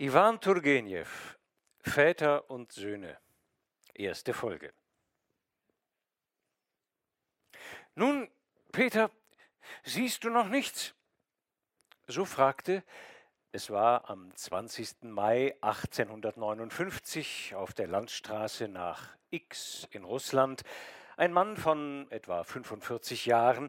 Iwan 0.00 0.40
Turgenew, 0.40 1.08
Väter 1.80 2.48
und 2.48 2.70
Söhne, 2.70 3.18
erste 3.94 4.32
Folge. 4.32 4.72
Nun, 7.96 8.30
Peter, 8.70 9.10
siehst 9.82 10.22
du 10.22 10.30
noch 10.30 10.46
nichts? 10.50 10.94
So 12.06 12.24
fragte, 12.24 12.84
es 13.50 13.70
war 13.70 14.08
am 14.08 14.32
20. 14.36 15.02
Mai 15.02 15.56
1859 15.62 17.56
auf 17.56 17.74
der 17.74 17.88
Landstraße 17.88 18.68
nach 18.68 19.16
X 19.30 19.88
in 19.90 20.04
Russland, 20.04 20.62
ein 21.16 21.32
Mann 21.32 21.56
von 21.56 22.06
etwa 22.12 22.44
45 22.44 23.26
Jahren, 23.26 23.68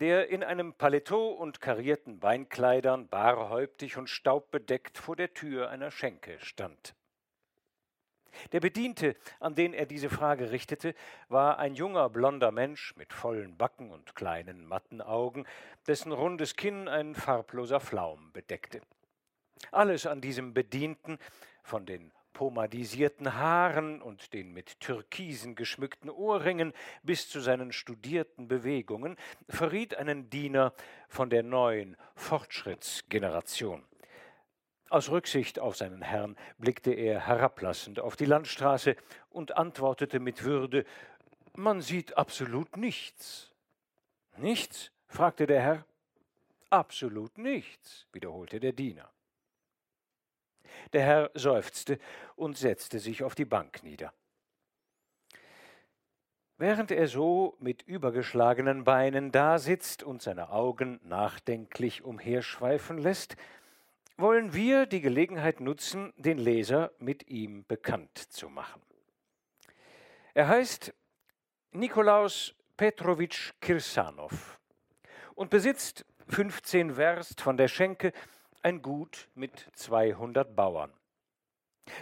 der 0.00 0.28
in 0.28 0.44
einem 0.44 0.74
Paletot 0.74 1.38
und 1.38 1.60
karierten 1.60 2.20
Beinkleidern, 2.20 3.08
barhäuptig 3.08 3.96
und 3.96 4.08
staubbedeckt 4.08 4.98
vor 4.98 5.16
der 5.16 5.32
Tür 5.32 5.70
einer 5.70 5.90
Schenke 5.90 6.38
stand. 6.40 6.94
Der 8.52 8.60
Bediente, 8.60 9.16
an 9.40 9.54
den 9.54 9.72
er 9.72 9.86
diese 9.86 10.10
Frage 10.10 10.50
richtete, 10.50 10.94
war 11.28 11.58
ein 11.58 11.74
junger 11.74 12.10
blonder 12.10 12.52
Mensch 12.52 12.94
mit 12.96 13.14
vollen 13.14 13.56
Backen 13.56 13.90
und 13.90 14.14
kleinen 14.14 14.66
matten 14.66 15.00
Augen, 15.00 15.46
dessen 15.86 16.12
rundes 16.12 16.54
Kinn 16.56 16.88
ein 16.88 17.14
farbloser 17.14 17.80
Flaum 17.80 18.32
bedeckte. 18.32 18.82
Alles 19.72 20.06
an 20.06 20.20
diesem 20.20 20.52
Bedienten, 20.52 21.18
von 21.62 21.86
den 21.86 22.12
pomadisierten 22.36 23.32
Haaren 23.32 24.02
und 24.02 24.34
den 24.34 24.52
mit 24.52 24.78
Türkisen 24.80 25.54
geschmückten 25.54 26.10
Ohrringen 26.10 26.74
bis 27.02 27.30
zu 27.30 27.40
seinen 27.40 27.72
studierten 27.72 28.46
Bewegungen, 28.46 29.16
verriet 29.48 29.94
einen 29.94 30.28
Diener 30.28 30.74
von 31.08 31.30
der 31.30 31.42
neuen 31.42 31.96
Fortschrittsgeneration. 32.14 33.82
Aus 34.90 35.08
Rücksicht 35.08 35.58
auf 35.58 35.76
seinen 35.76 36.02
Herrn 36.02 36.36
blickte 36.58 36.92
er 36.92 37.26
herablassend 37.26 38.00
auf 38.00 38.16
die 38.16 38.26
Landstraße 38.26 38.96
und 39.30 39.56
antwortete 39.56 40.20
mit 40.20 40.44
Würde 40.44 40.84
Man 41.54 41.80
sieht 41.80 42.18
absolut 42.18 42.76
nichts. 42.76 43.50
Nichts? 44.36 44.92
fragte 45.06 45.46
der 45.46 45.62
Herr. 45.62 45.86
Absolut 46.68 47.38
nichts, 47.38 48.06
wiederholte 48.12 48.60
der 48.60 48.72
Diener. 48.74 49.10
Der 50.92 51.02
Herr 51.02 51.30
seufzte 51.34 51.98
und 52.34 52.56
setzte 52.56 52.98
sich 52.98 53.22
auf 53.22 53.34
die 53.34 53.44
Bank 53.44 53.82
nieder. 53.82 54.12
Während 56.58 56.90
er 56.90 57.06
so 57.06 57.56
mit 57.60 57.82
übergeschlagenen 57.82 58.84
Beinen 58.84 59.30
dasitzt 59.30 60.02
und 60.02 60.22
seine 60.22 60.50
Augen 60.50 61.00
nachdenklich 61.04 62.02
umherschweifen 62.02 62.96
lässt, 62.96 63.36
wollen 64.16 64.54
wir 64.54 64.86
die 64.86 65.02
Gelegenheit 65.02 65.60
nutzen, 65.60 66.14
den 66.16 66.38
Leser 66.38 66.92
mit 66.98 67.28
ihm 67.28 67.66
bekannt 67.66 68.16
zu 68.16 68.48
machen. 68.48 68.80
Er 70.32 70.48
heißt 70.48 70.94
Nikolaus 71.72 72.54
Petrowitsch 72.78 73.52
Kirsanov 73.60 74.58
und 75.34 75.50
besitzt 75.50 76.06
15 76.28 76.96
Werst 76.96 77.42
von 77.42 77.58
der 77.58 77.68
Schenke 77.68 78.12
ein 78.66 78.82
Gut 78.82 79.28
mit 79.36 79.70
200 79.74 80.56
Bauern. 80.56 80.90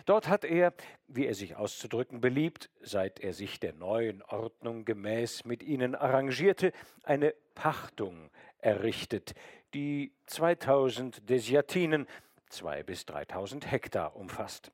Dort 0.07 0.29
hat 0.29 0.47
er, 0.47 0.73
wie 1.09 1.27
er 1.27 1.35
sich 1.35 1.57
auszudrücken 1.57 2.23
beliebt, 2.23 2.71
seit 2.81 3.21
er 3.21 3.35
sich 3.35 3.61
der 3.61 3.75
neuen 3.75 4.23
Ordnung 4.23 4.87
gemäß 4.87 5.45
mit 5.45 5.63
ihnen 5.63 5.95
arrangierte, 5.95 6.73
eine 7.03 7.35
Pachtung 7.55 8.31
errichtet, 8.57 9.35
die 9.75 10.15
2000 10.25 11.29
Desiatinen, 11.29 12.07
zwei 12.49 12.83
bis 12.83 13.05
3000 13.05 13.71
Hektar 13.71 14.17
umfasst. 14.17 14.73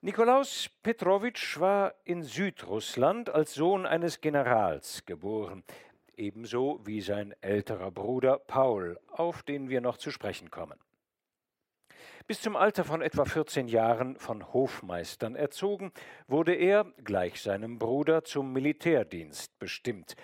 Nikolaus 0.00 0.70
Petrowitsch 0.82 1.60
war 1.60 1.92
in 2.04 2.22
Südrussland 2.22 3.28
als 3.28 3.52
Sohn 3.52 3.84
eines 3.84 4.22
Generals 4.22 5.04
geboren 5.04 5.64
ebenso 6.16 6.80
wie 6.84 7.00
sein 7.00 7.34
älterer 7.40 7.90
Bruder 7.90 8.38
Paul, 8.38 8.98
auf 9.08 9.42
den 9.42 9.68
wir 9.68 9.80
noch 9.80 9.96
zu 9.96 10.10
sprechen 10.10 10.50
kommen. 10.50 10.78
Bis 12.26 12.40
zum 12.40 12.56
Alter 12.56 12.84
von 12.84 13.02
etwa 13.02 13.24
14 13.24 13.68
Jahren 13.68 14.16
von 14.16 14.52
Hofmeistern 14.52 15.34
erzogen, 15.34 15.92
wurde 16.28 16.54
er, 16.54 16.84
gleich 17.04 17.42
seinem 17.42 17.78
Bruder, 17.78 18.22
zum 18.24 18.52
Militärdienst 18.52 19.58
bestimmt. 19.58 20.14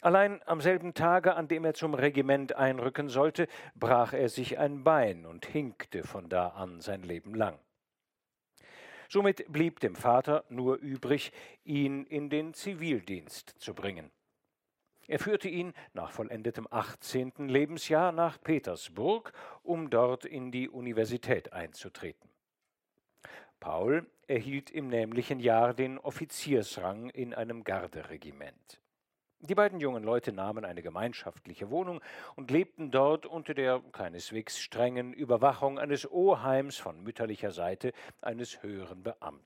Allein 0.00 0.40
am 0.46 0.60
selben 0.60 0.94
Tage, 0.94 1.34
an 1.34 1.48
dem 1.48 1.64
er 1.64 1.74
zum 1.74 1.94
Regiment 1.94 2.54
einrücken 2.54 3.08
sollte, 3.08 3.48
brach 3.74 4.12
er 4.12 4.28
sich 4.28 4.58
ein 4.58 4.84
Bein 4.84 5.26
und 5.26 5.46
hinkte 5.46 6.04
von 6.04 6.28
da 6.28 6.48
an 6.48 6.80
sein 6.80 7.02
Leben 7.02 7.34
lang. 7.34 7.58
Somit 9.08 9.50
blieb 9.50 9.80
dem 9.80 9.96
Vater 9.96 10.44
nur 10.50 10.76
übrig, 10.76 11.32
ihn 11.64 12.04
in 12.04 12.30
den 12.30 12.52
Zivildienst 12.52 13.54
zu 13.58 13.74
bringen. 13.74 14.10
Er 15.08 15.18
führte 15.18 15.48
ihn 15.48 15.72
nach 15.94 16.12
vollendetem 16.12 16.68
18. 16.70 17.48
Lebensjahr 17.48 18.12
nach 18.12 18.38
Petersburg, 18.42 19.32
um 19.62 19.88
dort 19.88 20.26
in 20.26 20.52
die 20.52 20.68
Universität 20.68 21.54
einzutreten. 21.54 22.28
Paul 23.58 24.06
erhielt 24.26 24.70
im 24.70 24.88
nämlichen 24.88 25.40
Jahr 25.40 25.72
den 25.72 25.98
Offiziersrang 25.98 27.08
in 27.08 27.32
einem 27.32 27.64
Garderegiment. 27.64 28.82
Die 29.40 29.54
beiden 29.54 29.80
jungen 29.80 30.04
Leute 30.04 30.32
nahmen 30.32 30.66
eine 30.66 30.82
gemeinschaftliche 30.82 31.70
Wohnung 31.70 32.02
und 32.36 32.50
lebten 32.50 32.90
dort 32.90 33.24
unter 33.24 33.54
der 33.54 33.80
keineswegs 33.92 34.58
strengen 34.58 35.14
Überwachung 35.14 35.78
eines 35.78 36.10
Oheims 36.10 36.76
von 36.76 37.02
mütterlicher 37.02 37.50
Seite 37.50 37.92
eines 38.20 38.62
höheren 38.62 39.02
Beamten. 39.02 39.44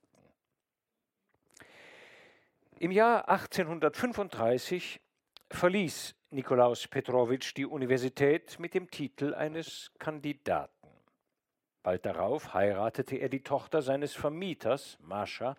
Im 2.80 2.90
Jahr 2.90 3.28
1835 3.28 5.00
verließ 5.54 6.14
Nikolaus 6.30 6.88
Petrowitsch 6.88 7.54
die 7.56 7.66
Universität 7.66 8.58
mit 8.58 8.74
dem 8.74 8.90
Titel 8.90 9.34
eines 9.34 9.92
Kandidaten. 9.98 10.88
Bald 11.82 12.06
darauf 12.06 12.54
heiratete 12.54 13.16
er 13.16 13.28
die 13.28 13.42
Tochter 13.42 13.82
seines 13.82 14.14
Vermieters, 14.14 14.98
Mascha, 15.00 15.56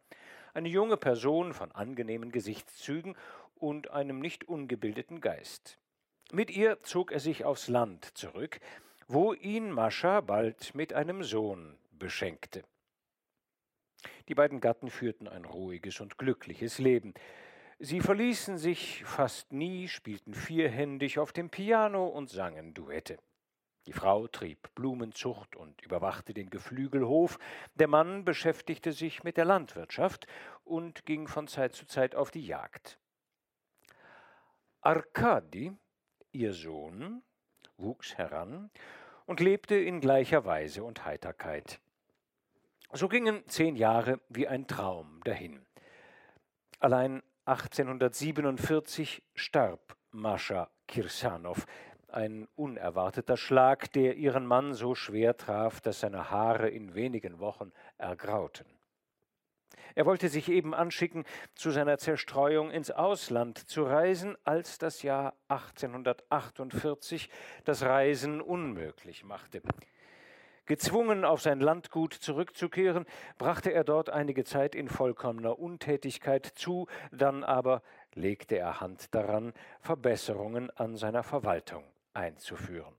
eine 0.54 0.70
junge 0.70 0.98
Person 0.98 1.54
von 1.54 1.72
angenehmen 1.72 2.32
Gesichtszügen 2.32 3.16
und 3.56 3.92
einem 3.92 4.20
nicht 4.20 4.48
ungebildeten 4.48 5.22
Geist. 5.22 5.78
Mit 6.32 6.50
ihr 6.50 6.82
zog 6.84 7.12
er 7.12 7.20
sich 7.20 7.46
aufs 7.46 7.68
Land 7.68 8.06
zurück, 8.18 8.60
wo 9.08 9.34
ihn 9.34 9.72
Mascha 9.72 10.22
bald 10.22 10.74
mit 10.76 10.94
einem 10.94 11.24
Sohn 11.24 11.78
beschenkte. 11.92 12.64
Die 14.28 14.36
beiden 14.36 14.60
Gatten 14.60 14.90
führten 14.90 15.28
ein 15.28 15.46
ruhiges 15.46 16.00
und 16.00 16.18
glückliches 16.18 16.80
Leben. 16.80 17.14
Sie 17.86 18.00
verließen 18.00 18.58
sich 18.58 19.04
fast 19.04 19.52
nie, 19.52 19.90
spielten 19.90 20.34
vierhändig 20.34 21.20
auf 21.20 21.34
dem 21.34 21.50
Piano 21.50 22.08
und 22.08 22.30
sangen 22.30 22.74
Duette. 22.74 23.18
Die 23.88 23.92
Frau 23.92 24.28
trieb 24.28 24.74
Blumenzucht 24.74 25.58
und 25.58 25.82
überwachte 25.82 26.34
den 26.34 26.50
Geflügelhof, 26.50 27.38
der 27.76 27.90
Mann 27.90 28.24
beschäftigte 28.24 28.94
sich 28.94 29.26
mit 29.26 29.36
der 29.36 29.44
Landwirtschaft 29.44 30.28
und 30.64 31.06
ging 31.06 31.28
von 31.28 31.50
Zeit 31.50 31.74
zu 31.74 31.86
Zeit 31.86 32.16
auf 32.16 32.32
die 32.32 32.48
Jagd. 32.48 32.98
Arkadi, 34.80 35.74
ihr 36.32 36.54
Sohn, 36.54 37.22
wuchs 37.76 38.18
heran 38.18 38.72
und 39.26 39.42
lebte 39.42 39.76
in 39.76 40.00
gleicher 40.00 40.46
Weise 40.46 40.86
und 40.86 41.04
Heiterkeit. 41.04 41.82
So 42.94 43.10
gingen 43.10 43.46
zehn 43.50 43.76
Jahre 43.76 44.22
wie 44.30 44.48
ein 44.48 44.68
Traum 44.68 45.20
dahin. 45.26 45.66
Allein 46.80 47.22
1847 47.46 49.22
starb 49.36 49.98
Mascha 50.12 50.70
Kirsanow, 50.88 51.66
ein 52.08 52.48
unerwarteter 52.56 53.36
Schlag, 53.36 53.92
der 53.92 54.16
ihren 54.16 54.46
Mann 54.46 54.74
so 54.74 54.96
schwer 54.96 55.36
traf, 55.36 55.82
dass 55.82 56.00
seine 56.00 56.30
Haare 56.30 56.70
in 56.70 56.96
wenigen 56.96 57.40
Wochen 57.40 57.74
ergrauten. 57.98 58.66
Er 59.96 60.06
wollte 60.06 60.30
sich 60.30 60.48
eben 60.48 60.74
anschicken, 60.74 61.26
zu 61.54 61.72
seiner 61.72 61.98
Zerstreuung 61.98 62.72
ins 62.72 62.92
Ausland 62.92 63.58
zu 63.58 63.84
reisen, 63.84 64.38
als 64.46 64.78
das 64.78 65.04
Jahr 65.04 65.34
1848 65.50 67.30
das 67.66 67.84
Reisen 67.84 68.40
unmöglich 68.40 69.26
machte. 69.26 69.62
Gezwungen, 70.66 71.26
auf 71.26 71.42
sein 71.42 71.60
Landgut 71.60 72.14
zurückzukehren, 72.14 73.06
brachte 73.38 73.74
er 73.74 73.84
dort 73.84 74.10
einige 74.10 74.46
Zeit 74.46 74.76
in 74.76 74.88
vollkommener 74.88 75.60
Untätigkeit 75.60 76.46
zu, 76.46 76.88
dann 77.12 77.44
aber 77.44 77.82
legte 78.14 78.58
er 78.58 78.80
Hand 78.80 79.14
daran, 79.14 79.54
Verbesserungen 79.82 80.70
an 80.72 80.96
seiner 80.96 81.24
Verwaltung 81.24 81.84
einzuführen. 82.14 82.96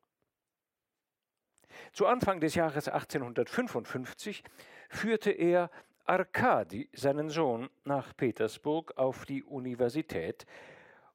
Zu 1.93 2.07
Anfang 2.07 2.41
des 2.41 2.55
Jahres 2.55 2.89
1855 2.89 4.45
führte 4.91 5.31
er 5.31 5.71
Arkadi, 6.05 6.91
seinen 6.93 7.31
Sohn, 7.31 7.71
nach 7.85 8.15
Petersburg 8.15 8.93
auf 8.97 9.25
die 9.25 9.43
Universität 9.43 10.45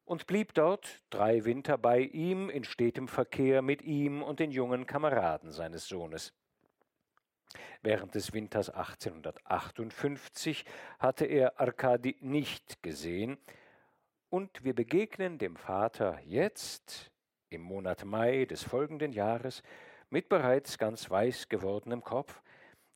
und 0.03 0.25
blieb 0.25 0.55
dort 0.55 1.03
drei 1.11 1.45
Winter 1.45 1.77
bei 1.77 1.99
ihm 1.99 2.49
in 2.49 2.63
stetem 2.63 3.07
Verkehr 3.07 3.61
mit 3.61 3.83
ihm 3.83 4.23
und 4.23 4.39
den 4.39 4.49
jungen 4.49 4.87
Kameraden 4.87 5.51
seines 5.51 5.87
Sohnes. 5.87 6.33
Während 7.81 8.15
des 8.15 8.33
Winters 8.33 8.69
1858 8.69 10.65
hatte 10.99 11.25
er 11.25 11.59
Arkadi 11.59 12.15
nicht 12.19 12.83
gesehen, 12.83 13.37
und 14.29 14.63
wir 14.63 14.75
begegnen 14.75 15.39
dem 15.39 15.55
Vater 15.55 16.19
jetzt, 16.23 17.11
im 17.49 17.61
Monat 17.61 18.05
Mai 18.05 18.45
des 18.45 18.63
folgenden 18.63 19.11
Jahres, 19.11 19.63
mit 20.11 20.29
bereits 20.29 20.77
ganz 20.77 21.09
weiß 21.09 21.49
gewordenem 21.49 22.03
Kopf, 22.03 22.41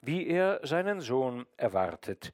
wie 0.02 0.28
er 0.28 0.60
seinen 0.64 1.02
Sohn 1.02 1.48
erwartet, 1.58 2.34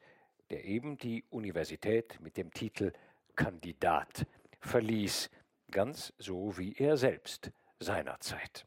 der 0.49 0.65
eben 0.65 0.97
die 0.97 1.23
Universität 1.29 2.19
mit 2.19 2.35
dem 2.35 2.51
Titel 2.51 2.91
Kandidat 3.35 4.25
verließ, 4.59 5.29
ganz 5.71 6.13
so 6.17 6.57
wie 6.57 6.75
er 6.75 6.97
selbst 6.97 7.51
seinerzeit. 7.79 8.65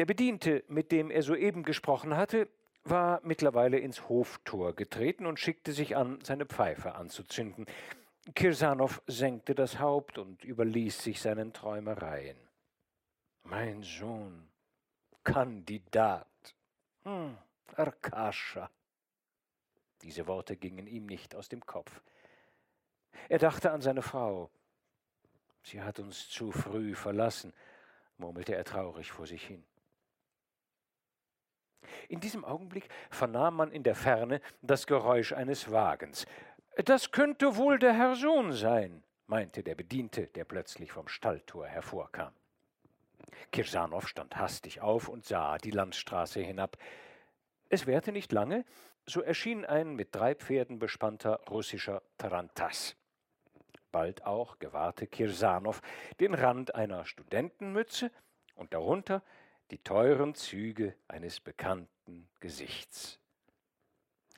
Der 0.00 0.06
Bediente, 0.06 0.64
mit 0.68 0.92
dem 0.92 1.10
er 1.10 1.22
soeben 1.22 1.62
gesprochen 1.62 2.16
hatte, 2.16 2.48
war 2.84 3.20
mittlerweile 3.22 3.78
ins 3.78 4.08
Hoftor 4.08 4.74
getreten 4.74 5.26
und 5.26 5.38
schickte 5.38 5.74
sich 5.74 5.94
an, 5.94 6.20
seine 6.22 6.46
Pfeife 6.46 6.94
anzuzünden. 6.94 7.66
Kirsanow 8.34 9.02
senkte 9.06 9.54
das 9.54 9.78
Haupt 9.78 10.16
und 10.16 10.42
überließ 10.42 11.04
sich 11.04 11.20
seinen 11.20 11.52
Träumereien. 11.52 12.38
Mein 13.42 13.82
Sohn, 13.82 14.48
Kandidat, 15.22 16.54
hm, 17.02 17.36
Arkascha. 17.76 18.70
Diese 20.00 20.26
Worte 20.26 20.56
gingen 20.56 20.86
ihm 20.86 21.04
nicht 21.04 21.34
aus 21.34 21.50
dem 21.50 21.66
Kopf. 21.66 22.00
Er 23.28 23.38
dachte 23.38 23.70
an 23.70 23.82
seine 23.82 24.00
Frau. 24.00 24.48
Sie 25.62 25.82
hat 25.82 25.98
uns 25.98 26.30
zu 26.30 26.52
früh 26.52 26.94
verlassen, 26.94 27.52
murmelte 28.16 28.54
er 28.54 28.64
traurig 28.64 29.12
vor 29.12 29.26
sich 29.26 29.46
hin. 29.46 29.62
In 32.08 32.20
diesem 32.20 32.44
Augenblick 32.44 32.88
vernahm 33.10 33.56
man 33.56 33.72
in 33.72 33.82
der 33.82 33.94
Ferne 33.94 34.40
das 34.62 34.86
Geräusch 34.86 35.32
eines 35.32 35.70
Wagens. 35.70 36.26
Das 36.84 37.10
könnte 37.10 37.56
wohl 37.56 37.78
der 37.78 37.94
Herr 37.94 38.16
Sohn 38.16 38.52
sein, 38.52 39.02
meinte 39.26 39.62
der 39.62 39.74
Bediente, 39.74 40.28
der 40.28 40.44
plötzlich 40.44 40.92
vom 40.92 41.08
Stalltor 41.08 41.66
hervorkam. 41.66 42.32
Kirsanow 43.52 44.06
stand 44.06 44.36
hastig 44.36 44.80
auf 44.80 45.08
und 45.08 45.24
sah 45.24 45.58
die 45.58 45.70
Landstraße 45.70 46.40
hinab. 46.40 46.76
Es 47.68 47.86
währte 47.86 48.12
nicht 48.12 48.32
lange, 48.32 48.64
so 49.06 49.20
erschien 49.20 49.64
ein 49.64 49.94
mit 49.94 50.14
drei 50.14 50.34
Pferden 50.34 50.78
bespannter 50.78 51.40
russischer 51.48 52.02
Tarantas. 52.18 52.96
Bald 53.92 54.24
auch 54.24 54.58
gewahrte 54.58 55.06
Kirsanow 55.06 55.80
den 56.20 56.34
Rand 56.34 56.74
einer 56.74 57.04
Studentenmütze 57.04 58.10
und 58.54 58.72
darunter 58.72 59.22
die 59.70 59.78
teuren 59.78 60.34
Züge 60.34 60.94
eines 61.08 61.40
bekannten 61.40 62.28
Gesichts. 62.40 63.18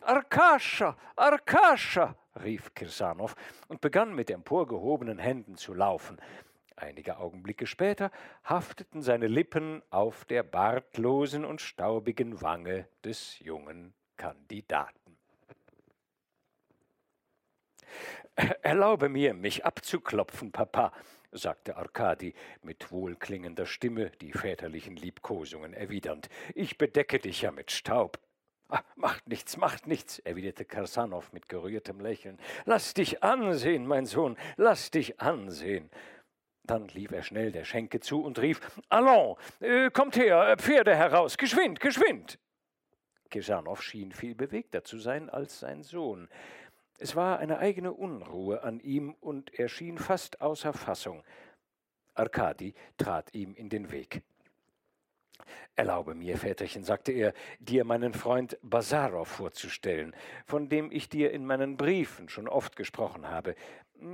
Arkascha, 0.00 0.96
Arkascha, 1.16 2.16
rief 2.42 2.74
Kirsanow 2.74 3.34
und 3.68 3.80
begann 3.80 4.14
mit 4.14 4.30
emporgehobenen 4.30 5.18
Händen 5.18 5.56
zu 5.56 5.74
laufen. 5.74 6.20
Einige 6.76 7.18
Augenblicke 7.18 7.66
später 7.66 8.10
hafteten 8.42 9.02
seine 9.02 9.28
Lippen 9.28 9.82
auf 9.90 10.24
der 10.24 10.42
bartlosen 10.42 11.44
und 11.44 11.60
staubigen 11.60 12.40
Wange 12.42 12.88
des 13.04 13.38
jungen 13.38 13.94
Kandidaten. 14.16 15.16
Erlaube 18.62 19.08
mir, 19.08 19.34
mich 19.34 19.64
abzuklopfen, 19.64 20.52
Papa, 20.52 20.92
sagte 21.32 21.76
Arkadi 21.76 22.34
mit 22.62 22.92
wohlklingender 22.92 23.66
Stimme, 23.66 24.10
die 24.20 24.32
väterlichen 24.32 24.96
Liebkosungen 24.96 25.74
erwidernd. 25.74 26.28
Ich 26.54 26.78
bedecke 26.78 27.18
dich 27.18 27.42
ja 27.42 27.50
mit 27.50 27.70
Staub. 27.70 28.18
Ach, 28.68 28.82
macht 28.96 29.28
nichts, 29.28 29.56
macht 29.56 29.86
nichts, 29.86 30.18
erwiderte 30.20 30.64
Karsanow 30.64 31.30
mit 31.32 31.48
gerührtem 31.48 32.00
Lächeln. 32.00 32.38
Lass 32.64 32.94
dich 32.94 33.22
ansehen, 33.22 33.86
mein 33.86 34.06
Sohn, 34.06 34.36
lass 34.56 34.90
dich 34.90 35.20
ansehen. 35.20 35.90
Dann 36.64 36.88
lief 36.88 37.10
er 37.10 37.22
schnell 37.22 37.52
der 37.52 37.64
Schenke 37.64 38.00
zu 38.00 38.22
und 38.22 38.38
rief: 38.38 38.60
Allons, 38.88 39.36
äh, 39.60 39.90
kommt 39.90 40.16
her, 40.16 40.48
äh, 40.48 40.56
Pferde 40.56 40.94
heraus, 40.94 41.36
geschwind, 41.36 41.80
geschwind! 41.80 42.38
Kesanow 43.30 43.82
schien 43.82 44.12
viel 44.12 44.34
bewegter 44.34 44.84
zu 44.84 44.98
sein 44.98 45.28
als 45.28 45.58
sein 45.58 45.82
Sohn. 45.82 46.28
Es 47.02 47.16
war 47.16 47.40
eine 47.40 47.58
eigene 47.58 47.92
Unruhe 47.92 48.62
an 48.62 48.78
ihm 48.78 49.16
und 49.20 49.58
er 49.58 49.68
schien 49.68 49.98
fast 49.98 50.40
außer 50.40 50.72
Fassung. 50.72 51.24
Arkadi 52.14 52.74
trat 52.96 53.34
ihm 53.34 53.56
in 53.56 53.68
den 53.68 53.90
Weg. 53.90 54.22
Erlaube 55.74 56.14
mir, 56.14 56.38
Väterchen, 56.38 56.84
sagte 56.84 57.10
er, 57.10 57.34
dir 57.58 57.82
meinen 57.84 58.14
Freund 58.14 58.56
Basarow 58.62 59.26
vorzustellen, 59.26 60.14
von 60.46 60.68
dem 60.68 60.92
ich 60.92 61.08
dir 61.08 61.32
in 61.32 61.44
meinen 61.44 61.76
Briefen 61.76 62.28
schon 62.28 62.46
oft 62.46 62.76
gesprochen 62.76 63.28
habe. 63.28 63.56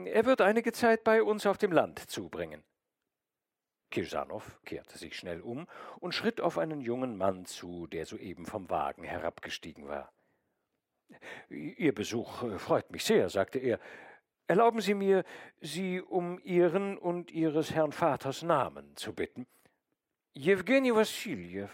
Er 0.07 0.25
wird 0.25 0.41
einige 0.41 0.73
Zeit 0.73 1.05
bei 1.05 1.23
uns 1.23 1.45
auf 1.45 1.59
dem 1.59 1.73
Land 1.73 1.99
zubringen. 1.99 2.65
Kirsanow 3.91 4.63
kehrte 4.65 4.97
sich 4.97 5.15
schnell 5.15 5.43
um 5.43 5.67
und 6.01 6.15
schritt 6.15 6.41
auf 6.41 6.57
einen 6.57 6.81
jungen 6.81 7.19
Mann 7.19 7.45
zu, 7.45 7.87
der 7.87 8.07
soeben 8.07 8.47
vom 8.47 8.71
Wagen 8.71 9.05
herabgestiegen 9.05 9.89
war. 9.89 10.11
Ihr 11.51 11.95
Besuch 11.95 12.43
äh, 12.43 12.59
freut 12.59 12.91
mich 12.91 13.05
sehr, 13.05 13.29
sagte 13.29 13.59
er. 13.59 13.79
Erlauben 14.47 14.81
Sie 14.81 14.95
mir, 14.95 15.25
Sie 15.61 16.01
um 16.01 16.39
Ihren 16.41 16.97
und 16.97 17.31
Ihres 17.31 17.73
Herrn 17.75 17.93
Vaters 17.93 18.43
Namen 18.43 18.97
zu 18.97 19.13
bitten. 19.13 19.47
Jewgeni 20.35 20.95
Wassiljew, 20.95 21.69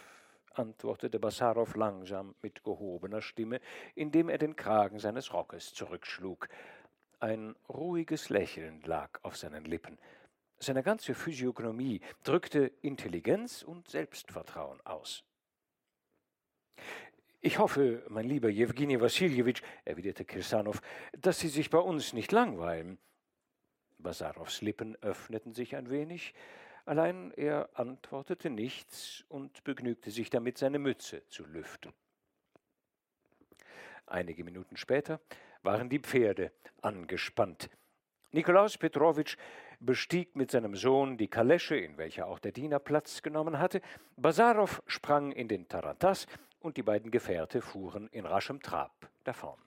antwortete 0.55 1.19
Bassarow 1.19 1.75
langsam 1.77 2.35
mit 2.43 2.65
gehobener 2.65 3.23
Stimme, 3.23 3.61
indem 3.95 4.29
er 4.29 4.39
den 4.39 4.57
Kragen 4.57 4.99
seines 4.99 5.33
Rockes 5.33 5.75
zurückschlug. 5.75 6.49
Ein 7.21 7.55
ruhiges 7.69 8.29
Lächeln 8.29 8.83
lag 8.83 9.21
auf 9.23 9.37
seinen 9.37 9.65
Lippen. 9.65 9.99
Seine 10.59 10.83
ganze 10.83 11.15
Physiognomie 11.15 12.01
drückte 12.23 12.73
Intelligenz 12.81 13.63
und 13.63 13.89
Selbstvertrauen 13.89 14.81
aus. 14.85 15.25
Ich 17.46 17.58
hoffe, 17.58 18.02
mein 18.08 18.25
lieber 18.25 18.49
Jewgeni 18.49 18.99
Wassiljewitsch, 18.99 19.61
erwiderte 19.85 20.25
Kirsanow, 20.25 20.81
dass 21.12 21.41
Sie 21.41 21.49
sich 21.49 21.69
bei 21.69 21.79
uns 21.79 22.14
nicht 22.14 22.32
langweilen. 22.32 22.96
Basarows 23.99 24.62
Lippen 24.62 24.96
öffneten 25.02 25.52
sich 25.52 25.76
ein 25.76 25.91
wenig, 25.91 26.32
allein 26.87 27.32
er 27.32 27.69
antwortete 27.75 28.49
nichts 28.49 29.26
und 29.29 29.62
begnügte 29.62 30.11
sich 30.11 30.30
damit, 30.30 30.57
seine 30.57 30.78
Mütze 30.78 31.28
zu 31.28 31.45
lüften. 31.45 31.92
Einige 34.07 34.42
Minuten 34.42 34.78
später 34.78 35.21
waren 35.62 35.90
die 35.90 36.00
Pferde 36.00 36.50
angespannt. 36.80 37.69
Nikolaus 38.33 38.78
Petrowitsch 38.78 39.37
bestieg 39.80 40.35
mit 40.35 40.50
seinem 40.50 40.76
Sohn 40.76 41.19
die 41.19 41.28
Kalesche, 41.28 41.76
in 41.76 41.99
welcher 41.99 42.26
auch 42.26 42.38
der 42.38 42.52
Diener 42.52 42.78
Platz 42.78 43.21
genommen 43.21 43.59
hatte. 43.59 43.83
Basarow 44.16 44.83
sprang 44.87 45.30
in 45.30 45.47
den 45.47 45.69
Tarantas 45.69 46.26
und 46.64 46.78
die 46.78 46.83
beiden 46.83 47.11
Gefährte 47.11 47.61
fuhren 47.61 48.09
in 48.09 48.25
raschem 48.25 48.62
Trab 48.62 49.11
davon. 49.23 49.59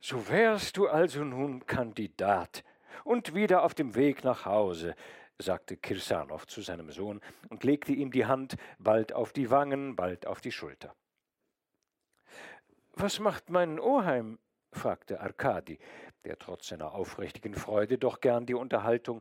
So 0.00 0.28
wärst 0.28 0.78
du 0.78 0.88
also 0.88 1.22
nun 1.22 1.66
Kandidat 1.66 2.64
und 3.04 3.34
wieder 3.34 3.62
auf 3.62 3.74
dem 3.74 3.94
Weg 3.94 4.24
nach 4.24 4.46
Hause, 4.46 4.96
sagte 5.36 5.76
Kirsanow 5.76 6.46
zu 6.46 6.62
seinem 6.62 6.90
Sohn 6.90 7.20
und 7.50 7.62
legte 7.62 7.92
ihm 7.92 8.10
die 8.10 8.24
Hand 8.24 8.56
bald 8.78 9.12
auf 9.12 9.34
die 9.34 9.50
Wangen, 9.50 9.96
bald 9.96 10.26
auf 10.26 10.40
die 10.40 10.52
Schulter. 10.52 10.94
Was 12.94 13.20
macht 13.20 13.50
mein 13.50 13.78
Oheim? 13.78 14.38
fragte 14.72 15.20
Arkadi, 15.20 15.78
der 16.24 16.38
trotz 16.38 16.68
seiner 16.68 16.94
aufrichtigen 16.94 17.54
Freude 17.54 17.98
doch 17.98 18.20
gern 18.20 18.46
die 18.46 18.54
Unterhaltung 18.54 19.20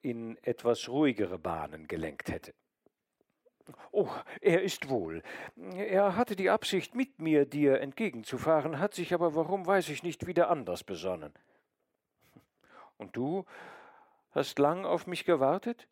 in 0.00 0.36
etwas 0.44 0.88
ruhigere 0.88 1.38
Bahnen 1.38 1.88
gelenkt 1.88 2.30
hätte. 2.30 2.54
Oh, 3.90 4.08
er 4.40 4.62
ist 4.62 4.88
wohl. 4.88 5.22
Er 5.74 6.16
hatte 6.16 6.36
die 6.36 6.50
Absicht, 6.50 6.94
mit 6.94 7.20
mir 7.20 7.44
dir 7.44 7.80
entgegenzufahren, 7.80 8.78
hat 8.78 8.94
sich 8.94 9.14
aber, 9.14 9.34
warum 9.34 9.66
weiß 9.66 9.88
ich 9.90 10.02
nicht, 10.02 10.26
wieder 10.26 10.50
anders 10.50 10.84
besonnen. 10.84 11.32
Und 12.98 13.16
du 13.16 13.44
hast 14.32 14.58
lang 14.58 14.84
auf 14.84 15.06
mich 15.06 15.24
gewartet? 15.24 15.88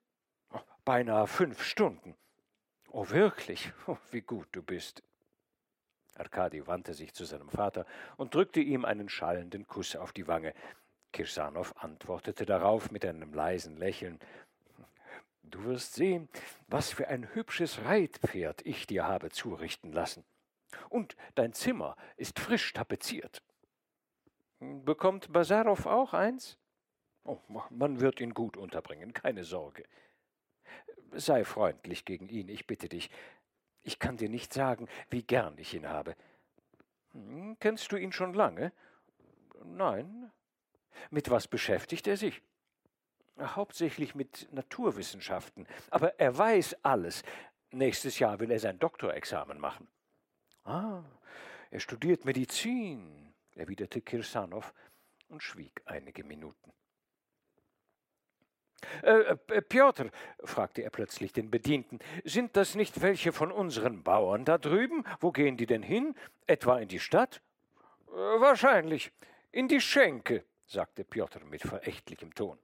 Beinahe 0.84 1.26
fünf 1.26 1.62
Stunden. 1.62 2.16
Oh, 2.90 3.08
wirklich? 3.10 3.72
Oh, 3.86 3.96
wie 4.10 4.22
gut 4.22 4.48
du 4.52 4.62
bist. 4.62 5.02
Arkadi 6.16 6.66
wandte 6.66 6.94
sich 6.94 7.14
zu 7.14 7.24
seinem 7.24 7.48
Vater 7.48 7.86
und 8.16 8.34
drückte 8.34 8.60
ihm 8.60 8.84
einen 8.84 9.08
schallenden 9.08 9.66
Kuss 9.66 9.96
auf 9.96 10.12
die 10.12 10.28
Wange. 10.28 10.54
Kirsanow 11.12 11.74
antwortete 11.76 12.46
darauf 12.46 12.90
mit 12.90 13.04
einem 13.04 13.32
leisen 13.32 13.76
Lächeln. 13.76 14.18
Du 15.50 15.64
wirst 15.64 15.94
sehen, 15.94 16.28
was 16.68 16.92
für 16.92 17.08
ein 17.08 17.34
hübsches 17.34 17.84
Reitpferd 17.84 18.64
ich 18.64 18.86
dir 18.86 19.06
habe 19.06 19.30
zurichten 19.30 19.92
lassen. 19.92 20.24
Und 20.88 21.16
dein 21.34 21.52
Zimmer 21.52 21.96
ist 22.16 22.38
frisch 22.38 22.72
tapeziert. 22.72 23.42
Bekommt 24.60 25.32
Basarow 25.32 25.86
auch 25.86 26.14
eins? 26.14 26.56
Oh, 27.24 27.38
man 27.70 28.00
wird 28.00 28.20
ihn 28.20 28.34
gut 28.34 28.56
unterbringen, 28.56 29.12
keine 29.12 29.44
Sorge. 29.44 29.84
Sei 31.12 31.44
freundlich 31.44 32.04
gegen 32.04 32.28
ihn, 32.28 32.48
ich 32.48 32.66
bitte 32.66 32.88
dich. 32.88 33.10
Ich 33.82 33.98
kann 33.98 34.16
dir 34.16 34.28
nicht 34.28 34.52
sagen, 34.52 34.88
wie 35.10 35.22
gern 35.22 35.58
ich 35.58 35.74
ihn 35.74 35.88
habe. 35.88 36.14
Hm, 37.12 37.56
kennst 37.58 37.90
du 37.90 37.96
ihn 37.96 38.12
schon 38.12 38.34
lange? 38.34 38.72
Nein. 39.64 40.30
Mit 41.10 41.30
was 41.30 41.48
beschäftigt 41.48 42.06
er 42.06 42.16
sich? 42.16 42.42
Hauptsächlich 43.40 44.14
mit 44.14 44.48
Naturwissenschaften. 44.52 45.66
Aber 45.90 46.18
er 46.18 46.36
weiß 46.36 46.76
alles. 46.82 47.22
Nächstes 47.72 48.18
Jahr 48.18 48.38
will 48.40 48.50
er 48.50 48.58
sein 48.58 48.78
Doktorexamen 48.78 49.58
machen. 49.58 49.88
Ah, 50.64 51.02
er 51.70 51.80
studiert 51.80 52.24
Medizin, 52.24 53.32
erwiderte 53.54 54.00
Kirsanow 54.00 54.72
und 55.28 55.42
schwieg 55.42 55.80
einige 55.84 56.24
Minuten. 56.24 56.72
Äh, 59.02 59.36
äh, 59.48 59.62
Piotr, 59.62 60.10
fragte 60.42 60.82
er 60.82 60.90
plötzlich 60.90 61.32
den 61.32 61.50
Bedienten, 61.50 61.98
sind 62.24 62.56
das 62.56 62.74
nicht 62.74 63.02
welche 63.02 63.32
von 63.32 63.52
unseren 63.52 64.02
Bauern 64.02 64.44
da 64.44 64.58
drüben? 64.58 65.04
Wo 65.20 65.32
gehen 65.32 65.56
die 65.56 65.66
denn 65.66 65.82
hin? 65.82 66.14
Etwa 66.46 66.78
in 66.78 66.88
die 66.88 66.98
Stadt? 66.98 67.40
Äh, 68.08 68.12
wahrscheinlich. 68.12 69.12
In 69.52 69.68
die 69.68 69.80
Schenke, 69.80 70.44
sagte 70.66 71.04
Piotr 71.04 71.44
mit 71.44 71.62
verächtlichem 71.62 72.34
Ton. 72.34 72.58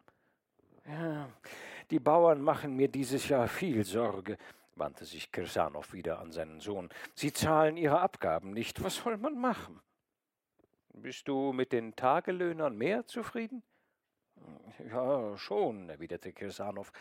Ja, 0.88 1.28
die 1.90 1.98
Bauern 1.98 2.40
machen 2.40 2.76
mir 2.76 2.88
dieses 2.88 3.28
Jahr 3.28 3.48
viel 3.48 3.84
Sorge, 3.84 4.36
wandte 4.76 5.04
sich 5.04 5.32
Kirsanow 5.32 5.92
wieder 5.92 6.18
an 6.20 6.32
seinen 6.32 6.60
Sohn. 6.60 6.88
Sie 7.14 7.32
zahlen 7.32 7.76
ihre 7.76 8.00
Abgaben 8.00 8.52
nicht. 8.52 8.82
Was 8.84 8.96
soll 8.96 9.16
man 9.16 9.38
machen? 9.38 9.80
Bist 10.94 11.28
du 11.28 11.52
mit 11.52 11.72
den 11.72 11.94
Tagelöhnern 11.96 12.76
mehr 12.76 13.06
zufrieden? 13.06 13.62
Ja, 14.90 15.36
schon, 15.36 15.88
erwiderte 15.88 16.32
Kirsanow. 16.32 16.92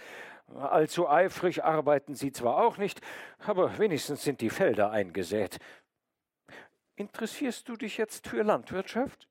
Allzu 0.56 1.10
eifrig 1.10 1.63
arbeiten 1.63 2.15
sie 2.15 2.32
zwar 2.32 2.58
auch 2.58 2.77
nicht, 2.77 3.01
aber 3.39 3.77
wenigstens 3.77 4.24
sind 4.24 4.42
die 4.42 4.50
Felder 4.50 4.92
eingesät. 4.92 5.60
Interessierst 6.96 7.68
du 7.68 7.75
dich 7.75 7.98
jetzt 7.98 8.27
für 8.27 8.44
Landwirtschaft? 8.44 9.27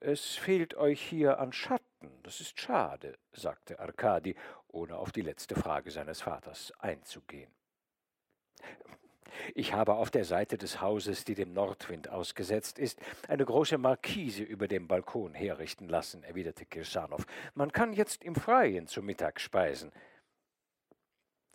Es 0.00 0.34
fehlt 0.34 0.74
euch 0.74 1.00
hier 1.00 1.38
an 1.38 1.52
Schatten, 1.52 1.84
das 2.22 2.40
ist 2.40 2.60
schade, 2.60 3.18
sagte 3.32 3.78
Arkadi, 3.78 4.34
ohne 4.68 4.96
auf 4.96 5.12
die 5.12 5.22
letzte 5.22 5.54
Frage 5.54 5.90
seines 5.90 6.22
Vaters 6.22 6.72
einzugehen. 6.78 7.50
Ich 9.54 9.72
habe 9.72 9.94
auf 9.94 10.10
der 10.10 10.24
Seite 10.24 10.58
des 10.58 10.80
Hauses, 10.80 11.24
die 11.24 11.34
dem 11.34 11.52
Nordwind 11.52 12.08
ausgesetzt 12.08 12.78
ist, 12.78 13.00
eine 13.28 13.44
große 13.44 13.78
Markise 13.78 14.42
über 14.42 14.68
dem 14.68 14.86
Balkon 14.86 15.34
herrichten 15.34 15.88
lassen, 15.88 16.22
erwiderte 16.22 16.66
Kirsanow. 16.66 17.24
Man 17.54 17.72
kann 17.72 17.92
jetzt 17.92 18.22
im 18.22 18.34
Freien 18.34 18.86
zu 18.86 19.02
Mittag 19.02 19.40
speisen. 19.40 19.92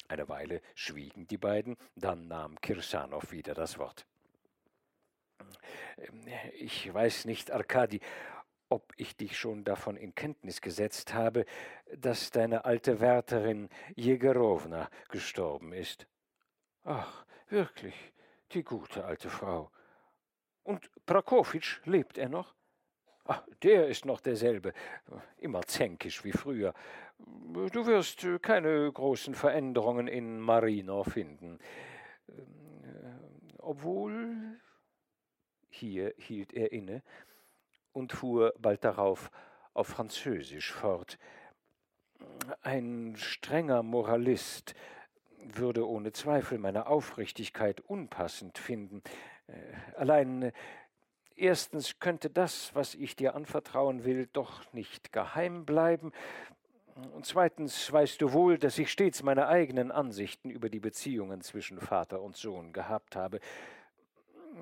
Eine 0.08 0.27
Weile 0.27 0.62
schwiegen 0.75 1.27
die 1.27 1.38
beiden, 1.38 1.77
dann 1.96 2.27
nahm 2.27 2.60
Kirsanow 2.62 3.32
wieder 3.32 3.53
das 3.53 3.77
Wort. 3.77 4.06
Ich 6.53 6.91
weiß 6.91 7.25
nicht, 7.25 7.51
Arkadi, 7.51 8.01
ob 8.69 8.93
ich 8.97 9.17
dich 9.17 9.38
schon 9.38 9.63
davon 9.63 9.97
in 9.97 10.15
Kenntnis 10.15 10.61
gesetzt 10.61 11.13
habe, 11.13 11.45
dass 11.95 12.31
deine 12.31 12.65
alte 12.65 12.99
Wärterin 12.99 13.69
Jegerowna 13.95 14.89
gestorben 15.09 15.73
ist. 15.73 16.07
Ach, 16.83 17.25
Wirklich, 17.49 17.95
die 18.51 18.63
gute 18.63 19.05
alte 19.05 19.29
Frau. 19.29 19.71
Und 20.63 20.89
Prakowitsch, 21.05 21.81
lebt 21.85 22.19
er 22.19 22.29
noch? 22.29 22.53
Ach, 23.25 23.43
der 23.63 23.88
ist 23.88 24.05
noch 24.05 24.21
derselbe, 24.21 24.73
immer 25.38 25.63
zänkisch 25.63 26.23
wie 26.23 26.31
früher. 26.31 26.73
Du 27.17 27.85
wirst 27.85 28.25
keine 28.41 28.91
großen 28.91 29.33
Veränderungen 29.33 30.07
in 30.07 30.39
Marino 30.39 31.03
finden. 31.03 31.59
Obwohl. 33.57 34.59
Hier 35.71 36.13
hielt 36.17 36.53
er 36.53 36.71
inne 36.71 37.03
und 37.93 38.13
fuhr 38.13 38.53
bald 38.60 38.84
darauf 38.84 39.31
auf 39.74 39.88
Französisch 39.88 40.72
fort. 40.72 41.17
Ein 42.62 43.15
strenger 43.17 43.84
Moralist, 43.84 44.75
würde 45.41 45.88
ohne 45.88 46.12
Zweifel 46.12 46.58
meine 46.58 46.88
Aufrichtigkeit 46.88 47.81
unpassend 47.81 48.58
finden. 48.58 49.01
Äh, 49.48 49.53
allein 49.96 50.43
äh, 50.43 50.51
erstens 51.36 52.00
könnte 52.00 52.29
das, 52.29 52.75
was 52.75 52.96
ich 52.96 53.15
dir 53.15 53.36
anvertrauen 53.36 54.03
will, 54.03 54.27
doch 54.34 54.72
nicht 54.74 55.12
geheim 55.12 55.65
bleiben. 55.65 56.12
Und 57.13 57.25
zweitens 57.25 57.91
weißt 57.91 58.22
du 58.22 58.34
wohl, 58.34 58.58
dass 58.58 58.77
ich 58.77 58.91
stets 58.91 59.24
meine 59.24 59.48
eigenen 59.48 59.91
Ansichten 59.91 60.50
über 60.50 60.69
die 60.69 60.81
Beziehungen 60.81 61.41
zwischen 61.41 61.79
Vater 61.79 62.22
und 62.22 62.36
Sohn 62.36 62.74
gehabt 62.74 63.15
habe. 63.15 63.39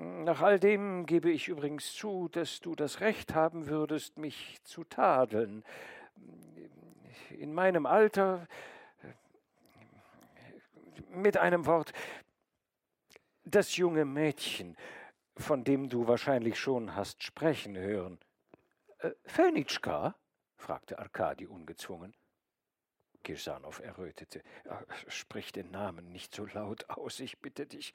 Nach 0.00 0.42
all 0.42 0.60
dem 0.60 1.06
gebe 1.06 1.28
ich 1.28 1.48
übrigens 1.48 1.92
zu, 1.92 2.28
dass 2.28 2.60
du 2.60 2.76
das 2.76 3.00
Recht 3.00 3.34
haben 3.34 3.66
würdest, 3.66 4.16
mich 4.16 4.62
zu 4.62 4.84
tadeln. 4.84 5.64
In 7.30 7.52
meinem 7.52 7.84
Alter 7.84 8.46
mit 11.08 11.36
einem 11.36 11.66
Wort, 11.66 11.92
das 13.44 13.76
junge 13.76 14.04
Mädchen, 14.04 14.76
von 15.36 15.64
dem 15.64 15.88
du 15.88 16.06
wahrscheinlich 16.06 16.60
schon 16.60 16.94
hast 16.94 17.24
sprechen 17.24 17.76
hören. 17.76 18.20
Äh, 18.98 19.10
Fenitschka? 19.24 20.14
fragte 20.56 20.98
Arkadi 21.00 21.46
ungezwungen. 21.46 22.14
Kirsanow 23.24 23.80
errötete. 23.80 24.42
Sprich 25.08 25.52
den 25.52 25.70
Namen 25.70 26.10
nicht 26.10 26.34
so 26.34 26.46
laut 26.46 26.88
aus, 26.88 27.20
ich 27.20 27.38
bitte 27.38 27.66
dich. 27.66 27.94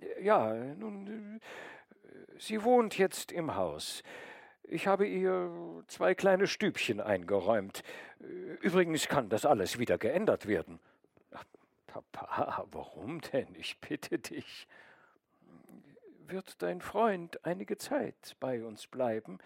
Äh, 0.00 0.24
ja, 0.24 0.54
nun, 0.54 1.38
äh, 1.38 2.38
sie 2.38 2.62
wohnt 2.62 2.98
jetzt 2.98 3.32
im 3.32 3.54
Haus. 3.54 4.02
Ich 4.64 4.86
habe 4.86 5.06
ihr 5.06 5.84
zwei 5.86 6.14
kleine 6.14 6.46
Stübchen 6.46 7.00
eingeräumt. 7.00 7.82
Äh, 8.20 8.24
übrigens 8.60 9.08
kann 9.08 9.28
das 9.28 9.46
alles 9.46 9.78
wieder 9.78 9.98
geändert 9.98 10.46
werden. 10.46 10.80
Papa, 11.86 12.66
warum 12.72 13.20
denn? 13.20 13.54
Ich 13.54 13.80
bitte 13.80 14.18
dich. 14.18 14.66
Wird 16.26 16.60
dein 16.60 16.80
Freund 16.80 17.44
einige 17.44 17.78
Zeit 17.78 18.36
bei 18.40 18.64
uns 18.64 18.86
bleiben? 18.86 19.38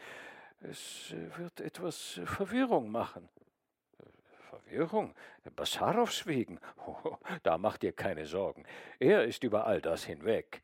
Es 0.63 1.15
wird 1.37 1.61
etwas 1.61 2.21
Verwirrung 2.25 2.91
machen. 2.91 3.29
Verwirrung? 4.71 5.15
Bassarows 5.57 6.27
wegen? 6.27 6.61
Oh, 6.87 7.17
da 7.43 7.59
mach 7.59 7.77
dir 7.77 7.93
keine 7.93 8.27
Sorgen. 8.27 8.65
Er 8.99 9.25
ist 9.25 9.45
über 9.45 9.67
all 9.67 9.81
das 9.81 10.05
hinweg. 10.05 10.63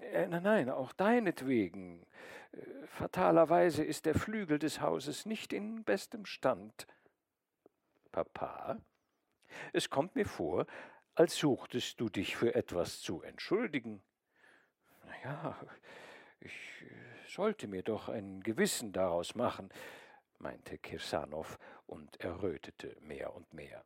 Äh, 0.00 0.26
nein, 0.26 0.42
nein, 0.42 0.70
auch 0.70 0.92
deinetwegen. 0.92 2.06
Äh, 2.52 2.86
fatalerweise 2.86 3.84
ist 3.84 4.06
der 4.06 4.14
Flügel 4.14 4.58
des 4.58 4.80
Hauses 4.80 5.26
nicht 5.26 5.52
in 5.52 5.84
bestem 5.84 6.26
Stand. 6.26 6.86
Papa? 8.12 8.78
Es 9.72 9.90
kommt 9.90 10.14
mir 10.14 10.26
vor, 10.26 10.66
als 11.14 11.36
suchtest 11.36 12.00
du 12.00 12.08
dich 12.08 12.36
für 12.36 12.54
etwas 12.54 13.00
zu 13.00 13.22
entschuldigen. 13.22 14.02
Na 15.04 15.14
ja, 15.24 15.56
ich 16.40 16.82
äh, 16.82 17.28
sollte 17.28 17.68
mir 17.68 17.82
doch 17.82 18.08
ein 18.08 18.42
Gewissen 18.42 18.92
daraus 18.92 19.34
machen, 19.34 19.70
meinte 20.44 20.76
Kirsanow 20.76 21.58
und 21.86 22.20
errötete 22.20 22.94
mehr 23.00 23.34
und 23.34 23.52
mehr. 23.54 23.82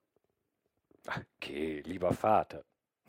Geh, 1.41 1.81
lieber 1.83 2.13
Vater, 2.13 2.65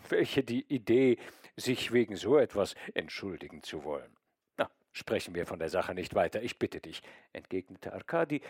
welche 0.07 0.43
die 0.43 0.63
Idee, 0.71 1.17
sich 1.57 1.91
wegen 1.91 2.15
so 2.15 2.37
etwas 2.37 2.75
entschuldigen 2.93 3.63
zu 3.63 3.83
wollen. 3.83 4.15
Na, 4.55 4.69
sprechen 4.93 5.33
wir 5.35 5.45
von 5.47 5.59
der 5.59 5.69
Sache 5.69 5.93
nicht 5.95 6.13
weiter, 6.15 6.41
ich 6.43 6.59
bitte 6.59 6.79
dich, 6.79 7.01
entgegnete 7.33 7.91
Arkadi, 7.91 8.41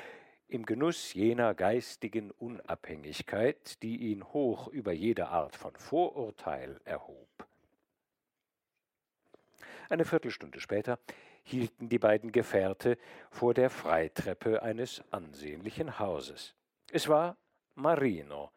im 0.50 0.66
Genuss 0.66 1.14
jener 1.14 1.56
geistigen 1.56 2.32
Unabhängigkeit, 2.32 3.82
die 3.82 4.12
ihn 4.12 4.24
hoch 4.26 4.68
über 4.68 4.92
jede 4.92 5.30
Art 5.30 5.56
von 5.56 5.76
Vorurteil 5.78 6.82
erhob. 6.84 7.30
Eine 9.90 10.06
Viertelstunde 10.06 10.60
später 10.60 11.00
hielten 11.50 11.90
die 11.90 12.00
beiden 12.00 12.32
Gefährte 12.32 12.98
vor 13.32 13.54
der 13.54 13.70
Freitreppe 13.70 14.62
eines 14.62 15.04
ansehnlichen 15.12 16.00
Hauses. 16.00 16.56
Es 16.92 17.08
war 17.08 17.38
Marino, 17.76 18.52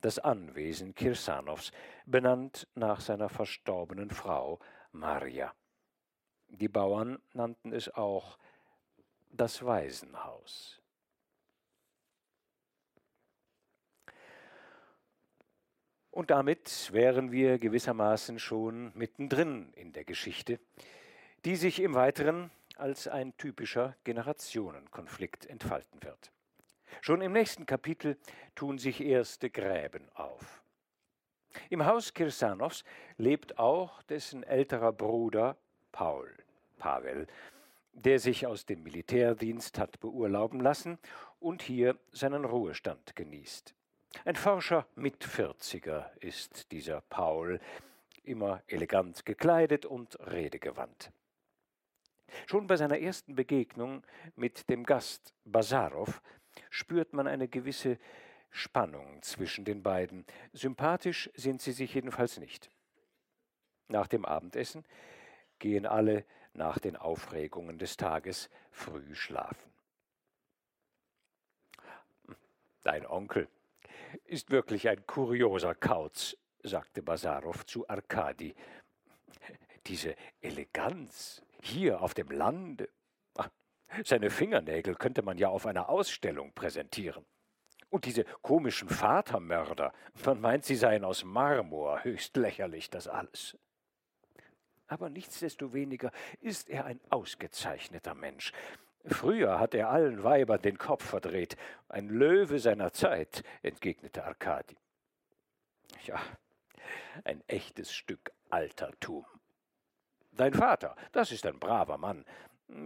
das 0.00 0.18
Anwesen 0.18 0.94
Kirsanows, 0.94 1.72
benannt 2.06 2.66
nach 2.74 3.00
seiner 3.00 3.28
verstorbenen 3.28 4.10
Frau 4.10 4.58
Maria. 4.92 5.54
Die 6.48 6.68
Bauern 6.68 7.20
nannten 7.32 7.72
es 7.72 7.92
auch 7.94 8.38
das 9.30 9.64
Waisenhaus. 9.64 10.80
Und 16.10 16.30
damit 16.30 16.92
wären 16.92 17.30
wir 17.30 17.58
gewissermaßen 17.58 18.40
schon 18.40 18.90
mittendrin 18.94 19.72
in 19.74 19.92
der 19.92 20.04
Geschichte, 20.04 20.58
die 21.44 21.56
sich 21.56 21.80
im 21.80 21.94
Weiteren 21.94 22.50
als 22.76 23.08
ein 23.08 23.36
typischer 23.36 23.96
Generationenkonflikt 24.04 25.46
entfalten 25.46 26.02
wird. 26.02 26.32
Schon 27.00 27.20
im 27.20 27.32
nächsten 27.32 27.66
Kapitel 27.66 28.16
tun 28.54 28.78
sich 28.78 29.00
erste 29.00 29.50
Gräben 29.50 30.08
auf. 30.14 30.62
Im 31.68 31.84
Haus 31.84 32.14
Kirsanovs 32.14 32.84
lebt 33.16 33.58
auch 33.58 34.02
dessen 34.04 34.42
älterer 34.42 34.92
Bruder 34.92 35.56
Paul, 35.92 36.32
Pavel, 36.78 37.26
der 37.92 38.18
sich 38.18 38.46
aus 38.46 38.66
dem 38.66 38.82
Militärdienst 38.82 39.78
hat 39.78 40.00
beurlauben 40.00 40.60
lassen 40.60 40.98
und 41.40 41.62
hier 41.62 41.98
seinen 42.12 42.44
Ruhestand 42.44 43.16
genießt. 43.16 43.74
Ein 44.24 44.36
forscher 44.36 44.86
Mitvierziger 44.94 46.10
ist 46.20 46.72
dieser 46.72 47.00
Paul, 47.02 47.60
immer 48.24 48.62
elegant 48.66 49.24
gekleidet 49.24 49.86
und 49.86 50.18
redegewandt. 50.20 51.10
Schon 52.46 52.66
bei 52.66 52.76
seiner 52.76 52.98
ersten 52.98 53.34
Begegnung 53.34 54.04
mit 54.36 54.68
dem 54.68 54.84
Gast 54.84 55.34
Basarow 55.44 56.20
spürt 56.70 57.12
man 57.12 57.26
eine 57.26 57.48
gewisse 57.48 57.98
Spannung 58.50 59.22
zwischen 59.22 59.64
den 59.64 59.82
beiden. 59.82 60.26
Sympathisch 60.52 61.30
sind 61.34 61.60
sie 61.60 61.72
sich 61.72 61.94
jedenfalls 61.94 62.38
nicht. 62.38 62.70
Nach 63.88 64.06
dem 64.06 64.24
Abendessen 64.24 64.84
gehen 65.58 65.86
alle 65.86 66.24
nach 66.52 66.78
den 66.78 66.96
Aufregungen 66.96 67.78
des 67.78 67.96
Tages 67.96 68.50
früh 68.70 69.14
schlafen. 69.14 69.70
Dein 72.82 73.06
Onkel 73.06 73.48
ist 74.24 74.50
wirklich 74.50 74.88
ein 74.88 75.06
kurioser 75.06 75.74
Kauz, 75.74 76.36
sagte 76.62 77.02
Basarow 77.02 77.64
zu 77.66 77.88
Arkadi. 77.88 78.54
Diese 79.86 80.14
Eleganz 80.40 81.42
hier 81.62 82.02
auf 82.02 82.14
dem 82.14 82.30
Lande. 82.30 82.88
Seine 84.04 84.30
Fingernägel 84.30 84.94
könnte 84.94 85.22
man 85.22 85.36
ja 85.36 85.48
auf 85.48 85.66
einer 85.66 85.88
Ausstellung 85.88 86.52
präsentieren. 86.52 87.24
Und 87.88 88.04
diese 88.04 88.24
komischen 88.24 88.88
Vatermörder, 88.88 89.92
man 90.24 90.40
meint, 90.40 90.64
sie 90.64 90.76
seien 90.76 91.04
aus 91.04 91.24
Marmor, 91.24 92.04
höchst 92.04 92.36
lächerlich 92.36 92.88
das 92.88 93.08
alles. 93.08 93.58
Aber 94.86 95.08
nichtsdestoweniger 95.08 96.12
ist 96.40 96.70
er 96.70 96.84
ein 96.84 97.00
ausgezeichneter 97.10 98.14
Mensch. 98.14 98.52
Früher 99.06 99.58
hat 99.58 99.74
er 99.74 99.90
allen 99.90 100.22
Weibern 100.22 100.62
den 100.62 100.78
Kopf 100.78 101.04
verdreht. 101.04 101.56
Ein 101.88 102.08
Löwe 102.08 102.58
seiner 102.58 102.92
Zeit, 102.92 103.42
entgegnete 103.62 104.24
Arkadi. 104.24 104.76
Ja, 106.04 106.20
ein 107.24 107.42
echtes 107.48 107.92
Stück 107.92 108.30
Altertum. 108.50 109.26
Dein 110.32 110.54
Vater, 110.54 110.96
das 111.12 111.32
ist 111.32 111.44
ein 111.46 111.58
braver 111.58 111.98
Mann. 111.98 112.24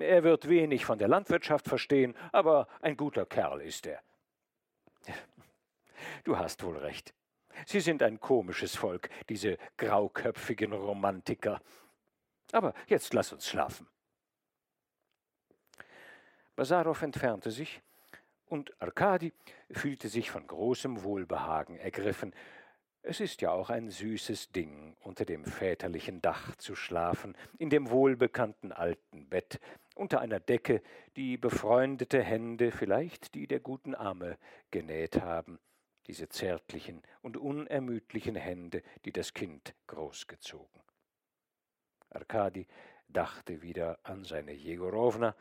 Er 0.01 0.25
wird 0.25 0.49
wenig 0.49 0.85
von 0.85 0.99
der 0.99 1.09
Landwirtschaft 1.09 1.69
verstehen, 1.69 2.15
aber 2.33 2.69
ein 2.81 2.97
guter 2.97 3.27
Kerl 3.27 3.61
ist 3.61 3.87
er. 3.87 4.01
Du 6.25 6.39
hast 6.39 6.63
wohl 6.63 6.79
recht. 6.79 7.15
Sie 7.67 7.81
sind 7.81 8.03
ein 8.03 8.19
komisches 8.19 8.75
Volk, 8.75 9.11
diese 9.29 9.59
grauköpfigen 9.77 10.73
Romantiker. 10.73 11.61
Aber 12.53 12.75
jetzt 12.87 13.13
lass 13.15 13.33
uns 13.33 13.49
schlafen. 13.49 13.87
Basarow 16.57 17.01
entfernte 17.03 17.51
sich, 17.51 17.83
und 18.47 18.81
Arkadi 18.81 19.33
fühlte 19.71 20.09
sich 20.09 20.31
von 20.31 20.47
großem 20.47 21.03
Wohlbehagen 21.03 21.77
ergriffen. 21.77 22.35
Es 23.07 23.21
ist 23.21 23.43
ja 23.43 23.51
auch 23.53 23.69
ein 23.69 23.91
süßes 23.91 24.53
Ding, 24.53 24.97
unter 25.03 25.27
dem 25.27 25.45
väterlichen 25.45 26.23
Dach 26.23 26.57
zu 26.57 26.75
schlafen, 26.75 27.37
in 27.59 27.69
dem 27.69 27.91
wohlbekannten 27.91 28.73
alten 28.73 29.29
Bett, 29.29 29.61
unter 29.95 30.23
einer 30.23 30.41
Decke, 30.41 30.83
die 31.15 31.37
befreundete 31.37 32.23
Hände, 32.23 32.73
vielleicht 32.73 33.35
die 33.35 33.47
der 33.47 33.61
guten 33.61 33.95
Arme, 33.95 34.39
genäht 34.71 35.21
haben, 35.21 35.59
diese 36.07 36.31
zärtlichen 36.31 37.03
und 37.21 37.37
unermüdlichen 37.37 38.37
Hände, 38.37 38.83
die 39.05 39.13
das 39.13 39.35
Kind 39.35 39.75
großgezogen. 39.87 40.81
Arkadi 42.09 42.67
dachte 43.09 43.61
wieder 43.61 43.99
an 44.03 44.25
seine 44.25 44.53
Jegorowna 44.53 45.37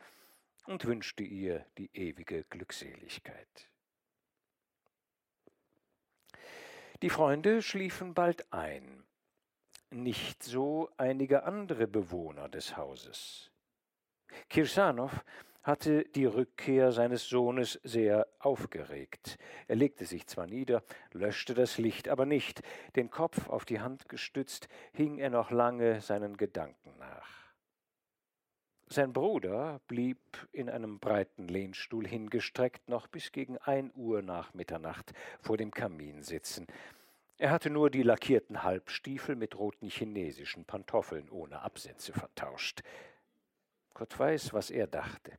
und 0.66 0.84
wünschte 0.84 1.22
ihr 1.22 1.64
die 1.78 1.88
ewige 1.94 2.44
Glückseligkeit. 2.44 3.70
Die 7.02 7.10
Freunde 7.10 7.60
schliefen 7.60 8.14
bald 8.14 8.52
ein, 8.52 9.04
nicht 9.90 10.42
so 10.42 10.90
einige 10.96 11.44
andere 11.44 11.86
Bewohner 11.86 12.48
des 12.48 12.76
Hauses. 12.76 13.50
Kirsanow 14.48 15.12
hatte 15.62 16.04
die 16.04 16.26
Rückkehr 16.26 16.92
seines 16.92 17.28
Sohnes 17.28 17.80
sehr 17.82 18.26
aufgeregt. 18.38 19.38
Er 19.66 19.76
legte 19.76 20.04
sich 20.04 20.26
zwar 20.26 20.46
nieder, 20.46 20.82
löschte 21.12 21.54
das 21.54 21.78
Licht 21.78 22.08
aber 22.08 22.26
nicht, 22.26 22.62
den 22.96 23.10
Kopf 23.10 23.48
auf 23.48 23.64
die 23.64 23.80
Hand 23.80 24.08
gestützt, 24.08 24.68
hing 24.92 25.18
er 25.18 25.30
noch 25.30 25.50
lange 25.50 26.00
seinen 26.00 26.36
Gedanken 26.36 26.96
nach. 26.98 27.43
Sein 28.94 29.12
Bruder 29.12 29.80
blieb 29.88 30.20
in 30.52 30.70
einem 30.70 31.00
breiten 31.00 31.48
Lehnstuhl 31.48 32.06
hingestreckt 32.06 32.88
noch 32.88 33.08
bis 33.08 33.32
gegen 33.32 33.58
ein 33.58 33.90
Uhr 33.96 34.22
nach 34.22 34.54
Mitternacht 34.54 35.14
vor 35.40 35.56
dem 35.56 35.72
Kamin 35.72 36.22
sitzen. 36.22 36.68
Er 37.36 37.50
hatte 37.50 37.70
nur 37.70 37.90
die 37.90 38.04
lackierten 38.04 38.62
Halbstiefel 38.62 39.34
mit 39.34 39.58
roten 39.58 39.88
chinesischen 39.88 40.64
Pantoffeln 40.64 41.28
ohne 41.28 41.62
Absätze 41.62 42.12
vertauscht. 42.12 42.84
Gott 43.94 44.16
weiß, 44.16 44.52
was 44.52 44.70
er 44.70 44.86
dachte. 44.86 45.32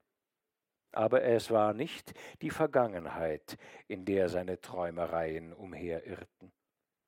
Aber 0.91 1.23
es 1.23 1.49
war 1.49 1.73
nicht 1.73 2.13
die 2.41 2.49
Vergangenheit, 2.49 3.57
in 3.87 4.03
der 4.03 4.27
seine 4.27 4.59
Träumereien 4.59 5.53
umherirrten. 5.53 6.51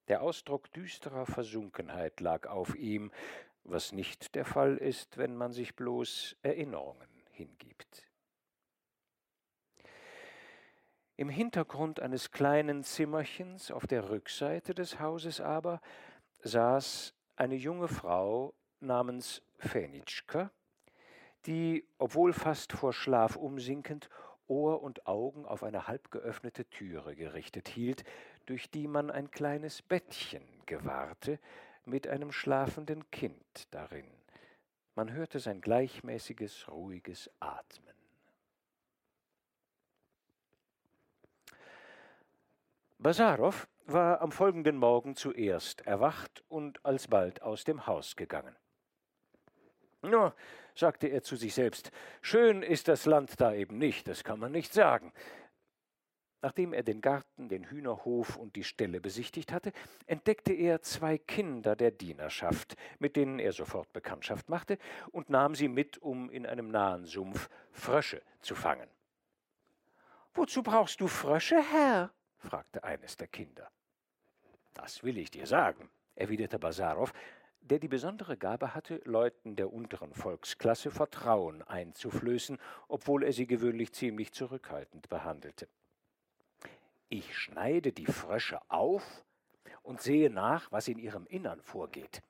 Der 0.08 0.22
Ausdruck 0.22 0.72
düsterer 0.72 1.26
Versunkenheit 1.26 2.22
lag 2.22 2.48
auf 2.48 2.74
ihm, 2.76 3.12
was 3.68 3.92
nicht 3.92 4.36
der 4.36 4.46
Fall 4.46 4.78
ist, 4.78 5.18
wenn 5.18 5.36
man 5.36 5.52
sich 5.52 5.76
bloß 5.76 6.38
Erinnerungen 6.42 7.10
hingibt. 7.32 8.06
Im 11.16 11.30
Hintergrund 11.30 12.00
eines 12.00 12.32
kleinen 12.32 12.84
Zimmerchens 12.84 13.72
auf 13.72 13.88
der 13.88 14.10
Rückseite 14.10 14.74
des 14.74 15.00
Hauses 15.00 15.42
aber 15.42 15.82
saß 16.44 17.14
eine 17.36 17.56
junge 17.56 17.88
Frau 17.88 18.54
namens 18.80 19.42
Fenitschka, 19.58 20.52
die, 21.46 21.88
obwohl 21.98 22.34
fast 22.34 22.74
vor 22.74 22.94
Schlaf 22.94 23.36
umsinkend, 23.36 24.10
Ohr 24.48 24.82
und 24.82 25.08
Augen 25.08 25.46
auf 25.46 25.64
eine 25.64 25.88
halb 25.88 26.10
geöffnete 26.12 26.66
Türe 26.70 27.16
gerichtet 27.16 27.68
hielt, 27.68 28.04
durch 28.46 28.70
die 28.70 28.88
man 28.88 29.12
ein 29.12 29.30
kleines 29.30 29.82
Bettchen 29.82 30.44
gewahrte, 30.66 31.40
mit 31.88 32.08
einem 32.08 32.32
schlafenden 32.32 33.10
Kind 33.12 33.68
darin. 33.72 34.06
Man 34.96 35.12
hörte 35.12 35.40
sein 35.40 35.62
gleichmäßiges, 35.62 36.68
ruhiges 36.70 37.30
Atmen. 37.40 37.96
Basarow 43.00 43.68
war 43.86 44.22
am 44.22 44.32
folgenden 44.32 44.78
Morgen 44.78 45.16
zuerst 45.16 45.82
erwacht 45.86 46.44
und 46.50 46.84
alsbald 46.84 47.42
aus 47.42 47.64
dem 47.64 47.86
Haus 47.86 48.16
gegangen. 48.16 48.56
Nur, 50.02 50.36
sagte 50.76 51.08
er 51.08 51.22
zu 51.22 51.36
sich 51.36 51.54
selbst, 51.54 51.92
schön 52.22 52.64
ist 52.64 52.88
das 52.88 53.06
Land 53.06 53.40
da 53.40 53.54
eben 53.54 53.78
nicht, 53.78 54.08
das 54.08 54.24
kann 54.24 54.40
man 54.40 54.52
nicht 54.52 54.74
sagen. 54.74 55.14
Nachdem 56.42 56.72
er 56.72 56.84
den 56.84 57.02
Garten, 57.02 57.50
den 57.50 57.64
Hühnerhof 57.64 58.36
und 58.36 58.56
die 58.56 58.64
Ställe 58.64 59.02
besichtigt 59.02 59.52
hatte, 59.52 59.72
entdeckte 60.06 60.54
er 60.54 60.82
zwei 60.84 61.18
Kinder 61.18 61.76
der 61.76 61.90
Dienerschaft, 61.90 62.76
mit 63.00 63.16
denen 63.16 63.40
er 63.40 63.54
sofort 63.54 63.92
Bekanntschaft 63.92 64.48
machte, 64.48 64.78
und 65.12 65.30
nahm 65.30 65.56
sie 65.56 65.68
mit, 65.68 65.98
um 65.98 66.30
in 66.30 66.46
einem 66.46 66.70
nahen 66.70 67.06
Sumpf 67.06 67.50
Frösche 67.72 68.22
zu 68.42 68.54
fangen. 68.54 68.88
Wozu 70.36 70.62
brauchst 70.62 71.02
du 71.02 71.08
Frösche, 71.08 71.60
Herr? 71.72 72.12
fragte 72.38 72.84
eines 72.84 73.18
der 73.18 73.28
Kinder. 73.28 73.72
Das 74.76 75.04
will 75.04 75.18
ich 75.18 75.32
dir 75.32 75.48
sagen, 75.48 75.90
erwiderte 76.14 76.60
Basarow, 76.60 77.12
der 77.62 77.80
die 77.80 77.88
besondere 77.88 78.38
Gabe 78.38 78.76
hatte, 78.76 79.02
Leuten 79.06 79.56
der 79.56 79.74
unteren 79.74 80.14
Volksklasse 80.14 80.92
Vertrauen 80.92 81.64
einzuflößen, 81.64 82.60
obwohl 82.88 83.24
er 83.24 83.34
sie 83.34 83.48
gewöhnlich 83.48 83.92
ziemlich 83.94 84.32
zurückhaltend 84.32 85.10
behandelte. 85.10 85.68
Ich 87.10 87.38
schneide 87.38 87.94
die 87.94 88.06
Frösche 88.06 88.60
auf 88.70 89.26
und 89.82 90.02
sehe 90.02 90.30
nach, 90.30 90.72
was 90.72 90.88
in 90.88 91.00
ihrem 91.00 91.26
Innern 91.28 91.62
vorgeht. 91.62 92.22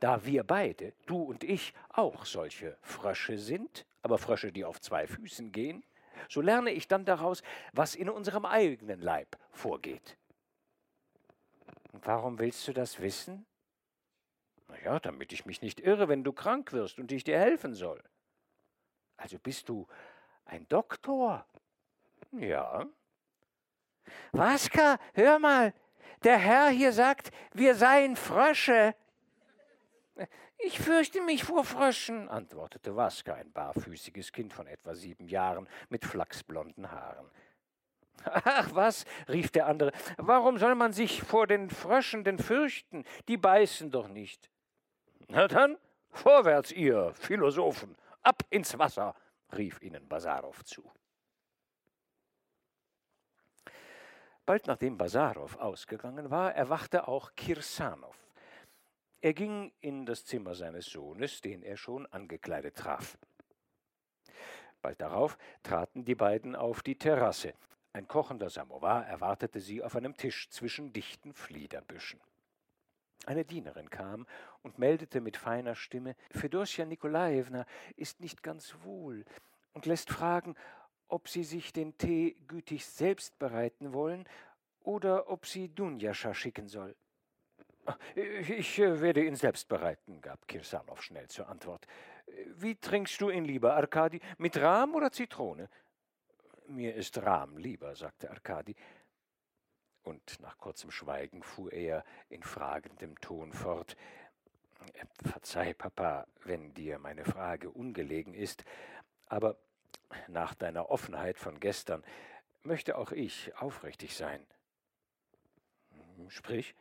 Da 0.00 0.24
wir 0.24 0.44
beide, 0.44 0.92
du 1.06 1.22
und 1.22 1.42
ich, 1.42 1.74
auch 1.88 2.24
solche 2.24 2.78
Frösche 2.82 3.38
sind, 3.38 3.86
aber 4.02 4.18
Frösche, 4.18 4.52
die 4.52 4.64
auf 4.64 4.80
zwei 4.80 5.06
Füßen 5.06 5.50
gehen, 5.50 5.84
so 6.28 6.40
lerne 6.40 6.70
ich 6.70 6.86
dann 6.86 7.04
daraus, 7.04 7.42
was 7.72 7.94
in 7.94 8.08
unserem 8.08 8.44
eigenen 8.44 9.00
Leib 9.00 9.36
vorgeht. 9.50 10.16
Und 11.92 12.06
warum 12.06 12.38
willst 12.38 12.66
du 12.68 12.72
das 12.72 13.00
wissen? 13.00 13.46
Na 14.68 14.78
ja, 14.82 15.00
damit 15.00 15.32
ich 15.32 15.46
mich 15.46 15.62
nicht 15.62 15.80
irre, 15.80 16.08
wenn 16.08 16.24
du 16.24 16.32
krank 16.32 16.72
wirst 16.72 16.98
und 16.98 17.10
ich 17.10 17.24
dir 17.24 17.38
helfen 17.38 17.74
soll. 17.74 18.02
Also 19.16 19.38
bist 19.38 19.68
du 19.68 19.86
ein 20.44 20.68
Doktor? 20.68 21.46
Ja, 22.32 22.86
Waska, 24.32 24.98
hör 25.14 25.38
mal, 25.38 25.72
der 26.24 26.38
Herr 26.38 26.68
hier 26.68 26.92
sagt, 26.92 27.30
wir 27.52 27.74
seien 27.74 28.16
Frösche. 28.16 28.94
Ich 30.58 30.78
fürchte 30.80 31.20
mich 31.20 31.44
vor 31.44 31.64
Fröschen, 31.64 32.28
antwortete 32.28 32.96
Waska, 32.96 33.34
ein 33.34 33.52
barfüßiges 33.52 34.32
Kind 34.32 34.52
von 34.52 34.66
etwa 34.66 34.94
sieben 34.94 35.28
Jahren 35.28 35.68
mit 35.90 36.04
flachsblonden 36.04 36.90
Haaren. 36.90 37.30
Ach 38.24 38.70
was, 38.72 39.04
rief 39.28 39.50
der 39.50 39.66
andere, 39.66 39.92
warum 40.16 40.58
soll 40.58 40.74
man 40.74 40.92
sich 40.92 41.22
vor 41.22 41.46
den 41.46 41.70
Fröschen 41.70 42.24
denn 42.24 42.38
fürchten? 42.38 43.04
Die 43.28 43.36
beißen 43.36 43.90
doch 43.90 44.08
nicht. 44.08 44.50
Na 45.28 45.46
dann, 45.46 45.76
vorwärts, 46.10 46.72
ihr 46.72 47.12
Philosophen, 47.14 47.96
ab 48.22 48.42
ins 48.50 48.78
Wasser, 48.78 49.14
rief 49.56 49.80
ihnen 49.82 50.08
Basarow 50.08 50.64
zu. 50.64 50.90
Bald 54.46 54.68
nachdem 54.68 54.96
Basarow 54.96 55.56
ausgegangen 55.56 56.30
war, 56.30 56.54
erwachte 56.54 57.08
auch 57.08 57.34
Kirsanow. 57.34 58.16
Er 59.20 59.34
ging 59.34 59.72
in 59.80 60.06
das 60.06 60.24
Zimmer 60.24 60.54
seines 60.54 60.86
Sohnes, 60.86 61.40
den 61.40 61.64
er 61.64 61.76
schon 61.76 62.06
angekleidet 62.06 62.76
traf. 62.76 63.18
Bald 64.80 65.00
darauf 65.00 65.36
traten 65.64 66.04
die 66.04 66.14
beiden 66.14 66.54
auf 66.54 66.82
die 66.82 66.96
Terrasse. 66.96 67.54
Ein 67.92 68.06
kochender 68.06 68.48
Samovar 68.48 69.04
erwartete 69.06 69.58
sie 69.58 69.82
auf 69.82 69.96
einem 69.96 70.16
Tisch 70.16 70.48
zwischen 70.50 70.92
dichten 70.92 71.34
Fliederbüschen. 71.34 72.20
Eine 73.24 73.44
Dienerin 73.44 73.90
kam 73.90 74.28
und 74.62 74.78
meldete 74.78 75.20
mit 75.20 75.36
feiner 75.36 75.74
Stimme, 75.74 76.14
Fedosja 76.30 76.84
Nikolajewna 76.84 77.66
ist 77.96 78.20
nicht 78.20 78.44
ganz 78.44 78.76
wohl 78.84 79.24
und 79.72 79.86
lässt 79.86 80.10
fragen, 80.10 80.54
ob 81.08 81.28
Sie 81.28 81.44
sich 81.44 81.72
den 81.72 81.96
Tee 81.98 82.36
gütig 82.46 82.84
selbst 82.86 83.38
bereiten 83.38 83.92
wollen 83.92 84.26
oder 84.86 85.28
ob 85.28 85.46
sie 85.46 85.68
Dunjascha 85.68 86.32
schicken 86.32 86.68
soll. 86.68 86.94
Ich 88.36 88.78
äh, 88.78 89.00
werde 89.00 89.24
ihn 89.24 89.36
selbst 89.36 89.68
bereiten, 89.68 90.20
gab 90.20 90.46
Kirsanow 90.48 91.00
schnell 91.02 91.28
zur 91.28 91.48
Antwort. 91.48 91.86
Wie 92.56 92.76
trinkst 92.76 93.20
du 93.20 93.30
ihn 93.30 93.44
lieber, 93.44 93.74
Arkadi? 93.74 94.20
Mit 94.38 94.56
Rahm 94.56 94.94
oder 94.94 95.12
Zitrone? 95.12 95.68
Mir 96.68 96.94
ist 96.94 97.18
Rahm 97.22 97.58
lieber, 97.58 97.94
sagte 97.94 98.30
Arkadi. 98.30 98.74
Und 100.02 100.40
nach 100.40 100.58
kurzem 100.58 100.90
Schweigen 100.90 101.42
fuhr 101.42 101.72
er 101.72 102.04
in 102.28 102.42
fragendem 102.42 103.20
Ton 103.20 103.52
fort. 103.52 103.96
Verzeih, 105.24 105.74
Papa, 105.74 106.26
wenn 106.44 106.74
dir 106.74 106.98
meine 106.98 107.24
Frage 107.24 107.70
ungelegen 107.70 108.34
ist, 108.34 108.64
aber 109.26 109.58
nach 110.28 110.54
deiner 110.54 110.90
Offenheit 110.90 111.38
von 111.38 111.60
gestern 111.60 112.04
möchte 112.62 112.96
auch 112.98 113.12
ich 113.12 113.56
aufrichtig 113.56 114.16
sein. 114.16 114.44
Sprich, 116.28 116.74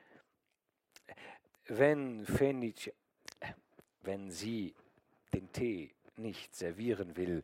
wenn 1.68 2.26
Fenic, 2.26 2.94
wenn 4.02 4.32
sie 4.32 4.76
den 5.34 5.52
Tee 5.52 5.94
nicht 6.16 6.56
servieren 6.56 7.18
will, 7.18 7.44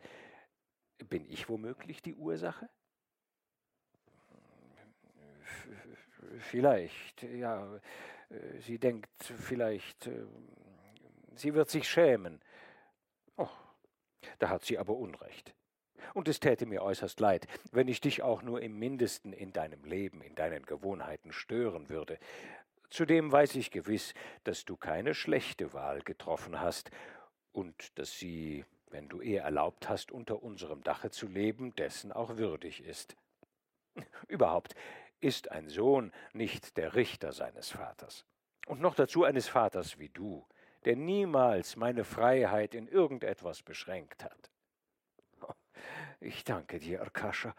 bin 1.10 1.26
ich 1.30 1.50
womöglich 1.50 2.02
die 2.02 2.16
Ursache? 2.16 2.70
Vielleicht, 6.40 7.24
ja. 7.24 7.80
Sie 8.60 8.80
denkt 8.80 9.10
vielleicht, 9.24 10.10
sie 11.36 11.54
wird 11.54 11.70
sich 11.70 11.90
schämen. 11.90 12.42
Oh, 13.36 13.50
da 14.40 14.50
hat 14.50 14.64
sie 14.64 14.78
aber 14.78 14.96
Unrecht. 14.96 15.54
Und 16.14 16.28
es 16.28 16.40
täte 16.40 16.66
mir 16.66 16.82
äußerst 16.82 17.20
leid, 17.20 17.48
wenn 17.72 17.88
ich 17.88 18.02
dich 18.02 18.22
auch 18.22 18.42
nur 18.42 18.62
im 18.62 18.78
mindesten 18.78 19.34
in 19.34 19.54
deinem 19.54 19.84
Leben, 19.84 20.22
in 20.22 20.36
deinen 20.36 20.66
Gewohnheiten 20.66 21.32
stören 21.32 21.90
würde. 21.90 22.18
Zudem 22.90 23.32
weiß 23.32 23.56
ich 23.56 23.72
gewiss, 23.72 24.14
dass 24.44 24.66
du 24.66 24.76
keine 24.76 25.14
schlechte 25.14 25.74
Wahl 25.74 26.02
getroffen 26.02 26.60
hast 26.60 26.92
und 27.54 27.98
dass 27.98 28.20
sie, 28.20 28.66
wenn 28.90 29.08
du 29.08 29.22
ihr 29.22 29.42
erlaubt 29.42 29.88
hast, 29.88 30.12
unter 30.12 30.44
unserem 30.44 30.84
Dache 30.84 31.10
zu 31.10 31.28
leben, 31.28 31.74
dessen 31.76 32.12
auch 32.12 32.38
würdig 32.38 32.84
ist. 32.84 33.16
Überhaupt 34.28 34.76
ist 35.22 35.52
ein 35.52 35.70
Sohn 35.70 36.12
nicht 36.34 36.78
der 36.78 36.96
Richter 36.96 37.32
seines 37.32 37.70
Vaters. 37.70 38.26
Und 38.68 38.82
noch 38.82 38.96
dazu 38.96 39.24
eines 39.24 39.48
Vaters 39.48 39.98
wie 39.98 40.10
du, 40.10 40.46
der 40.86 40.96
niemals 40.96 41.76
meine 41.76 42.04
Freiheit 42.04 42.76
in 42.76 42.88
irgendetwas 42.88 43.62
beschränkt 43.64 44.24
hat. 44.24 44.51
Ich 46.20 46.44
danke 46.44 46.80
dir, 46.80 47.02
Arkascha, 47.02 47.56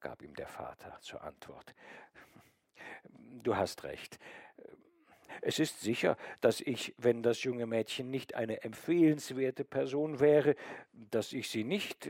gab 0.00 0.22
ihm 0.22 0.34
der 0.34 0.48
Vater 0.48 0.98
zur 1.00 1.22
Antwort. 1.22 1.74
Du 3.42 3.56
hast 3.56 3.84
recht. 3.84 4.18
Es 5.42 5.58
ist 5.58 5.80
sicher, 5.80 6.16
dass 6.40 6.60
ich, 6.60 6.94
wenn 6.98 7.22
das 7.22 7.42
junge 7.42 7.66
Mädchen 7.66 8.10
nicht 8.10 8.34
eine 8.34 8.62
empfehlenswerte 8.62 9.64
Person 9.64 10.20
wäre, 10.20 10.56
dass 10.92 11.32
ich 11.32 11.50
sie 11.50 11.64
nicht. 11.64 12.08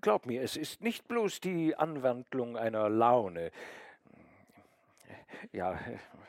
Glaub 0.00 0.26
mir, 0.26 0.42
es 0.42 0.56
ist 0.56 0.82
nicht 0.82 1.06
bloß 1.08 1.40
die 1.40 1.76
Anwandlung 1.76 2.56
einer 2.56 2.88
Laune. 2.88 3.50
Ja, 5.50 5.78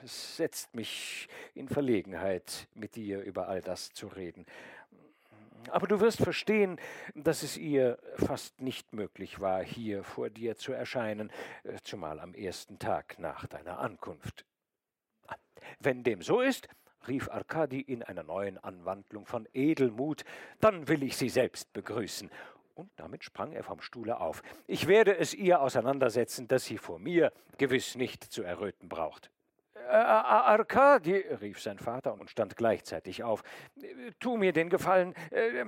es 0.04 0.38
setzt 0.38 0.76
mich 0.76 1.28
in 1.54 1.68
Verlegenheit, 1.70 2.68
mit 2.74 2.96
dir 2.96 3.22
über 3.22 3.48
all 3.48 3.62
das 3.62 3.94
zu 3.94 4.08
reden. 4.08 4.46
Aber 5.70 5.88
du 5.88 6.00
wirst 6.00 6.22
verstehen, 6.22 6.80
dass 7.16 7.44
es 7.44 7.58
ihr 7.58 7.98
fast 8.16 8.62
nicht 8.62 8.94
möglich 8.94 9.40
war, 9.40 9.64
hier 9.64 10.04
vor 10.04 10.30
dir 10.30 10.56
zu 10.56 10.74
erscheinen, 10.74 11.32
äh, 11.64 11.78
zumal 11.84 12.20
am 12.20 12.34
ersten 12.34 12.80
Tag 12.80 13.20
nach 13.20 13.48
deiner 13.48 13.80
Ankunft. 13.80 14.46
Wenn 15.80 16.04
dem 16.04 16.22
so 16.22 16.42
ist, 16.42 16.68
rief 17.08 17.30
Arkadi 17.30 17.82
in 17.82 18.04
einer 18.04 18.24
neuen 18.24 18.58
Anwandlung 18.58 19.26
von 19.26 19.48
Edelmut, 19.54 20.24
dann 20.60 20.88
will 20.88 21.04
ich 21.04 21.18
sie 21.18 21.30
selbst 21.30 21.74
begrüßen. 21.74 22.30
Und 22.76 22.90
damit 22.96 23.24
sprang 23.24 23.52
er 23.52 23.64
vom 23.64 23.82
Stuhle 23.82 24.20
auf. 24.20 24.42
Ich 24.66 24.88
werde 24.88 25.16
es 25.18 25.34
ihr 25.34 25.62
auseinandersetzen, 25.62 26.48
dass 26.48 26.66
sie 26.66 26.78
vor 26.78 26.98
mir 27.00 27.32
gewiss 27.58 27.96
nicht 27.96 28.24
zu 28.24 28.42
erröten 28.44 28.90
braucht. 28.90 29.30
Äh, 29.88 29.96
Arkadi, 29.96 31.18
rief 31.42 31.62
sein 31.62 31.78
Vater 31.78 32.14
und 32.14 32.30
stand 32.30 32.56
gleichzeitig 32.56 33.24
auf. 33.24 33.44
Tu 34.20 34.38
mir 34.38 34.54
den 34.54 34.70
Gefallen, 34.70 35.14
äh, 35.32 35.66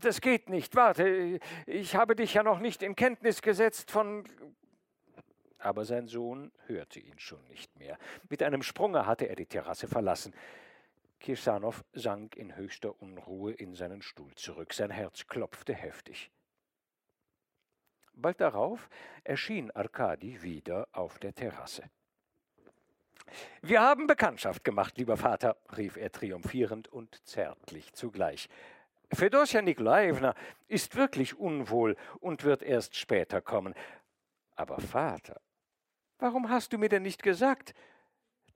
das 0.00 0.20
geht 0.20 0.48
nicht. 0.48 0.74
Warte, 0.76 1.38
ich 1.66 1.96
habe 1.96 2.16
dich 2.16 2.34
ja 2.34 2.42
noch 2.42 2.58
nicht 2.58 2.82
in 2.82 2.96
Kenntnis 2.96 3.42
gesetzt 3.42 3.90
von. 3.90 4.24
Aber 5.58 5.84
sein 5.84 6.06
Sohn 6.06 6.52
hörte 6.66 7.00
ihn 7.00 7.18
schon 7.18 7.46
nicht 7.48 7.78
mehr. 7.78 7.98
Mit 8.30 8.42
einem 8.42 8.62
Sprunge 8.62 9.06
hatte 9.06 9.28
er 9.28 9.36
die 9.36 9.46
Terrasse 9.46 9.88
verlassen. 9.88 10.34
Kirsanow 11.18 11.84
sank 11.92 12.36
in 12.36 12.56
höchster 12.56 13.00
Unruhe 13.02 13.52
in 13.52 13.74
seinen 13.74 14.00
Stuhl 14.00 14.34
zurück. 14.36 14.72
Sein 14.72 14.90
Herz 14.90 15.26
klopfte 15.26 15.74
heftig. 15.74 16.30
Bald 18.14 18.40
darauf 18.40 18.88
erschien 19.22 19.70
Arkadi 19.70 20.42
wieder 20.42 20.88
auf 20.92 21.18
der 21.18 21.34
Terrasse. 21.34 21.90
Wir 23.62 23.80
haben 23.80 24.06
Bekanntschaft 24.06 24.64
gemacht, 24.64 24.98
lieber 24.98 25.16
Vater, 25.16 25.56
rief 25.76 25.96
er 25.96 26.10
triumphierend 26.12 26.88
und 26.88 27.26
zärtlich 27.26 27.92
zugleich. 27.92 28.48
Fedosja 29.12 29.62
Nikolajewna 29.62 30.34
ist 30.68 30.94
wirklich 30.96 31.38
unwohl 31.38 31.96
und 32.20 32.44
wird 32.44 32.62
erst 32.62 32.96
später 32.96 33.40
kommen. 33.40 33.74
Aber 34.54 34.80
Vater, 34.80 35.40
warum 36.18 36.48
hast 36.50 36.72
du 36.72 36.78
mir 36.78 36.88
denn 36.88 37.02
nicht 37.02 37.22
gesagt, 37.22 37.74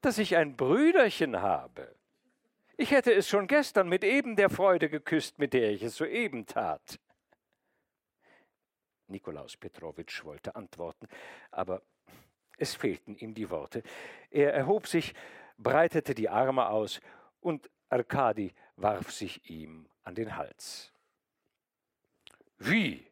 dass 0.01 0.19
ich 0.19 0.37
ein 0.37 0.57
Brüderchen 0.57 1.41
habe? 1.41 1.95
Ich 2.77 2.91
hätte 2.91 3.13
es 3.13 3.29
schon 3.29 3.47
gestern 3.47 3.89
mit 3.89 4.05
eben 4.05 4.37
der 4.37 4.51
Freude 4.51 4.89
geküsst, 4.89 5.39
mit 5.39 5.53
der 5.53 5.71
ich 5.71 5.83
es 5.83 5.97
soeben 5.97 6.47
tat. 6.47 6.99
Nikolaus 9.07 9.57
Petrowitsch 9.57 10.25
wollte 10.25 10.57
antworten, 10.57 11.07
aber 11.51 11.83
es 12.59 12.75
fehlten 12.75 13.17
ihm 13.17 13.35
die 13.35 13.51
Worte. 13.51 13.83
Er 14.31 14.55
erhob 14.55 14.87
sich, 14.87 15.15
breitete 15.59 16.15
die 16.15 16.29
Arme 16.29 16.69
aus, 16.69 17.01
und 17.41 17.71
Arkadi 17.89 18.53
warf 18.77 19.13
sich 19.13 19.49
ihm 19.51 19.87
an 20.03 20.15
den 20.15 20.37
Hals. 20.37 20.93
Wie? 22.59 23.07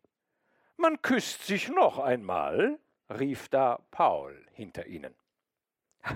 Man 0.77 1.01
küsst 1.03 1.47
sich 1.47 1.69
noch 1.69 1.99
einmal? 1.99 2.79
rief 3.11 3.49
da 3.49 3.79
Paul 3.91 4.43
hinter 4.55 4.87
ihnen. 4.87 5.15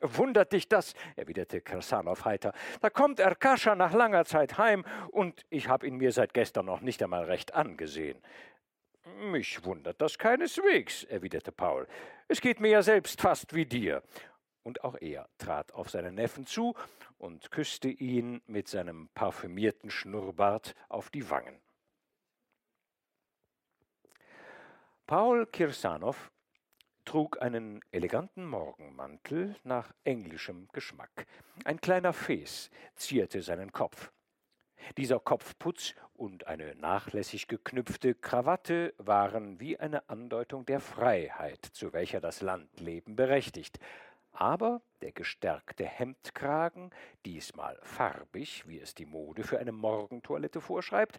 Wundert 0.00 0.52
dich 0.52 0.68
das? 0.68 0.94
erwiderte 1.14 1.60
Kersanow 1.60 2.24
heiter. 2.24 2.52
Da 2.80 2.90
kommt 2.90 3.20
Erkascha 3.20 3.74
nach 3.74 3.92
langer 3.92 4.24
Zeit 4.24 4.58
heim, 4.58 4.84
und 5.10 5.44
ich 5.50 5.68
habe 5.68 5.86
ihn 5.86 5.96
mir 5.96 6.12
seit 6.12 6.34
gestern 6.34 6.66
noch 6.66 6.80
nicht 6.80 7.02
einmal 7.02 7.24
recht 7.24 7.54
angesehen. 7.54 8.20
Mich 9.14 9.64
wundert 9.64 10.00
das 10.00 10.18
keineswegs, 10.18 11.04
erwiderte 11.04 11.52
Paul. 11.52 11.86
Es 12.26 12.40
geht 12.40 12.58
mir 12.58 12.70
ja 12.70 12.82
selbst 12.82 13.20
fast 13.20 13.54
wie 13.54 13.64
dir. 13.64 14.02
Und 14.64 14.82
auch 14.82 14.96
er 15.00 15.28
trat 15.38 15.72
auf 15.72 15.90
seinen 15.90 16.16
Neffen 16.16 16.44
zu 16.44 16.74
und 17.18 17.52
küsste 17.52 17.88
ihn 17.88 18.42
mit 18.48 18.66
seinem 18.66 19.08
parfümierten 19.14 19.90
Schnurrbart 19.90 20.74
auf 20.88 21.10
die 21.10 21.30
Wangen. 21.30 21.60
Paul 25.06 25.46
Kirsanow 25.46 26.32
trug 27.04 27.40
einen 27.40 27.80
eleganten 27.92 28.44
Morgenmantel 28.44 29.54
nach 29.62 29.92
englischem 30.02 30.66
Geschmack. 30.72 31.26
Ein 31.64 31.80
kleiner 31.80 32.12
Fes 32.12 32.70
zierte 32.96 33.40
seinen 33.40 33.70
Kopf. 33.70 34.10
Dieser 34.96 35.20
Kopfputz 35.20 35.94
und 36.14 36.46
eine 36.46 36.74
nachlässig 36.76 37.48
geknüpfte 37.48 38.14
Krawatte 38.14 38.94
waren 38.98 39.60
wie 39.60 39.78
eine 39.78 40.08
Andeutung 40.08 40.64
der 40.64 40.80
Freiheit, 40.80 41.64
zu 41.64 41.92
welcher 41.92 42.20
das 42.20 42.40
Landleben 42.40 43.16
berechtigt. 43.16 43.78
Aber 44.32 44.82
der 45.02 45.12
gestärkte 45.12 45.84
Hemdkragen, 45.84 46.90
diesmal 47.24 47.78
farbig, 47.82 48.68
wie 48.68 48.78
es 48.78 48.94
die 48.94 49.06
Mode 49.06 49.42
für 49.44 49.58
eine 49.58 49.72
Morgentoilette 49.72 50.60
vorschreibt, 50.60 51.18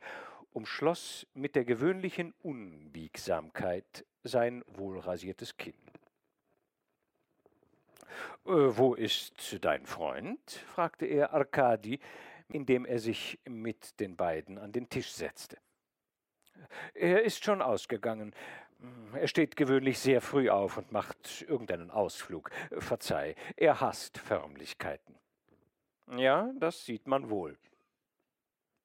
umschloss 0.54 1.28
mit 1.34 1.56
der 1.56 1.66
gewöhnlichen 1.66 2.34
Unbiegsamkeit 2.42 4.06
sein 4.24 4.64
wohlrasiertes 4.68 5.58
Kinn. 5.58 5.76
Äh, 8.46 8.52
wo 8.52 8.94
ist 8.94 9.58
dein 9.62 9.86
Freund? 9.86 10.40
fragte 10.74 11.06
er 11.06 11.34
Arkadi, 11.34 12.00
indem 12.50 12.86
er 12.86 13.00
sich 13.00 13.40
mit 13.46 14.00
den 14.00 14.16
beiden 14.16 14.58
an 14.58 14.72
den 14.72 14.90
Tisch 14.90 15.12
setzte. 15.12 15.58
Er 16.94 17.24
ist 17.24 17.44
schon 17.44 17.62
ausgegangen. 17.62 18.34
Er 19.14 19.28
steht 19.28 19.56
gewöhnlich 19.56 20.00
sehr 20.00 20.22
früh 20.22 20.50
auf 20.50 20.78
und 20.78 20.92
macht 20.92 21.44
irgendeinen 21.48 21.92
Ausflug. 21.92 22.52
Verzeih, 22.78 23.36
er 23.56 23.82
hasst 23.82 24.18
Förmlichkeiten. 24.18 25.16
Ja, 26.16 26.52
das 26.60 26.86
sieht 26.86 27.08
man 27.08 27.30
wohl. 27.30 27.58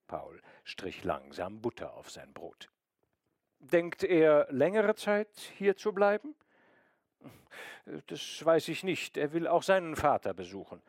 Paul 0.07 0.41
strich 0.65 1.05
langsam 1.05 1.61
Butter 1.61 1.95
auf 1.95 2.11
sein 2.11 2.33
Brot. 2.33 2.71
Denkt 3.59 4.03
er, 4.03 4.47
längere 4.51 4.95
Zeit 4.95 5.39
hier 5.57 5.77
zu 5.77 5.93
bleiben? 5.93 6.35
Das 8.07 8.45
weiß 8.45 8.69
ich 8.69 8.83
nicht. 8.83 9.17
Er 9.17 9.33
will 9.33 9.47
auch 9.47 9.63
seinen 9.63 9.97
Vater 9.97 10.35
besuchen. 10.35 10.83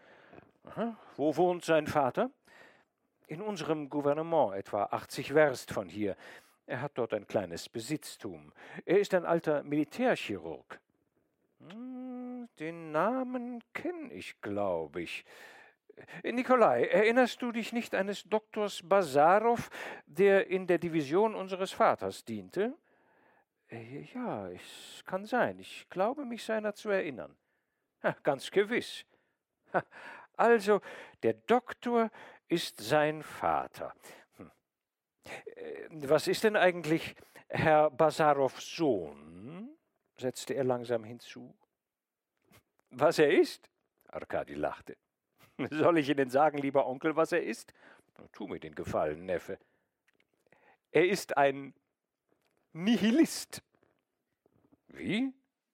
Aha. 0.65 0.97
Wo 1.17 1.35
wohnt 1.35 1.65
sein 1.65 1.87
Vater? 1.87 2.31
In 3.27 3.41
unserem 3.41 3.89
Gouvernement, 3.89 4.53
etwa 4.53 4.83
80 4.85 5.33
Werst 5.33 5.71
von 5.71 5.87
hier. 5.87 6.15
Er 6.65 6.81
hat 6.81 6.91
dort 6.95 7.13
ein 7.13 7.27
kleines 7.27 7.69
Besitztum. 7.69 8.51
Er 8.85 8.99
ist 8.99 9.13
ein 9.13 9.25
alter 9.25 9.63
Militärchirurg. 9.63 10.79
Hm, 11.59 12.47
den 12.59 12.91
Namen 12.91 13.63
kenne 13.73 14.13
ich, 14.13 14.39
glaube 14.41 15.01
ich. 15.01 15.25
Nikolai, 16.23 16.85
erinnerst 16.85 17.41
du 17.41 17.51
dich 17.51 17.71
nicht 17.71 17.93
eines 17.93 18.23
Doktors 18.23 18.81
Basarow, 18.83 19.69
der 20.05 20.47
in 20.47 20.65
der 20.65 20.77
Division 20.77 21.35
unseres 21.35 21.71
Vaters 21.71 22.25
diente? 22.25 22.73
Äh, 23.69 24.01
ja, 24.13 24.49
es 24.49 25.03
kann 25.05 25.25
sein. 25.25 25.59
Ich 25.59 25.87
glaube, 25.89 26.25
mich 26.25 26.43
seiner 26.43 26.73
zu 26.73 26.89
erinnern. 26.89 27.35
Ganz 28.23 28.51
gewiss. 28.51 29.05
Also, 30.35 30.81
der 31.21 31.33
Doktor 31.33 32.09
ist 32.53 32.79
sein 32.79 33.23
Vater. 33.23 33.93
Hm. 34.37 34.51
Äh, 35.55 36.09
was 36.09 36.27
ist 36.27 36.43
denn 36.43 36.55
eigentlich 36.55 37.15
Herr 37.49 37.89
Basarows 37.89 38.75
Sohn? 38.75 39.69
setzte 40.17 40.53
er 40.53 40.63
langsam 40.63 41.03
hinzu. 41.03 41.53
Was 42.91 43.17
er 43.19 43.31
ist? 43.31 43.69
Arkadi 44.07 44.53
lachte. 44.53 44.95
Soll 45.71 45.97
ich 45.97 46.09
Ihnen 46.09 46.29
sagen, 46.29 46.59
lieber 46.59 46.85
Onkel, 46.85 47.15
was 47.15 47.31
er 47.31 47.43
ist? 47.43 47.73
Tu 48.31 48.47
mir 48.47 48.59
den 48.59 48.75
Gefallen, 48.75 49.25
Neffe. 49.25 49.57
Er 50.91 51.07
ist 51.07 51.35
ein 51.37 51.73
Nihilist. 52.73 53.63
Wie? 54.87 55.33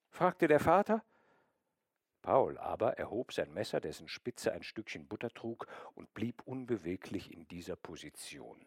fragte 0.10 0.48
der 0.48 0.60
Vater. 0.60 1.04
Paul 2.22 2.58
aber 2.58 2.98
erhob 2.98 3.34
sein 3.34 3.54
Messer, 3.54 3.80
dessen 3.80 4.08
Spitze 4.08 4.52
ein 4.54 4.64
Stückchen 4.64 5.08
Butter 5.08 5.30
trug, 5.30 5.68
und 5.96 6.14
blieb 6.14 6.42
unbeweglich 6.46 7.34
in 7.34 7.48
dieser 7.48 7.76
Position. 7.76 8.60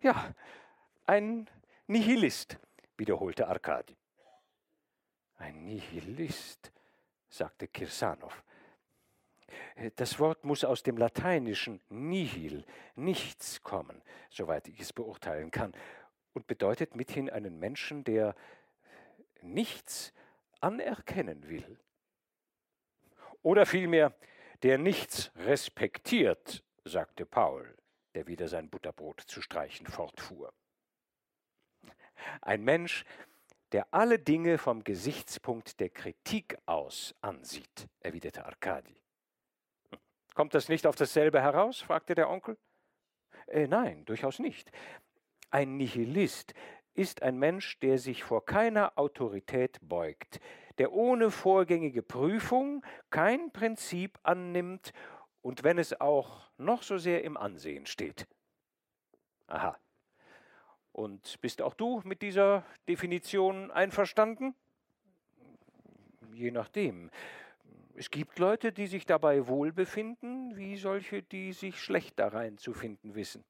Ja, 0.00 0.34
ein 1.06 1.48
Nihilist, 1.86 2.58
wiederholte 2.96 3.48
Arkadi. 3.48 3.96
Ein 5.38 5.64
Nihilist, 5.64 6.72
sagte 7.28 7.68
Kirsanow. 7.68 8.44
Das 9.96 10.18
Wort 10.18 10.44
muss 10.44 10.64
aus 10.64 10.82
dem 10.82 10.96
Lateinischen 10.96 11.80
nihil, 11.88 12.64
nichts 12.96 13.62
kommen, 13.62 14.02
soweit 14.30 14.68
ich 14.68 14.80
es 14.80 14.92
beurteilen 14.92 15.50
kann, 15.50 15.72
und 16.34 16.46
bedeutet 16.46 16.94
mithin 16.94 17.30
einen 17.30 17.58
Menschen, 17.58 18.04
der 18.04 18.34
nichts 19.40 20.12
anerkennen 20.60 21.48
will. 21.48 21.78
Oder 23.42 23.66
vielmehr, 23.66 24.14
der 24.62 24.78
nichts 24.78 25.30
respektiert, 25.36 26.64
sagte 26.84 27.26
Paul, 27.26 27.76
der 28.14 28.26
wieder 28.26 28.48
sein 28.48 28.68
Butterbrot 28.68 29.20
zu 29.20 29.40
streichen 29.40 29.86
fortfuhr. 29.86 30.52
Ein 32.40 32.64
Mensch, 32.64 33.04
der 33.72 33.86
alle 33.92 34.18
Dinge 34.18 34.58
vom 34.58 34.82
Gesichtspunkt 34.82 35.78
der 35.78 35.90
Kritik 35.90 36.58
aus 36.66 37.14
ansieht, 37.20 37.88
erwiderte 38.00 38.44
Arkadi. 38.44 38.96
Kommt 40.34 40.54
das 40.54 40.68
nicht 40.68 40.86
auf 40.86 40.96
dasselbe 40.96 41.42
heraus? 41.42 41.80
fragte 41.80 42.14
der 42.14 42.30
Onkel. 42.30 42.56
Äh, 43.46 43.66
nein, 43.66 44.04
durchaus 44.04 44.38
nicht. 44.38 44.70
Ein 45.50 45.76
Nihilist 45.76 46.54
ist 46.98 47.22
ein 47.22 47.38
Mensch, 47.38 47.78
der 47.78 47.96
sich 47.98 48.24
vor 48.24 48.44
keiner 48.44 48.98
Autorität 48.98 49.78
beugt, 49.80 50.40
der 50.78 50.92
ohne 50.92 51.30
vorgängige 51.30 52.02
Prüfung 52.02 52.84
kein 53.10 53.52
Prinzip 53.52 54.18
annimmt 54.24 54.92
und 55.40 55.62
wenn 55.62 55.78
es 55.78 56.00
auch 56.00 56.50
noch 56.58 56.82
so 56.82 56.98
sehr 56.98 57.22
im 57.22 57.36
Ansehen 57.36 57.86
steht. 57.86 58.26
Aha. 59.46 59.78
Und 60.92 61.40
bist 61.40 61.62
auch 61.62 61.74
du 61.74 62.02
mit 62.04 62.20
dieser 62.20 62.64
Definition 62.88 63.70
einverstanden? 63.70 64.56
Je 66.32 66.50
nachdem. 66.50 67.10
Es 67.94 68.10
gibt 68.10 68.40
Leute, 68.40 68.72
die 68.72 68.88
sich 68.88 69.06
dabei 69.06 69.46
wohlbefinden, 69.46 70.56
wie 70.56 70.76
solche, 70.76 71.22
die 71.22 71.52
sich 71.52 71.80
schlecht 71.80 72.18
da 72.18 72.28
reinzufinden 72.28 73.14
wissen. 73.14 73.44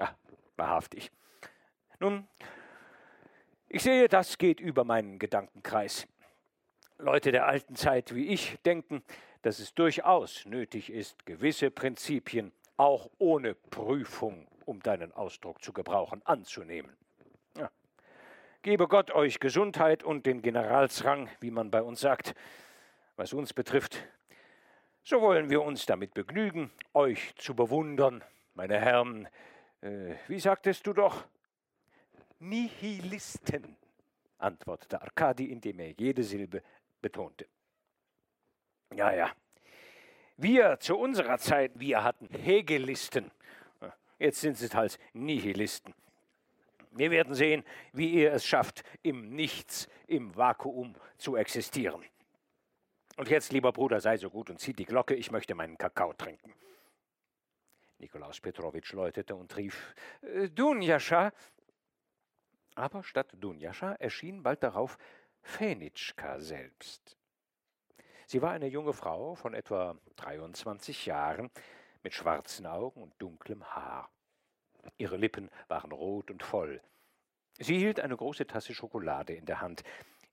Ah, 0.00 0.14
wahrhaftig. 0.56 1.12
Nun, 2.00 2.28
ich 3.68 3.82
sehe, 3.82 4.08
das 4.08 4.38
geht 4.38 4.60
über 4.60 4.84
meinen 4.84 5.18
Gedankenkreis. 5.18 6.06
Leute 6.98 7.32
der 7.32 7.46
alten 7.46 7.74
Zeit 7.74 8.14
wie 8.14 8.28
ich 8.28 8.56
denken, 8.64 9.02
dass 9.42 9.58
es 9.58 9.74
durchaus 9.74 10.46
nötig 10.46 10.90
ist, 10.90 11.26
gewisse 11.26 11.70
Prinzipien 11.70 12.52
auch 12.76 13.10
ohne 13.18 13.54
Prüfung, 13.54 14.46
um 14.64 14.80
deinen 14.80 15.12
Ausdruck 15.12 15.60
zu 15.62 15.72
gebrauchen, 15.72 16.22
anzunehmen. 16.24 16.96
Ja. 17.56 17.68
Gebe 18.62 18.86
Gott 18.86 19.10
euch 19.10 19.40
Gesundheit 19.40 20.04
und 20.04 20.24
den 20.24 20.40
Generalsrang, 20.40 21.28
wie 21.40 21.50
man 21.50 21.72
bei 21.72 21.82
uns 21.82 22.00
sagt. 22.00 22.34
Was 23.16 23.32
uns 23.32 23.52
betrifft, 23.52 23.98
so 25.02 25.20
wollen 25.20 25.50
wir 25.50 25.62
uns 25.62 25.86
damit 25.86 26.14
begnügen, 26.14 26.70
euch 26.94 27.34
zu 27.34 27.56
bewundern, 27.56 28.22
meine 28.54 28.78
Herren. 28.78 29.28
Äh, 29.80 30.14
wie 30.28 30.38
sagtest 30.38 30.86
du 30.86 30.92
doch? 30.92 31.24
Nihilisten, 32.40 33.76
antwortete 34.38 35.00
Arkadi, 35.00 35.46
indem 35.46 35.80
er 35.80 35.90
jede 35.92 36.22
Silbe 36.22 36.62
betonte. 37.00 37.46
Ja, 38.94 39.12
ja. 39.12 39.30
Wir 40.36 40.78
zu 40.78 40.96
unserer 40.96 41.38
Zeit, 41.38 41.72
wir 41.74 42.04
hatten 42.04 42.28
Hegelisten. 42.28 43.30
Jetzt 44.18 44.40
sind 44.40 44.56
sie 44.56 44.68
halt 44.68 44.98
Nihilisten. 45.12 45.94
Wir 46.92 47.10
werden 47.10 47.34
sehen, 47.34 47.64
wie 47.92 48.10
ihr 48.10 48.32
es 48.32 48.44
schafft, 48.44 48.82
im 49.02 49.30
Nichts, 49.30 49.88
im 50.06 50.34
Vakuum 50.36 50.94
zu 51.16 51.36
existieren. 51.36 52.04
Und 53.16 53.28
jetzt, 53.28 53.52
lieber 53.52 53.72
Bruder, 53.72 54.00
sei 54.00 54.16
so 54.16 54.30
gut 54.30 54.48
und 54.48 54.60
zieh 54.60 54.72
die 54.72 54.84
Glocke, 54.84 55.14
ich 55.14 55.30
möchte 55.30 55.54
meinen 55.54 55.76
Kakao 55.76 56.12
trinken. 56.12 56.52
Nikolaus 57.98 58.40
Petrowitsch 58.40 58.92
läutete 58.92 59.34
und 59.34 59.56
rief: 59.56 59.94
äh, 60.22 60.48
Dunjascha, 60.48 61.32
aber 62.78 63.02
statt 63.02 63.34
Dunjascha 63.38 63.92
erschien 63.94 64.42
bald 64.42 64.62
darauf 64.62 64.98
Fenitschka 65.42 66.40
selbst. 66.40 67.16
Sie 68.26 68.40
war 68.40 68.52
eine 68.52 68.68
junge 68.68 68.92
Frau 68.92 69.34
von 69.34 69.54
etwa 69.54 69.98
23 70.16 71.06
Jahren 71.06 71.50
mit 72.02 72.14
schwarzen 72.14 72.66
Augen 72.66 73.02
und 73.02 73.14
dunklem 73.18 73.64
Haar. 73.74 74.10
Ihre 74.96 75.16
Lippen 75.16 75.50
waren 75.66 75.92
rot 75.92 76.30
und 76.30 76.42
voll. 76.42 76.80
Sie 77.58 77.76
hielt 77.76 78.00
eine 78.00 78.16
große 78.16 78.46
Tasse 78.46 78.74
Schokolade 78.74 79.34
in 79.34 79.44
der 79.44 79.60
Hand. 79.60 79.82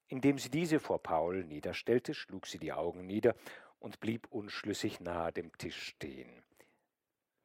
Indem 0.07 0.37
sie 0.37 0.49
diese 0.49 0.79
vor 0.79 1.01
Paul 1.01 1.43
niederstellte, 1.45 2.13
schlug 2.13 2.45
sie 2.45 2.59
die 2.59 2.73
Augen 2.73 3.07
nieder 3.07 3.35
und 3.79 3.99
blieb 3.99 4.27
unschlüssig 4.29 4.99
nahe 4.99 5.31
dem 5.31 5.57
Tisch 5.57 5.81
stehen. 5.87 6.43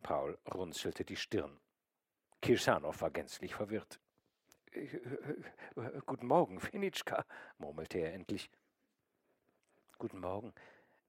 Paul 0.03 0.39
runzelte 0.53 1.05
die 1.05 1.17
Stirn. 1.17 1.59
Kirschanow 2.43 3.01
war 3.01 3.11
gänzlich 3.11 3.55
verwirrt. 3.55 3.99
Guten 6.07 6.27
Morgen, 6.27 6.61
Fenitschka, 6.61 7.25
murmelte 7.59 7.99
er 7.99 8.15
endlich. 8.15 8.51
Guten 9.99 10.21
Morgen, 10.21 10.53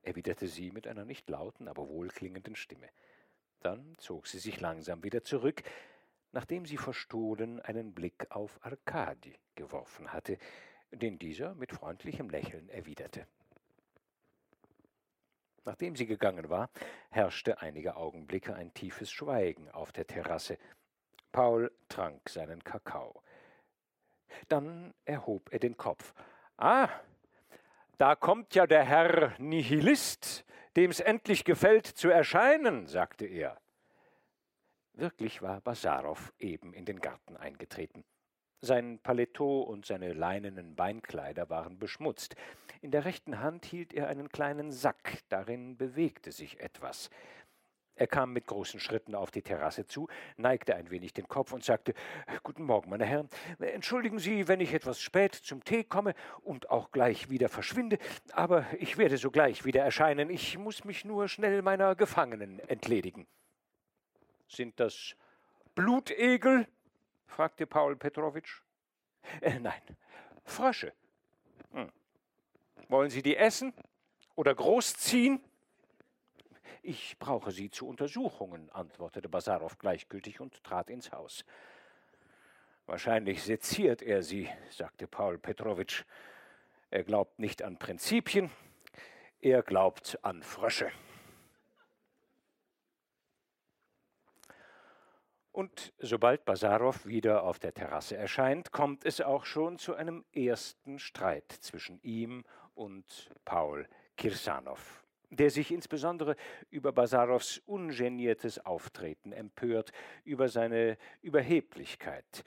erwiderte 0.01 0.47
sie 0.47 0.71
mit 0.71 0.87
einer 0.87 1.05
nicht 1.05 1.29
lauten, 1.29 1.67
aber 1.67 1.87
wohlklingenden 1.87 2.55
Stimme. 2.55 2.89
Dann 3.61 3.95
zog 3.97 4.27
sie 4.27 4.39
sich 4.39 4.59
langsam 4.59 5.03
wieder 5.03 5.23
zurück, 5.23 5.61
nachdem 6.31 6.65
sie 6.65 6.77
verstohlen 6.77 7.59
einen 7.59 7.93
Blick 7.93 8.31
auf 8.31 8.57
Arkadi 8.65 9.37
geworfen 9.53 10.11
hatte, 10.11 10.39
den 10.91 11.19
dieser 11.19 11.53
mit 11.53 11.71
freundlichem 11.71 12.29
Lächeln 12.29 12.67
erwiderte. 12.69 13.27
Nachdem 15.65 15.95
sie 15.95 16.07
gegangen 16.07 16.49
war, 16.49 16.71
herrschte 17.11 17.61
einige 17.61 17.95
Augenblicke 17.95 18.55
ein 18.55 18.73
tiefes 18.73 19.11
Schweigen 19.11 19.69
auf 19.69 19.91
der 19.91 20.07
Terrasse. 20.07 20.57
Paul 21.31 21.71
trank 21.87 22.27
seinen 22.27 22.63
Kakao. 22.63 23.21
Dann 24.47 24.93
erhob 25.05 25.51
er 25.51 25.59
den 25.59 25.77
Kopf. 25.77 26.13
Ah, 26.57 26.89
da 27.97 28.15
kommt 28.15 28.55
ja 28.55 28.65
der 28.65 28.83
Herr 28.83 29.33
Nihilist, 29.37 30.45
dem's 30.75 30.99
endlich 30.99 31.45
gefällt 31.45 31.85
zu 31.85 32.09
erscheinen, 32.09 32.87
sagte 32.87 33.25
er. 33.25 33.59
Wirklich 34.93 35.41
war 35.41 35.61
Basarow 35.61 36.33
eben 36.39 36.73
in 36.73 36.85
den 36.85 36.99
Garten 36.99 37.37
eingetreten. 37.37 38.03
Sein 38.59 38.99
Paletot 38.99 39.67
und 39.67 39.85
seine 39.85 40.13
leinenen 40.13 40.75
Beinkleider 40.75 41.49
waren 41.49 41.79
beschmutzt. 41.79 42.35
In 42.81 42.91
der 42.91 43.05
rechten 43.05 43.39
Hand 43.39 43.65
hielt 43.65 43.93
er 43.93 44.07
einen 44.07 44.29
kleinen 44.29 44.71
Sack, 44.71 45.19
darin 45.29 45.77
bewegte 45.77 46.31
sich 46.31 46.59
etwas. 46.59 47.09
Er 47.95 48.07
kam 48.07 48.33
mit 48.33 48.47
großen 48.47 48.79
Schritten 48.79 49.15
auf 49.15 49.31
die 49.31 49.41
Terrasse 49.41 49.85
zu, 49.85 50.07
neigte 50.37 50.75
ein 50.75 50.89
wenig 50.89 51.13
den 51.13 51.27
Kopf 51.27 51.51
und 51.53 51.63
sagte 51.63 51.93
Guten 52.43 52.63
Morgen, 52.63 52.89
meine 52.89 53.05
Herren. 53.05 53.29
Entschuldigen 53.59 54.17
Sie, 54.17 54.47
wenn 54.47 54.59
ich 54.59 54.73
etwas 54.73 55.01
spät 55.01 55.35
zum 55.35 55.63
Tee 55.63 55.83
komme 55.83 56.15
und 56.41 56.69
auch 56.69 56.91
gleich 56.91 57.29
wieder 57.29 57.49
verschwinde, 57.49 57.97
aber 58.31 58.65
ich 58.79 58.97
werde 58.97 59.17
sogleich 59.17 59.65
wieder 59.65 59.83
erscheinen. 59.83 60.29
Ich 60.29 60.57
muss 60.57 60.83
mich 60.83 61.05
nur 61.05 61.27
schnell 61.27 61.61
meiner 61.61 61.95
Gefangenen 61.95 62.59
entledigen. 62.67 63.27
Sind 64.47 64.79
das 64.79 65.15
Blutegel? 65.75 66.67
fragte 67.27 67.65
Paul 67.65 67.95
Petrowitsch. 67.95 68.61
Äh, 69.41 69.59
nein, 69.59 69.81
Frösche. 70.43 70.93
Hm. 71.71 71.89
Wollen 72.89 73.09
Sie 73.09 73.21
die 73.21 73.37
essen 73.37 73.73
oder 74.35 74.53
großziehen? 74.53 75.41
Ich 76.83 77.19
brauche 77.19 77.51
sie 77.51 77.69
zu 77.69 77.87
Untersuchungen, 77.87 78.69
antwortete 78.71 79.29
Basarow 79.29 79.77
gleichgültig 79.77 80.39
und 80.39 80.63
trat 80.63 80.89
ins 80.89 81.11
Haus. 81.11 81.45
Wahrscheinlich 82.87 83.43
seziert 83.43 84.01
er 84.01 84.23
sie, 84.23 84.49
sagte 84.71 85.07
Paul 85.07 85.37
Petrowitsch. 85.37 86.03
Er 86.89 87.03
glaubt 87.03 87.37
nicht 87.39 87.61
an 87.61 87.77
Prinzipien, 87.77 88.49
er 89.39 89.61
glaubt 89.61 90.17
an 90.23 90.41
Frösche. 90.41 90.91
Und 95.51 95.93
sobald 95.99 96.45
Basarow 96.45 97.05
wieder 97.05 97.43
auf 97.43 97.59
der 97.59 97.73
Terrasse 97.73 98.15
erscheint, 98.15 98.71
kommt 98.71 99.05
es 99.05 99.21
auch 99.21 99.45
schon 99.45 99.77
zu 99.77 99.93
einem 99.95 100.25
ersten 100.33 100.97
Streit 100.97 101.51
zwischen 101.51 102.01
ihm 102.01 102.43
und 102.73 103.29
Paul 103.43 103.87
Kirsanow, 104.15 105.00
der 105.31 105.49
sich 105.49 105.71
insbesondere 105.71 106.35
über 106.69 106.91
Basarows 106.91 107.61
ungeniertes 107.65 108.63
Auftreten 108.65 109.31
empört, 109.31 109.91
über 110.23 110.49
seine 110.49 110.97
Überheblichkeit, 111.21 112.43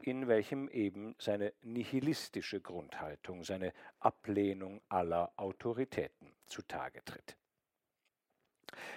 in 0.00 0.28
welchem 0.28 0.68
eben 0.68 1.14
seine 1.18 1.52
nihilistische 1.62 2.60
Grundhaltung, 2.60 3.44
seine 3.44 3.72
Ablehnung 4.00 4.80
aller 4.88 5.32
Autoritäten 5.36 6.32
zutage 6.46 7.04
tritt. 7.04 7.36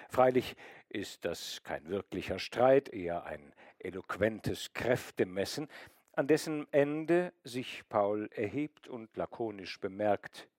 Freilich 0.10 0.56
ist 0.90 1.24
das 1.24 1.62
kein 1.64 1.88
wirklicher 1.88 2.40
Streit, 2.40 2.90
eher 2.90 3.24
ein 3.26 3.54
eloquentes 3.78 4.74
Kräftemessen, 4.74 5.68
an 6.14 6.28
dessen 6.28 6.68
Ende 6.74 7.32
sich 7.44 7.88
Paul 7.88 8.30
erhebt 8.34 8.88
und 8.88 9.16
lakonisch 9.16 9.80
bemerkt 9.80 10.50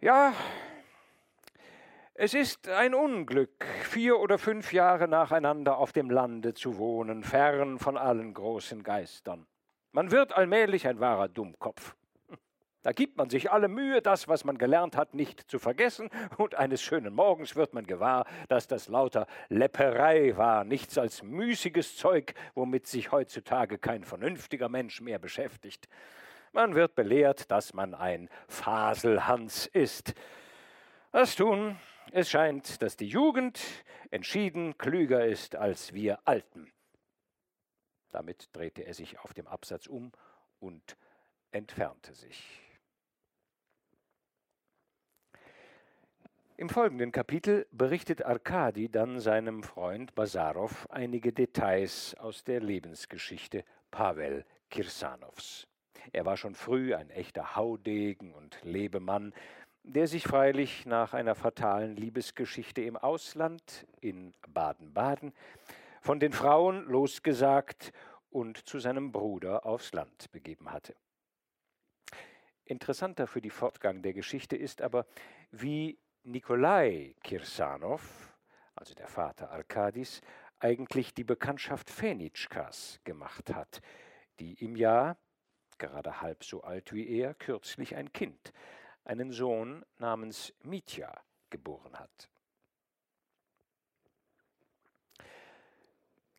Ja, 0.00 0.34
es 2.14 2.34
ist 2.34 2.68
ein 2.68 2.94
Unglück, 2.94 3.64
vier 3.82 4.18
oder 4.18 4.38
fünf 4.38 4.72
Jahre 4.72 5.08
nacheinander 5.08 5.78
auf 5.78 5.92
dem 5.92 6.10
Lande 6.10 6.54
zu 6.54 6.78
wohnen, 6.78 7.22
fern 7.22 7.78
von 7.78 7.96
allen 7.96 8.34
großen 8.34 8.82
Geistern. 8.82 9.46
Man 9.92 10.10
wird 10.10 10.32
allmählich 10.32 10.86
ein 10.86 11.00
wahrer 11.00 11.28
Dummkopf. 11.28 11.94
Da 12.82 12.90
gibt 12.90 13.16
man 13.16 13.30
sich 13.30 13.52
alle 13.52 13.68
Mühe, 13.68 14.02
das, 14.02 14.26
was 14.26 14.44
man 14.44 14.58
gelernt 14.58 14.96
hat, 14.96 15.14
nicht 15.14 15.48
zu 15.48 15.60
vergessen, 15.60 16.10
und 16.36 16.56
eines 16.56 16.82
schönen 16.82 17.14
Morgens 17.14 17.54
wird 17.54 17.74
man 17.74 17.86
gewahr, 17.86 18.26
dass 18.48 18.66
das 18.66 18.88
lauter 18.88 19.26
Lepperei 19.48 20.36
war, 20.36 20.64
nichts 20.64 20.98
als 20.98 21.22
müßiges 21.22 21.96
Zeug, 21.96 22.34
womit 22.54 22.88
sich 22.88 23.12
heutzutage 23.12 23.78
kein 23.78 24.02
vernünftiger 24.02 24.68
Mensch 24.68 25.00
mehr 25.00 25.20
beschäftigt. 25.20 25.88
Man 26.50 26.74
wird 26.74 26.96
belehrt, 26.96 27.50
dass 27.52 27.72
man 27.72 27.94
ein 27.94 28.28
Faselhans 28.48 29.66
ist. 29.66 30.14
Was 31.12 31.36
tun? 31.36 31.78
Es 32.14 32.28
scheint, 32.28 32.82
dass 32.82 32.98
die 32.98 33.06
Jugend 33.06 33.58
entschieden 34.10 34.76
klüger 34.76 35.24
ist 35.24 35.56
als 35.56 35.94
wir 35.94 36.18
Alten. 36.28 36.70
Damit 38.10 38.50
drehte 38.52 38.84
er 38.84 38.92
sich 38.92 39.18
auf 39.20 39.32
dem 39.32 39.46
Absatz 39.46 39.86
um 39.86 40.12
und 40.60 40.98
entfernte 41.52 42.12
sich. 42.12 42.60
Im 46.58 46.68
folgenden 46.68 47.12
Kapitel 47.12 47.66
berichtet 47.72 48.22
Arkadi 48.22 48.90
dann 48.90 49.18
seinem 49.18 49.62
Freund 49.62 50.14
Basarow 50.14 50.86
einige 50.90 51.32
Details 51.32 52.14
aus 52.16 52.44
der 52.44 52.60
Lebensgeschichte 52.60 53.64
Pavel 53.90 54.44
Kirsanows. 54.68 55.66
Er 56.12 56.26
war 56.26 56.36
schon 56.36 56.54
früh 56.54 56.94
ein 56.94 57.08
echter 57.10 57.56
Haudegen 57.56 58.34
und 58.34 58.58
Lebemann, 58.64 59.32
der 59.84 60.06
sich 60.06 60.24
freilich 60.24 60.86
nach 60.86 61.12
einer 61.12 61.34
fatalen 61.34 61.96
Liebesgeschichte 61.96 62.82
im 62.82 62.96
Ausland 62.96 63.86
in 64.00 64.32
Baden-Baden 64.48 65.32
von 66.00 66.20
den 66.20 66.32
Frauen 66.32 66.84
losgesagt 66.86 67.92
und 68.30 68.68
zu 68.68 68.78
seinem 68.78 69.12
Bruder 69.12 69.66
aufs 69.66 69.92
Land 69.92 70.30
begeben 70.30 70.72
hatte. 70.72 70.94
Interessanter 72.64 73.26
für 73.26 73.40
die 73.40 73.50
Fortgang 73.50 74.02
der 74.02 74.12
Geschichte 74.12 74.56
ist 74.56 74.82
aber, 74.82 75.06
wie 75.50 75.98
Nikolai 76.22 77.16
Kirsanow, 77.22 78.00
also 78.76 78.94
der 78.94 79.08
Vater 79.08 79.50
Arkadis, 79.50 80.20
eigentlich 80.60 81.12
die 81.12 81.24
Bekanntschaft 81.24 81.90
Fenitschkas 81.90 83.00
gemacht 83.02 83.52
hat, 83.52 83.80
die 84.38 84.54
im 84.64 84.76
Jahr, 84.76 85.18
gerade 85.78 86.20
halb 86.20 86.44
so 86.44 86.62
alt 86.62 86.92
wie 86.92 87.08
er, 87.08 87.34
kürzlich 87.34 87.96
ein 87.96 88.12
Kind, 88.12 88.52
einen 89.04 89.32
Sohn 89.32 89.84
namens 89.98 90.52
Mitya, 90.62 91.12
geboren 91.50 91.98
hat. 91.98 92.28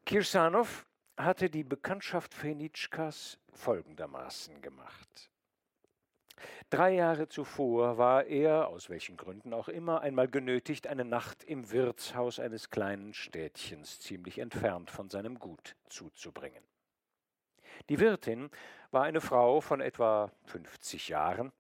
Kirsanow 0.06 0.86
hatte 1.18 1.50
die 1.50 1.64
Bekanntschaft 1.64 2.34
Fenitschkas 2.34 3.38
folgendermaßen 3.52 4.62
gemacht. 4.62 5.30
Drei 6.70 6.96
Jahre 6.96 7.30
zuvor 7.30 7.98
war 7.98 8.26
er, 8.26 8.68
aus 8.68 8.90
welchen 8.90 9.16
Gründen 9.16 9.54
auch 9.54 9.68
immer, 9.70 10.02
einmal 10.02 10.28
genötigt, 10.28 10.88
eine 10.88 11.06
Nacht 11.06 11.44
im 11.44 11.72
Wirtshaus 11.72 12.40
eines 12.40 12.70
kleinen 12.70 13.14
Städtchens 13.14 14.00
ziemlich 14.00 14.40
entfernt 14.40 14.90
von 14.90 15.10
seinem 15.10 15.40
Gut 15.40 15.76
zuzubringen. 15.88 16.64
Die 17.90 18.00
Wirtin 18.00 18.50
war 18.92 19.04
eine 19.04 19.22
Frau 19.22 19.62
von 19.62 19.82
etwa 19.82 20.32
50 20.46 21.10
Jahren, 21.10 21.52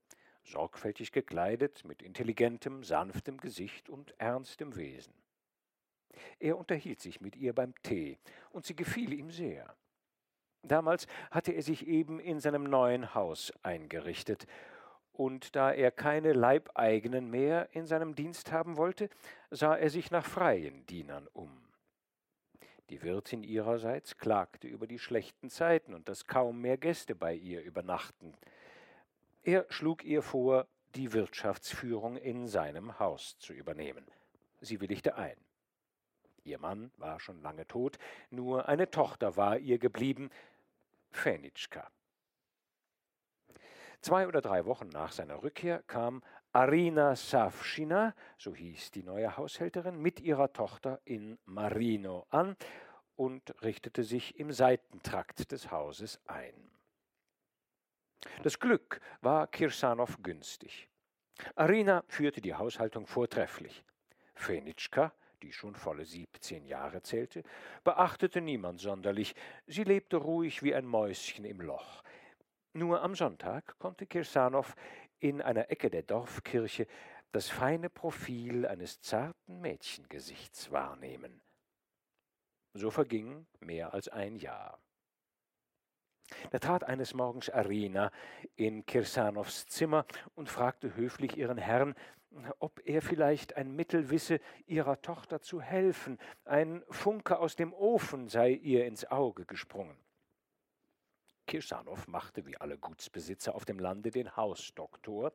sorgfältig 0.43 1.11
gekleidet, 1.11 1.83
mit 1.85 2.01
intelligentem, 2.01 2.83
sanftem 2.83 3.37
Gesicht 3.37 3.89
und 3.89 4.13
ernstem 4.19 4.75
Wesen. 4.75 5.13
Er 6.39 6.57
unterhielt 6.57 7.01
sich 7.01 7.21
mit 7.21 7.35
ihr 7.35 7.53
beim 7.53 7.73
Tee, 7.81 8.19
und 8.51 8.65
sie 8.65 8.75
gefiel 8.75 9.13
ihm 9.13 9.31
sehr. 9.31 9.75
Damals 10.61 11.07
hatte 11.31 11.51
er 11.51 11.61
sich 11.61 11.87
eben 11.87 12.19
in 12.19 12.39
seinem 12.39 12.63
neuen 12.63 13.13
Haus 13.13 13.51
eingerichtet 13.63 14.47
und 15.13 15.55
da 15.55 15.71
er 15.71 15.91
keine 15.91 16.33
Leibeigenen 16.33 17.29
mehr 17.29 17.69
in 17.71 17.85
seinem 17.85 18.15
Dienst 18.15 18.51
haben 18.51 18.77
wollte, 18.77 19.09
sah 19.51 19.75
er 19.75 19.89
sich 19.89 20.09
nach 20.09 20.25
freien 20.25 20.85
Dienern 20.87 21.27
um. 21.33 21.51
Die 22.89 23.01
Wirtin 23.03 23.43
ihrerseits 23.43 24.17
klagte 24.17 24.67
über 24.67 24.87
die 24.87 24.99
schlechten 24.99 25.49
Zeiten 25.49 25.93
und 25.93 26.09
dass 26.09 26.25
kaum 26.25 26.61
mehr 26.61 26.77
Gäste 26.77 27.15
bei 27.15 27.33
ihr 27.33 27.61
übernachten. 27.61 28.33
Er 29.45 29.65
schlug 29.69 30.05
ihr 30.05 30.21
vor, 30.21 30.67
die 30.95 31.11
Wirtschaftsführung 31.11 32.15
in 32.15 32.47
seinem 32.47 32.97
Haus 32.97 33.37
zu 33.39 33.51
übernehmen. 33.51 34.05
Sie 34.61 34.79
willigte 34.79 35.15
ein. 35.15 35.35
Ihr 36.45 36.59
Mann 36.59 36.91
war 36.95 37.19
schon 37.19 37.41
lange 37.41 37.67
tot, 37.67 37.97
nur 38.29 38.69
eine 38.69 38.89
Tochter 38.89 39.35
war 39.35 39.57
ihr 39.57 39.79
geblieben, 39.79 40.29
Fenitschka. 41.11 41.89
Zwei 43.99 44.27
oder 44.27 44.41
drei 44.41 44.65
Wochen 44.65 44.87
nach 44.89 45.11
seiner 45.11 45.43
Rückkehr 45.43 45.83
kam 45.87 46.23
Arina 46.53 47.15
Savschina, 47.15 48.15
so 48.37 48.55
hieß 48.55 48.91
die 48.91 49.03
neue 49.03 49.35
Haushälterin, 49.35 50.01
mit 50.01 50.21
ihrer 50.21 50.53
Tochter 50.53 51.01
in 51.03 51.37
Marino 51.45 52.25
an 52.29 52.55
und 53.17 53.61
richtete 53.61 54.03
sich 54.03 54.39
im 54.39 54.53
Seitentrakt 54.53 55.51
des 55.51 55.69
Hauses 55.69 56.21
ein. 56.27 56.72
Das 58.43 58.59
Glück 58.59 58.99
war 59.21 59.47
Kirsanow 59.47 60.21
günstig. 60.21 60.89
Arina 61.55 62.03
führte 62.07 62.41
die 62.41 62.53
Haushaltung 62.53 63.07
vortrefflich. 63.07 63.83
Fenitschka, 64.35 65.13
die 65.41 65.51
schon 65.51 65.75
volle 65.75 66.05
siebzehn 66.05 66.65
Jahre 66.65 67.01
zählte, 67.01 67.43
beachtete 67.83 68.41
niemand 68.41 68.79
sonderlich, 68.79 69.35
sie 69.67 69.83
lebte 69.83 70.17
ruhig 70.17 70.63
wie 70.63 70.73
ein 70.73 70.85
Mäuschen 70.85 71.45
im 71.45 71.61
Loch. 71.61 72.03
Nur 72.73 73.01
am 73.01 73.15
Sonntag 73.15 73.77
konnte 73.79 74.05
Kirsanow 74.05 74.75
in 75.19 75.41
einer 75.41 75.69
Ecke 75.69 75.89
der 75.89 76.03
Dorfkirche 76.03 76.87
das 77.31 77.49
feine 77.49 77.89
Profil 77.89 78.65
eines 78.67 79.01
zarten 79.01 79.59
Mädchengesichts 79.59 80.71
wahrnehmen. 80.71 81.41
So 82.73 82.89
verging 82.91 83.47
mehr 83.59 83.93
als 83.93 84.07
ein 84.07 84.35
Jahr. 84.35 84.82
Da 86.51 86.59
trat 86.59 86.83
eines 86.83 87.13
Morgens 87.13 87.49
Arina 87.49 88.11
in 88.55 88.85
Kirsanows 88.85 89.65
Zimmer 89.67 90.05
und 90.35 90.49
fragte 90.49 90.95
höflich 90.95 91.37
ihren 91.37 91.57
Herrn, 91.57 91.95
ob 92.59 92.81
er 92.85 93.01
vielleicht 93.01 93.57
ein 93.57 93.75
Mittel 93.75 94.09
wisse, 94.09 94.39
ihrer 94.65 95.01
Tochter 95.01 95.41
zu 95.41 95.61
helfen. 95.61 96.17
Ein 96.45 96.83
Funke 96.89 97.39
aus 97.39 97.55
dem 97.55 97.73
Ofen 97.73 98.27
sei 98.27 98.51
ihr 98.51 98.85
ins 98.85 99.05
Auge 99.05 99.45
gesprungen. 99.45 99.97
Kirsanow 101.45 102.07
machte 102.07 102.45
wie 102.45 102.57
alle 102.57 102.77
Gutsbesitzer 102.77 103.53
auf 103.53 103.65
dem 103.65 103.79
Lande 103.79 104.11
den 104.11 104.35
Hausdoktor 104.35 105.33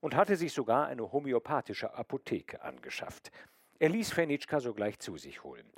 und 0.00 0.14
hatte 0.14 0.36
sich 0.36 0.52
sogar 0.52 0.86
eine 0.86 1.12
homöopathische 1.12 1.94
Apotheke 1.94 2.62
angeschafft. 2.62 3.30
Er 3.78 3.90
ließ 3.90 4.12
Fenitschka 4.12 4.60
sogleich 4.60 4.98
zu 4.98 5.16
sich 5.16 5.44
holen. 5.44 5.70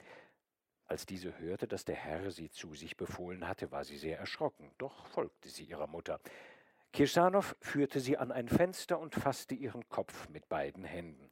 Als 0.88 1.04
diese 1.04 1.38
hörte, 1.38 1.68
dass 1.68 1.84
der 1.84 1.96
Herr 1.96 2.30
sie 2.30 2.50
zu 2.50 2.74
sich 2.74 2.96
befohlen 2.96 3.46
hatte, 3.46 3.70
war 3.70 3.84
sie 3.84 3.98
sehr 3.98 4.18
erschrocken, 4.18 4.70
doch 4.78 5.06
folgte 5.06 5.50
sie 5.50 5.64
ihrer 5.64 5.86
Mutter. 5.86 6.18
Kirsanow 6.94 7.54
führte 7.60 8.00
sie 8.00 8.16
an 8.16 8.32
ein 8.32 8.48
Fenster 8.48 8.98
und 8.98 9.14
fasste 9.14 9.54
ihren 9.54 9.86
Kopf 9.90 10.30
mit 10.30 10.48
beiden 10.48 10.84
Händen. 10.84 11.30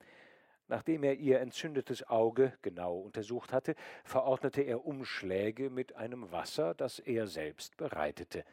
Nachdem 0.68 1.04
er 1.04 1.14
ihr 1.14 1.40
entzündetes 1.40 2.06
Auge 2.06 2.52
genau 2.60 2.98
untersucht 2.98 3.54
hatte, 3.54 3.76
verordnete 4.04 4.60
er 4.60 4.84
Umschläge 4.84 5.70
mit 5.70 5.96
einem 5.96 6.30
Wasser, 6.32 6.74
das 6.74 6.98
er 6.98 7.26
selbst 7.26 7.78
bereitete. 7.78 8.44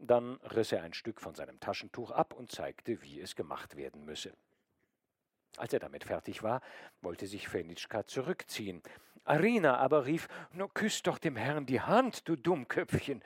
Dann 0.00 0.36
riss 0.42 0.72
er 0.72 0.82
ein 0.82 0.94
Stück 0.94 1.20
von 1.20 1.34
seinem 1.36 1.60
Taschentuch 1.60 2.10
ab 2.10 2.32
und 2.32 2.50
zeigte, 2.50 3.02
wie 3.02 3.20
es 3.20 3.36
gemacht 3.36 3.76
werden 3.76 4.04
müsse. 4.04 4.32
Als 5.58 5.72
er 5.72 5.80
damit 5.80 6.04
fertig 6.04 6.42
war, 6.42 6.60
wollte 7.02 7.26
sich 7.26 7.48
Fenitschka 7.48 8.06
zurückziehen. 8.06 8.82
Arina 9.30 9.76
aber 9.76 10.06
rief, 10.06 10.26
nur 10.52 10.74
küss 10.74 11.04
doch 11.04 11.18
dem 11.18 11.36
Herrn 11.36 11.64
die 11.64 11.80
Hand, 11.80 12.28
du 12.28 12.34
Dummköpfchen. 12.34 13.22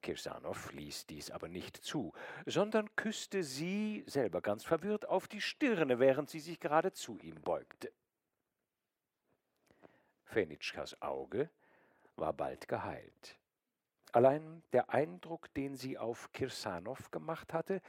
Kirsanow 0.00 0.72
ließ 0.72 1.06
dies 1.06 1.30
aber 1.30 1.46
nicht 1.46 1.76
zu, 1.76 2.12
sondern 2.44 2.94
küsste 2.96 3.44
sie, 3.44 4.02
selber 4.08 4.40
ganz 4.40 4.64
verwirrt, 4.64 5.08
auf 5.08 5.28
die 5.28 5.40
Stirne, 5.40 6.00
während 6.00 6.28
sie 6.28 6.40
sich 6.40 6.58
gerade 6.58 6.90
zu 6.90 7.18
ihm 7.18 7.40
beugte. 7.40 7.92
Fenitschkas 10.24 11.00
Auge 11.00 11.48
war 12.16 12.32
bald 12.32 12.66
geheilt. 12.66 13.38
Allein 14.10 14.64
der 14.72 14.90
Eindruck, 14.90 15.54
den 15.54 15.76
sie 15.76 15.98
auf 15.98 16.32
Kirsanow 16.32 17.12
gemacht 17.12 17.52
hatte, 17.52 17.80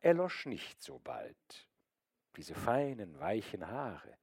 erlosch 0.00 0.46
nicht 0.46 0.82
so 0.82 0.98
bald. 0.98 1.68
Diese 2.36 2.56
feinen, 2.56 3.20
weichen 3.20 3.68
Haare, 3.68 4.18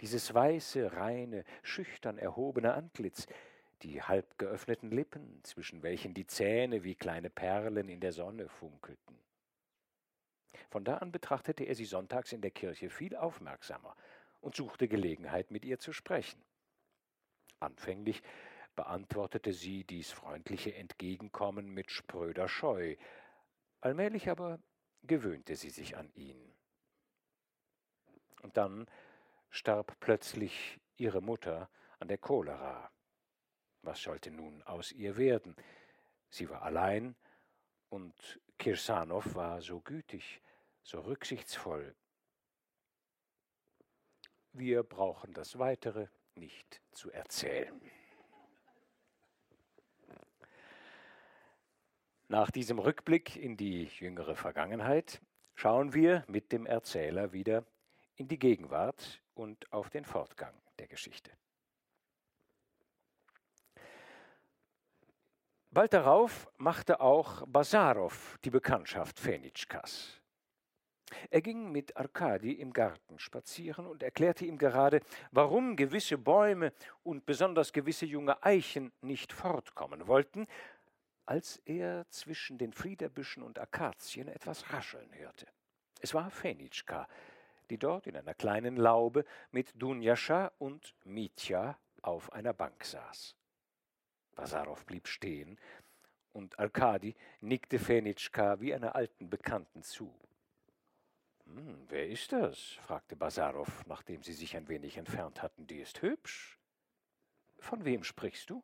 dieses 0.00 0.32
weiße, 0.32 0.92
reine, 0.94 1.44
schüchtern 1.62 2.18
erhobene 2.18 2.74
Antlitz, 2.74 3.26
die 3.82 4.02
halb 4.02 4.38
geöffneten 4.38 4.90
Lippen, 4.90 5.40
zwischen 5.42 5.82
welchen 5.82 6.14
die 6.14 6.26
Zähne 6.26 6.84
wie 6.84 6.94
kleine 6.94 7.30
Perlen 7.30 7.88
in 7.88 8.00
der 8.00 8.12
Sonne 8.12 8.48
funkelten. 8.48 9.18
Von 10.70 10.84
da 10.84 10.98
an 10.98 11.12
betrachtete 11.12 11.64
er 11.64 11.74
sie 11.74 11.84
sonntags 11.84 12.32
in 12.32 12.40
der 12.40 12.50
Kirche 12.50 12.90
viel 12.90 13.16
aufmerksamer 13.16 13.96
und 14.40 14.54
suchte 14.54 14.88
Gelegenheit, 14.88 15.50
mit 15.50 15.64
ihr 15.64 15.78
zu 15.78 15.92
sprechen. 15.92 16.42
Anfänglich 17.58 18.22
beantwortete 18.76 19.52
sie 19.52 19.84
dies 19.84 20.12
freundliche 20.12 20.74
Entgegenkommen 20.74 21.68
mit 21.68 21.90
spröder 21.90 22.48
Scheu, 22.48 22.96
allmählich 23.80 24.30
aber 24.30 24.58
gewöhnte 25.02 25.56
sie 25.56 25.70
sich 25.70 25.96
an 25.96 26.10
ihn. 26.14 26.54
Und 28.42 28.56
dann 28.56 28.86
starb 29.50 29.98
plötzlich 30.00 30.80
ihre 30.96 31.20
Mutter 31.20 31.68
an 31.98 32.08
der 32.08 32.18
Cholera. 32.18 32.90
Was 33.82 34.02
sollte 34.02 34.30
nun 34.30 34.62
aus 34.62 34.92
ihr 34.92 35.16
werden? 35.16 35.54
Sie 36.28 36.48
war 36.48 36.62
allein, 36.62 37.16
und 37.88 38.40
Kirsanow 38.58 39.34
war 39.34 39.60
so 39.60 39.80
gütig, 39.80 40.40
so 40.82 41.00
rücksichtsvoll. 41.00 41.94
Wir 44.52 44.82
brauchen 44.82 45.34
das 45.34 45.58
Weitere 45.58 46.08
nicht 46.34 46.80
zu 46.92 47.10
erzählen. 47.10 47.80
Nach 52.28 52.50
diesem 52.50 52.78
Rückblick 52.78 53.34
in 53.36 53.56
die 53.56 53.84
jüngere 53.84 54.36
Vergangenheit 54.36 55.20
schauen 55.54 55.94
wir 55.94 56.24
mit 56.28 56.52
dem 56.52 56.64
Erzähler 56.64 57.32
wieder 57.32 57.66
in 58.20 58.28
die 58.28 58.38
Gegenwart 58.38 59.22
und 59.32 59.72
auf 59.72 59.88
den 59.88 60.04
Fortgang 60.04 60.52
der 60.78 60.86
Geschichte. 60.88 61.30
Bald 65.70 65.94
darauf 65.94 66.46
machte 66.58 67.00
auch 67.00 67.46
Basarow 67.46 68.38
die 68.44 68.50
Bekanntschaft 68.50 69.18
Fenitschkas. 69.18 70.20
Er 71.30 71.40
ging 71.40 71.72
mit 71.72 71.96
Arkadi 71.96 72.52
im 72.52 72.74
Garten 72.74 73.18
spazieren 73.18 73.86
und 73.86 74.02
erklärte 74.02 74.44
ihm 74.44 74.58
gerade, 74.58 75.00
warum 75.30 75.74
gewisse 75.74 76.18
Bäume 76.18 76.74
und 77.02 77.24
besonders 77.24 77.72
gewisse 77.72 78.04
junge 78.04 78.42
Eichen 78.42 78.92
nicht 79.00 79.32
fortkommen 79.32 80.06
wollten, 80.06 80.46
als 81.24 81.56
er 81.64 82.06
zwischen 82.10 82.58
den 82.58 82.74
Fliederbüschen 82.74 83.42
und 83.42 83.58
Akazien 83.58 84.28
etwas 84.28 84.70
rascheln 84.74 85.10
hörte. 85.14 85.46
Es 86.02 86.12
war 86.12 86.30
Fenitschka, 86.30 87.08
die 87.70 87.78
dort 87.78 88.06
in 88.06 88.16
einer 88.16 88.34
kleinen 88.34 88.76
Laube 88.76 89.24
mit 89.50 89.72
Dunjascha 89.80 90.52
und 90.58 90.94
Mitya 91.04 91.78
auf 92.02 92.32
einer 92.32 92.52
Bank 92.52 92.84
saß. 92.84 93.36
Basarow 94.34 94.84
blieb 94.84 95.06
stehen 95.06 95.58
und 96.32 96.58
Arkadi 96.58 97.14
nickte 97.40 97.78
Fenitschka 97.78 98.60
wie 98.60 98.74
einer 98.74 98.94
alten 98.94 99.30
Bekannten 99.30 99.82
zu. 99.82 100.12
Hm, 101.44 101.86
wer 101.88 102.08
ist 102.08 102.32
das? 102.32 102.58
fragte 102.82 103.16
Basarow, 103.16 103.86
nachdem 103.86 104.22
sie 104.22 104.32
sich 104.32 104.56
ein 104.56 104.68
wenig 104.68 104.96
entfernt 104.96 105.42
hatten. 105.42 105.66
Die 105.66 105.80
ist 105.80 106.02
hübsch. 106.02 106.58
Von 107.58 107.84
wem 107.84 108.04
sprichst 108.04 108.50
du? 108.50 108.62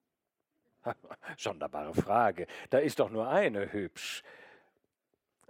Sonderbare 1.36 1.94
Frage. 1.94 2.46
Da 2.70 2.78
ist 2.78 3.00
doch 3.00 3.10
nur 3.10 3.28
eine 3.28 3.72
hübsch. 3.72 4.22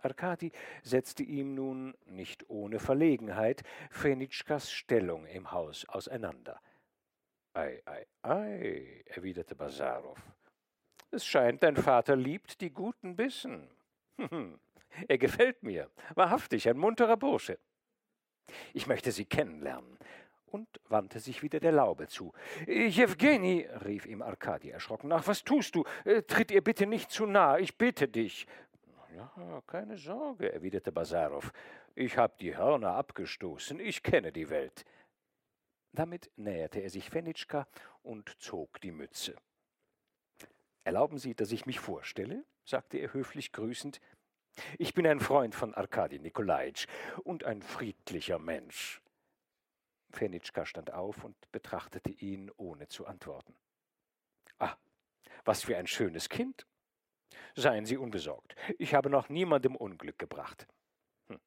Arkadi 0.07 0.53
setzte 0.83 1.23
ihm 1.23 1.55
nun, 1.55 1.95
nicht 2.07 2.49
ohne 2.49 2.79
Verlegenheit, 2.79 3.63
Fenitschkas 3.91 4.71
Stellung 4.71 5.27
im 5.27 5.53
Haus 5.53 5.85
auseinander. 5.89 6.61
Ei, 7.55 7.83
ei, 7.87 8.07
ei, 8.23 9.05
erwiderte 9.07 9.55
Basarow. 9.55 10.19
Es 11.11 11.25
scheint, 11.25 11.63
dein 11.63 11.77
Vater 11.77 12.17
liebt 12.17 12.61
die 12.61 12.71
guten 12.71 13.17
Bissen. 13.17 13.69
er 15.09 15.19
gefällt 15.19 15.63
mir, 15.63 15.91
wahrhaftig 16.15 16.69
ein 16.69 16.77
munterer 16.77 17.17
Bursche. 17.17 17.59
Ich 18.75 18.87
möchte 18.87 19.11
sie 19.13 19.25
kennenlernen 19.25 19.99
und 20.47 20.69
wandte 20.89 21.21
sich 21.21 21.43
wieder 21.43 21.61
der 21.61 21.73
Laube 21.73 22.09
zu. 22.09 22.33
Jewgeni, 22.67 23.67
rief 23.85 24.07
ihm 24.07 24.23
Arkadi 24.23 24.71
erschrocken 24.71 25.09
nach, 25.09 25.27
was 25.27 25.45
tust 25.45 25.75
du? 25.75 25.85
Äh, 26.05 26.23
tritt 26.23 26.51
ihr 26.51 26.63
bitte 26.63 26.87
nicht 26.87 27.11
zu 27.11 27.27
nah, 27.27 27.59
ich 27.59 27.77
bitte 27.77 28.09
dich. 28.09 28.47
Ja, 29.17 29.63
keine 29.67 29.97
Sorge, 29.97 30.53
erwiderte 30.53 30.93
Basarow. 30.93 31.51
Ich 31.95 32.19
hab 32.19 32.37
die 32.37 32.55
Hörner 32.55 32.97
abgestoßen, 32.97 33.81
ich 33.81 34.03
kenne 34.03 34.31
die 34.31 34.51
Welt. 34.51 34.85
Damit 35.93 36.31
näherte 36.37 36.81
er 36.81 36.91
sich 36.91 37.09
Fenitschka 37.09 37.67
und 38.03 38.29
zog 38.39 38.79
die 38.83 38.93
Mütze. 38.93 39.35
Erlauben 40.85 41.17
Sie, 41.17 41.35
dass 41.35 41.51
ich 41.51 41.65
mich 41.65 41.81
vorstelle? 41.81 42.45
sagte 42.67 42.99
er 42.99 43.15
höflich 43.15 43.53
grüßend. 43.53 44.03
Ich 44.79 44.93
bin 44.93 45.07
ein 45.07 45.21
Freund 45.21 45.55
von 45.55 45.73
Arkadi 45.73 46.19
Nikolajitsch 46.19 46.87
und 47.25 47.45
ein 47.45 47.63
friedlicher 47.63 48.39
Mensch. 48.39 49.01
Fenitschka 50.11 50.67
stand 50.67 50.93
auf 50.93 51.25
und 51.25 51.37
betrachtete 51.53 52.11
ihn, 52.11 52.51
ohne 52.59 52.89
zu 52.89 53.07
antworten. 53.07 53.57
Ah, 54.59 54.77
was 55.47 55.63
für 55.63 55.79
ein 55.79 55.87
schönes 55.87 56.29
Kind. 56.29 56.67
Seien 57.57 57.87
Sie 57.87 57.97
unbesorgt. 57.97 58.55
Ich 58.79 58.95
habe 58.95 59.09
noch 59.09 59.31
niemandem 59.31 59.77
Unglück 59.77 60.19
gebracht. 60.19 60.69
Hm. 61.29 61.41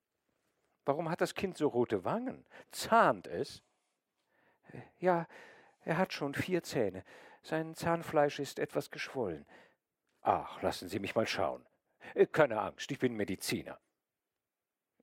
Warum 0.84 1.10
hat 1.10 1.22
das 1.22 1.36
Kind 1.36 1.55
so 1.55 1.68
rote 1.68 2.03
Wangen? 2.03 2.47
Zahnt 2.72 3.28
es? 3.28 3.62
Ja, 4.99 5.28
er 5.82 5.97
hat 5.99 6.12
schon 6.12 6.34
vier 6.34 6.64
Zähne. 6.64 7.03
Sein 7.43 7.76
Zahnfleisch 7.76 8.39
ist 8.39 8.57
etwas 8.57 8.89
geschwollen. 8.89 9.45
Ach, 10.22 10.62
lassen 10.64 10.89
Sie 10.89 10.99
mich 10.99 11.14
mal 11.14 11.28
schauen. 11.28 11.64
Äh, 12.16 12.26
keine 12.26 12.60
Angst, 12.60 12.89
ich 12.89 12.99
bin 12.99 13.16
Mediziner. 13.16 13.80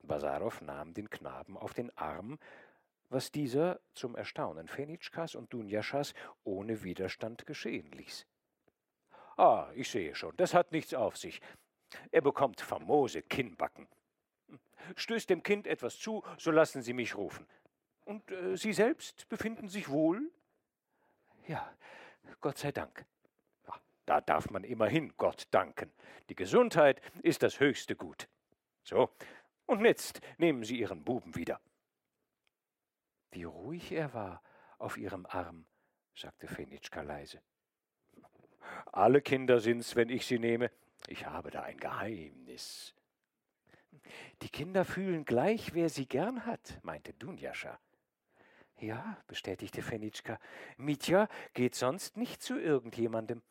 Basarow 0.02 0.60
nahm 0.60 0.92
den 0.92 1.08
Knaben 1.08 1.56
auf 1.56 1.72
den 1.72 1.96
Arm, 1.96 2.38
was 3.08 3.30
dieser 3.30 3.80
zum 3.94 4.16
Erstaunen 4.16 4.66
Fenitschkas 4.66 5.36
und 5.36 5.52
Dunjaschas 5.52 6.14
ohne 6.42 6.82
Widerstand 6.82 7.46
geschehen 7.46 7.92
ließ. 7.92 8.26
Ah, 9.36 9.70
ich 9.74 9.90
sehe 9.90 10.14
schon, 10.14 10.36
das 10.36 10.54
hat 10.54 10.72
nichts 10.72 10.94
auf 10.94 11.16
sich. 11.16 11.40
Er 12.10 12.22
bekommt 12.22 12.60
famose 12.60 13.22
Kinnbacken. 13.22 13.86
Stößt 14.96 15.28
dem 15.30 15.42
Kind 15.42 15.66
etwas 15.66 15.98
zu, 15.98 16.22
so 16.38 16.50
lassen 16.50 16.82
Sie 16.82 16.92
mich 16.92 17.16
rufen. 17.16 17.46
Und 18.04 18.30
äh, 18.30 18.56
Sie 18.56 18.72
selbst 18.72 19.28
befinden 19.28 19.68
sich 19.68 19.88
wohl? 19.88 20.30
Ja, 21.48 21.72
Gott 22.40 22.58
sei 22.58 22.72
Dank. 22.72 23.04
Da 24.06 24.20
darf 24.20 24.50
man 24.50 24.62
immerhin 24.62 25.16
Gott 25.16 25.48
danken. 25.50 25.92
Die 26.28 26.36
Gesundheit 26.36 27.02
ist 27.22 27.42
das 27.42 27.58
höchste 27.58 27.96
Gut. 27.96 28.28
So, 28.84 29.10
und 29.66 29.84
jetzt 29.84 30.20
nehmen 30.38 30.62
Sie 30.62 30.78
Ihren 30.78 31.04
Buben 31.04 31.34
wieder. 31.34 31.60
Wie 33.32 33.42
ruhig 33.42 33.90
er 33.90 34.14
war 34.14 34.42
auf 34.78 34.96
Ihrem 34.96 35.26
Arm, 35.26 35.66
sagte 36.14 36.46
Fenitschka 36.46 37.02
leise. 37.02 37.42
Alle 38.92 39.20
Kinder 39.20 39.60
sind's, 39.60 39.96
wenn 39.96 40.08
ich 40.08 40.26
sie 40.26 40.38
nehme. 40.38 40.70
Ich 41.08 41.26
habe 41.26 41.50
da 41.50 41.62
ein 41.62 41.78
Geheimnis. 41.78 42.94
Die 44.42 44.48
Kinder 44.48 44.84
fühlen 44.84 45.24
gleich, 45.24 45.74
wer 45.74 45.88
sie 45.88 46.06
gern 46.06 46.46
hat, 46.46 46.78
meinte 46.82 47.12
Dunjascha. 47.14 47.78
Ja, 48.78 49.16
bestätigte 49.26 49.82
Fenitschka. 49.82 50.38
Mitja 50.76 51.28
geht 51.54 51.74
sonst 51.74 52.16
nicht 52.16 52.42
zu 52.42 52.58
irgendjemandem. 52.58 53.42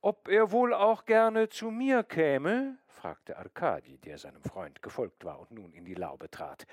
Ob 0.00 0.28
er 0.28 0.50
wohl 0.50 0.72
auch 0.72 1.04
gerne 1.04 1.48
zu 1.48 1.70
mir 1.70 2.02
käme? 2.02 2.78
fragte 2.86 3.36
Arkadi, 3.36 3.98
der 3.98 4.18
seinem 4.18 4.42
Freund 4.42 4.80
gefolgt 4.80 5.24
war 5.24 5.40
und 5.40 5.50
nun 5.50 5.72
in 5.72 5.84
die 5.84 5.94
Laube 5.94 6.30
trat. 6.30 6.66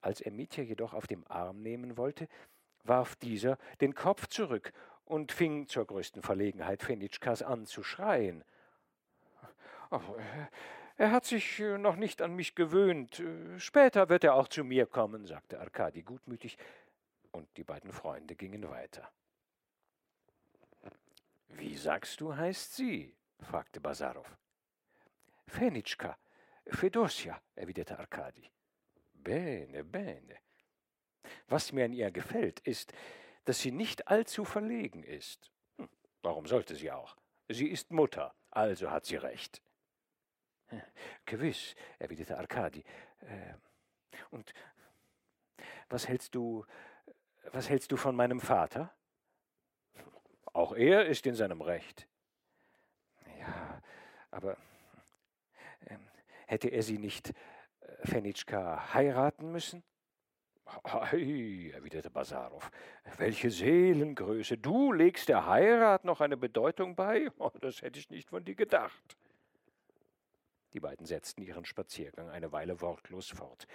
Als 0.00 0.20
er 0.20 0.32
Mitya 0.32 0.62
jedoch 0.62 0.92
auf 0.92 1.06
dem 1.06 1.24
Arm 1.28 1.62
nehmen 1.62 1.96
wollte, 1.96 2.28
warf 2.82 3.16
dieser 3.16 3.56
den 3.80 3.94
Kopf 3.94 4.26
zurück 4.26 4.72
und 5.04 5.32
fing 5.32 5.68
zur 5.68 5.86
größten 5.86 6.22
Verlegenheit 6.22 6.82
Fenitschkas 6.82 7.42
an 7.42 7.66
zu 7.66 7.82
schreien. 7.82 8.44
er 10.96 11.10
hat 11.10 11.24
sich 11.24 11.60
äh, 11.60 11.78
noch 11.78 11.96
nicht 11.96 12.22
an 12.22 12.34
mich 12.34 12.54
gewöhnt. 12.54 13.20
Äh, 13.20 13.58
später 13.58 14.08
wird 14.08 14.24
er 14.24 14.34
auch 14.34 14.48
zu 14.48 14.64
mir 14.64 14.86
kommen, 14.86 15.26
sagte 15.26 15.60
Arkadi 15.60 16.02
gutmütig, 16.02 16.56
und 17.32 17.48
die 17.56 17.64
beiden 17.64 17.92
Freunde 17.92 18.36
gingen 18.36 18.68
weiter. 18.70 19.10
Wie 21.48 21.76
sagst 21.76 22.20
du, 22.20 22.36
heißt 22.36 22.76
sie? 22.76 23.14
fragte 23.40 23.80
Basarow. 23.80 24.26
Fenitschka, 25.46 26.16
Fedosia, 26.66 27.40
erwiderte 27.54 27.98
Arkadi. 27.98 28.50
Bene, 29.12 29.84
bene. 29.84 30.36
Was 31.48 31.72
mir 31.72 31.84
an 31.84 31.92
ihr 31.92 32.10
gefällt, 32.10 32.60
ist, 32.60 32.92
dass 33.44 33.60
sie 33.60 33.72
nicht 33.72 34.08
allzu 34.08 34.44
verlegen 34.44 35.02
ist. 35.02 35.50
Hm, 35.78 35.88
warum 36.22 36.46
sollte 36.46 36.74
sie 36.74 36.90
auch? 36.90 37.16
Sie 37.48 37.68
ist 37.68 37.90
Mutter, 37.90 38.34
also 38.50 38.90
hat 38.90 39.04
sie 39.04 39.16
recht. 39.16 39.62
Gewiss, 41.26 41.74
erwiderte 41.98 42.38
Arkadi. 42.38 42.84
Äh, 43.20 43.54
und 44.30 44.52
was 45.88 46.08
hältst 46.08 46.34
du, 46.34 46.64
was 47.52 47.68
hältst 47.68 47.92
du 47.92 47.96
von 47.96 48.16
meinem 48.16 48.40
Vater? 48.40 48.90
Auch 50.52 50.74
er 50.74 51.06
ist 51.06 51.26
in 51.26 51.34
seinem 51.34 51.60
Recht. 51.60 52.08
Ja, 53.38 53.82
aber 54.30 54.56
äh, 55.86 55.96
hätte 56.46 56.68
er 56.68 56.82
sie 56.82 56.98
nicht, 56.98 57.30
äh, 57.80 58.06
Fenitschka, 58.06 58.94
heiraten 58.94 59.50
müssen? 59.50 59.82
Ei, 60.82 61.70
erwiderte 61.74 62.10
Basarow, 62.10 62.70
welche 63.18 63.50
Seelengröße! 63.50 64.58
Du 64.58 64.92
legst 64.92 65.28
der 65.28 65.46
Heirat 65.46 66.04
noch 66.04 66.20
eine 66.20 66.36
Bedeutung 66.36 66.96
bei? 66.96 67.28
Oh, 67.38 67.50
das 67.60 67.82
hätte 67.82 67.98
ich 67.98 68.10
nicht 68.10 68.30
von 68.30 68.44
dir 68.44 68.54
gedacht. 68.54 69.16
Die 70.72 70.80
beiden 70.80 71.06
setzten 71.06 71.42
ihren 71.42 71.64
Spaziergang 71.64 72.30
eine 72.30 72.52
Weile 72.52 72.80
wortlos 72.80 73.30
fort. 73.30 73.66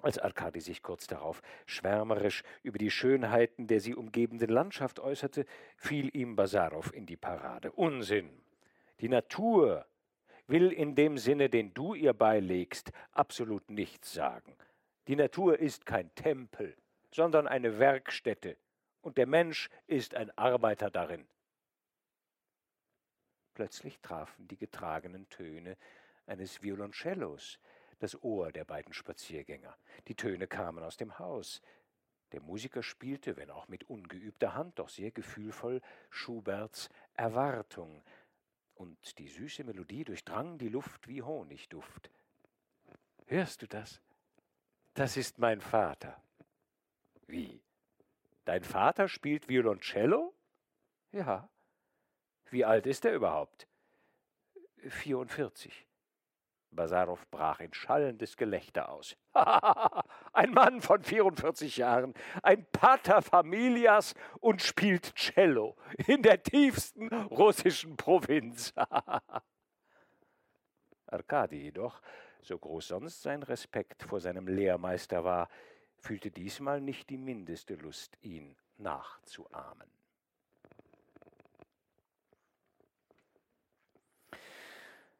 Als 0.00 0.18
Arkadi 0.18 0.60
sich 0.60 0.82
kurz 0.82 1.06
darauf 1.06 1.42
schwärmerisch 1.64 2.42
über 2.62 2.78
die 2.78 2.90
Schönheiten 2.90 3.66
der 3.66 3.80
sie 3.80 3.94
umgebenden 3.94 4.50
Landschaft 4.50 5.00
äußerte, 5.00 5.44
fiel 5.76 6.14
ihm 6.16 6.36
Basarow 6.36 6.92
in 6.92 7.06
die 7.06 7.16
Parade. 7.16 7.72
Unsinn! 7.72 8.30
Die 9.00 9.08
Natur 9.08 9.86
will 10.46 10.72
in 10.72 10.94
dem 10.94 11.18
Sinne, 11.18 11.48
den 11.48 11.72
du 11.72 11.94
ihr 11.94 12.12
beilegst, 12.12 12.92
absolut 13.12 13.70
nichts 13.70 14.12
sagen. 14.12 14.56
Die 15.08 15.16
Natur 15.16 15.58
ist 15.58 15.86
kein 15.86 16.14
Tempel, 16.14 16.76
sondern 17.10 17.48
eine 17.48 17.78
Werkstätte, 17.78 18.56
und 19.00 19.18
der 19.18 19.26
Mensch 19.26 19.68
ist 19.86 20.14
ein 20.14 20.30
Arbeiter 20.38 20.90
darin. 20.90 21.26
Plötzlich 23.54 24.00
trafen 24.00 24.48
die 24.48 24.56
getragenen 24.56 25.28
Töne 25.28 25.76
eines 26.26 26.62
Violoncellos 26.62 27.58
das 27.98 28.20
Ohr 28.22 28.50
der 28.50 28.64
beiden 28.64 28.92
Spaziergänger. 28.92 29.76
Die 30.08 30.16
Töne 30.16 30.48
kamen 30.48 30.82
aus 30.82 30.96
dem 30.96 31.18
Haus. 31.20 31.62
Der 32.32 32.40
Musiker 32.40 32.82
spielte, 32.82 33.36
wenn 33.36 33.50
auch 33.50 33.68
mit 33.68 33.84
ungeübter 33.84 34.54
Hand, 34.54 34.78
doch 34.80 34.88
sehr 34.88 35.12
gefühlvoll, 35.12 35.80
Schuberts 36.10 36.88
Erwartung, 37.14 38.02
und 38.74 39.18
die 39.18 39.28
süße 39.28 39.62
Melodie 39.62 40.02
durchdrang 40.02 40.58
die 40.58 40.68
Luft 40.68 41.06
wie 41.06 41.22
Honigduft. 41.22 42.10
Hörst 43.26 43.62
du 43.62 43.68
das? 43.68 44.00
Das 44.94 45.16
ist 45.16 45.38
mein 45.38 45.60
Vater. 45.60 46.20
Wie? 47.26 47.62
Dein 48.44 48.62
Vater 48.64 49.08
spielt 49.08 49.48
Violoncello? 49.48 50.34
Ja. 51.12 51.48
Wie 52.50 52.64
alt 52.64 52.86
ist 52.86 53.04
er 53.04 53.14
überhaupt? 53.14 53.66
44. 54.88 55.86
Basarow 56.70 57.24
brach 57.30 57.60
in 57.60 57.72
schallendes 57.72 58.36
Gelächter 58.36 58.88
aus. 58.88 59.16
ein 60.32 60.52
Mann 60.52 60.80
von 60.80 61.02
44 61.02 61.76
Jahren, 61.76 62.14
ein 62.42 62.66
Pater 62.72 63.22
Familias 63.22 64.14
und 64.40 64.62
spielt 64.62 65.14
Cello 65.14 65.76
in 66.06 66.22
der 66.22 66.42
tiefsten 66.42 67.12
russischen 67.12 67.96
Provinz. 67.96 68.72
Arkadi 71.06 71.56
jedoch, 71.56 72.00
so 72.42 72.58
groß 72.58 72.88
sonst 72.88 73.22
sein 73.22 73.42
Respekt 73.42 74.02
vor 74.02 74.20
seinem 74.20 74.48
Lehrmeister 74.48 75.24
war, 75.24 75.48
fühlte 75.96 76.30
diesmal 76.30 76.80
nicht 76.80 77.10
die 77.10 77.18
mindeste 77.18 77.74
Lust, 77.74 78.18
ihn 78.20 78.56
nachzuahmen. 78.78 79.88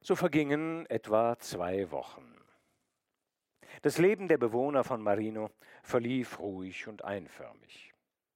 So 0.01 0.17
vergingen 0.17 0.85
etwa 0.87 1.39
zwei 1.39 1.91
Wochen. 1.93 2.37
Das 3.83 3.99
Leben 3.99 4.27
der 4.27 4.39
Bewohner 4.39 4.83
von 4.83 5.01
Marino 5.01 5.51
verlief 5.85 6.41
ruhig 6.41 6.89
und 6.89 7.05
einförmig. 7.05 7.95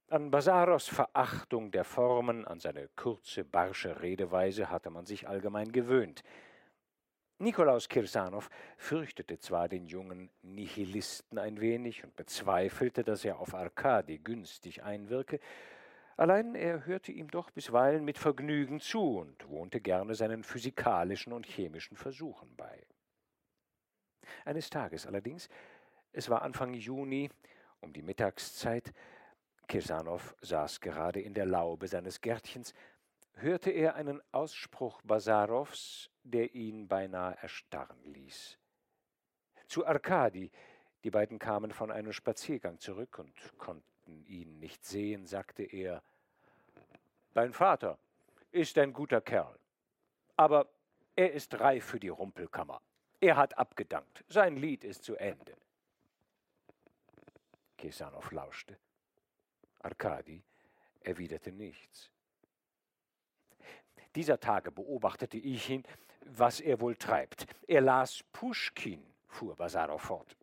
An 0.08 0.30
Basaros 0.30 0.86
Verachtung 0.86 1.72
der 1.72 1.82
Formen, 1.82 2.44
an 2.44 2.60
seine 2.60 2.88
kurze, 2.94 3.44
barsche 3.44 4.00
Redeweise 4.00 4.70
hatte 4.70 4.90
man 4.90 5.04
sich 5.04 5.26
allgemein 5.26 5.72
gewöhnt. 5.72 6.22
Nikolaus 7.38 7.88
Kirsanow 7.88 8.48
fürchtete 8.78 9.38
zwar 9.38 9.68
den 9.68 9.86
jungen 9.86 10.30
Nihilisten 10.42 11.38
ein 11.38 11.60
wenig 11.60 12.02
und 12.04 12.16
bezweifelte, 12.16 13.04
dass 13.04 13.24
er 13.24 13.38
auf 13.38 13.54
Arkadi 13.54 14.18
günstig 14.18 14.82
einwirke, 14.82 15.38
Allein 16.16 16.54
er 16.54 16.86
hörte 16.86 17.12
ihm 17.12 17.30
doch 17.30 17.50
bisweilen 17.50 18.02
mit 18.04 18.16
Vergnügen 18.16 18.80
zu 18.80 19.18
und 19.18 19.48
wohnte 19.50 19.82
gerne 19.82 20.14
seinen 20.14 20.42
physikalischen 20.44 21.34
und 21.34 21.44
chemischen 21.44 21.96
Versuchen 21.96 22.56
bei. 22.56 22.86
Eines 24.46 24.70
Tages 24.70 25.06
allerdings, 25.06 25.50
es 26.12 26.30
war 26.30 26.40
Anfang 26.40 26.72
Juni, 26.72 27.30
um 27.80 27.92
die 27.92 28.00
Mittagszeit, 28.00 28.94
Kesanow 29.68 30.34
saß 30.40 30.80
gerade 30.80 31.20
in 31.20 31.34
der 31.34 31.44
Laube 31.44 31.86
seines 31.86 32.22
Gärtchens, 32.22 32.72
hörte 33.36 33.70
er 33.70 33.94
einen 33.94 34.22
Ausspruch 34.32 35.00
Basarows, 35.02 36.10
der 36.22 36.54
ihn 36.54 36.88
beinahe 36.88 37.36
erstarren 37.40 38.02
ließ. 38.04 38.58
Zu 39.68 39.86
Arkadi, 39.86 40.50
die 41.04 41.10
beiden 41.10 41.38
kamen 41.38 41.72
von 41.72 41.90
einem 41.90 42.12
Spaziergang 42.12 42.78
zurück 42.78 43.18
und 43.18 43.58
konnten 43.58 44.24
ihn 44.26 44.58
nicht 44.58 44.84
sehen, 44.84 45.26
sagte 45.26 45.62
er 45.62 46.02
Dein 47.34 47.52
Vater 47.52 47.98
ist 48.50 48.78
ein 48.78 48.92
guter 48.92 49.20
Kerl. 49.20 49.58
Aber 50.36 50.68
er 51.14 51.32
ist 51.32 51.60
reif 51.60 51.84
für 51.84 52.00
die 52.00 52.08
Rumpelkammer. 52.08 52.80
Er 53.20 53.36
hat 53.36 53.58
abgedankt. 53.58 54.24
Sein 54.28 54.56
Lied 54.56 54.84
ist 54.84 55.04
zu 55.04 55.16
Ende. 55.16 55.56
Kesanow 57.76 58.30
lauschte. 58.32 58.78
Arkadi 59.80 60.42
erwiderte 61.00 61.52
nichts. 61.52 62.10
Dieser 64.16 64.40
Tage 64.40 64.72
beobachtete 64.72 65.36
ich 65.36 65.68
ihn, 65.68 65.84
was 66.24 66.60
er 66.60 66.80
wohl 66.80 66.96
treibt. 66.96 67.46
Er 67.68 67.82
las 67.82 68.24
Puschkin, 68.32 69.04
fuhr 69.28 69.54
Basarow 69.56 70.00
fort. 70.00 70.36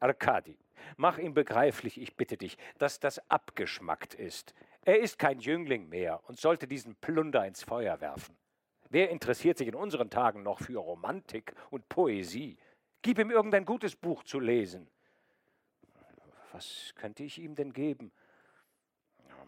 Arkadi, 0.00 0.58
mach 0.96 1.18
ihm 1.18 1.32
begreiflich, 1.32 2.00
ich 2.00 2.16
bitte 2.16 2.36
dich, 2.36 2.58
dass 2.78 2.98
das 2.98 3.20
abgeschmackt 3.30 4.14
ist. 4.14 4.52
Er 4.82 4.98
ist 4.98 5.18
kein 5.18 5.38
Jüngling 5.38 5.88
mehr 5.88 6.20
und 6.28 6.40
sollte 6.40 6.66
diesen 6.66 6.96
Plunder 6.96 7.46
ins 7.46 7.62
Feuer 7.62 8.00
werfen. 8.00 8.36
Wer 8.88 9.10
interessiert 9.10 9.58
sich 9.58 9.68
in 9.68 9.76
unseren 9.76 10.10
Tagen 10.10 10.42
noch 10.42 10.58
für 10.58 10.78
Romantik 10.78 11.54
und 11.70 11.88
Poesie? 11.88 12.58
Gib 13.02 13.18
ihm 13.18 13.30
irgendein 13.30 13.64
gutes 13.64 13.94
Buch 13.94 14.24
zu 14.24 14.40
lesen. 14.40 14.88
Was 16.52 16.92
könnte 16.96 17.22
ich 17.22 17.38
ihm 17.38 17.54
denn 17.54 17.72
geben? 17.72 18.10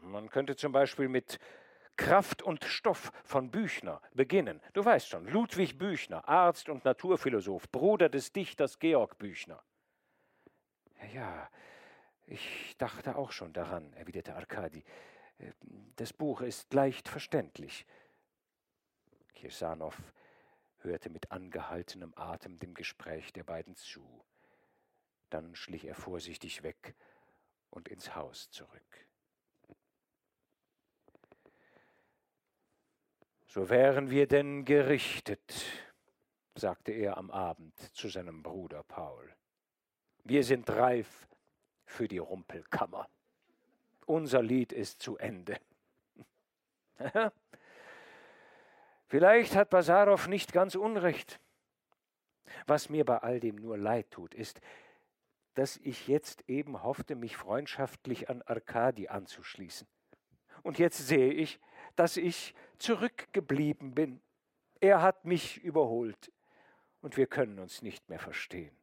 Man 0.02 0.30
könnte 0.30 0.54
zum 0.54 0.70
Beispiel 0.70 1.08
mit 1.08 1.40
Kraft 1.97 2.43
und 2.43 2.64
Stoff 2.64 3.12
von 3.24 3.51
Büchner 3.51 4.01
beginnen. 4.12 4.61
Du 4.72 4.84
weißt 4.84 5.09
schon, 5.09 5.26
Ludwig 5.26 5.78
Büchner, 5.78 6.26
Arzt 6.28 6.68
und 6.68 6.84
Naturphilosoph, 6.84 7.70
Bruder 7.70 8.09
des 8.09 8.32
Dichters 8.32 8.78
Georg 8.78 9.18
Büchner. 9.18 9.62
Ja, 11.12 11.49
ich 12.26 12.76
dachte 12.78 13.16
auch 13.16 13.32
schon 13.32 13.53
daran, 13.53 13.93
erwiderte 13.95 14.34
Arkadi. 14.34 14.84
Das 15.97 16.12
Buch 16.12 16.40
ist 16.40 16.72
leicht 16.72 17.09
verständlich. 17.09 17.86
Kirsanow 19.34 19.97
hörte 20.78 21.11
mit 21.11 21.30
angehaltenem 21.30 22.12
Atem 22.16 22.59
dem 22.59 22.74
Gespräch 22.74 23.32
der 23.32 23.45
beiden 23.45 23.74
zu. 23.76 24.24
Dann 25.30 25.55
schlich 25.55 25.84
er 25.84 25.95
vorsichtig 25.95 26.62
weg 26.62 26.95
und 27.70 27.88
ins 27.88 28.14
Haus 28.14 28.51
zurück. 28.51 29.07
So 33.55 33.68
wären 33.68 34.09
wir 34.09 34.26
denn 34.26 34.64
gerichtet, 34.64 35.66
sagte 36.55 36.90
er 36.92 37.18
am 37.18 37.30
Abend 37.30 37.78
zu 37.94 38.09
seinem 38.09 38.42
Bruder 38.42 38.82
Paul. 38.82 39.30
Wir 40.24 40.42
sind 40.42 40.70
reif 40.70 41.28
für 41.84 42.09
die 42.09 42.16
Rumpelkammer. 42.16 43.11
Unser 44.07 44.42
Lied 44.42 44.72
ist 44.72 45.03
zu 45.03 45.18
Ende. 45.18 45.61
Vielleicht 49.09 49.55
hat 49.55 49.68
Basarow 49.68 50.26
nicht 50.28 50.55
ganz 50.55 50.74
Unrecht. 50.74 51.38
Was 52.66 52.88
mir 52.88 53.05
bei 53.05 53.18
all 53.18 53.38
dem 53.38 53.57
nur 53.57 53.76
leid 53.76 54.11
tut, 54.12 54.32
ist, 54.32 54.62
dass 55.53 55.76
ich 55.76 56.09
jetzt 56.09 56.48
eben 56.48 56.82
hoffte, 56.82 57.16
mich 57.16 57.36
freundschaftlich 57.36 58.30
an 58.30 58.40
Arkadi 58.40 59.09
anzuschließen. 59.09 59.86
Und 60.62 60.78
jetzt 60.78 61.07
sehe 61.07 61.34
ich, 61.34 61.61
dass 61.97 62.16
ich 62.16 62.55
zurückgeblieben 62.78 63.95
bin. 63.95 64.20
Er 64.80 65.03
hat 65.03 65.24
mich 65.24 65.62
überholt 65.62 66.32
und 67.01 67.16
wir 67.16 67.26
können 67.26 67.59
uns 67.59 67.82
nicht 67.82 68.09
mehr 68.09 68.18
verstehen. 68.18 68.74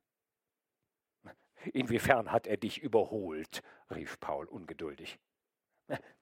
Inwiefern 1.73 2.31
hat 2.31 2.47
er 2.47 2.57
dich 2.57 2.81
überholt? 2.81 3.61
rief 3.91 4.19
Paul 4.19 4.45
ungeduldig. 4.45 5.19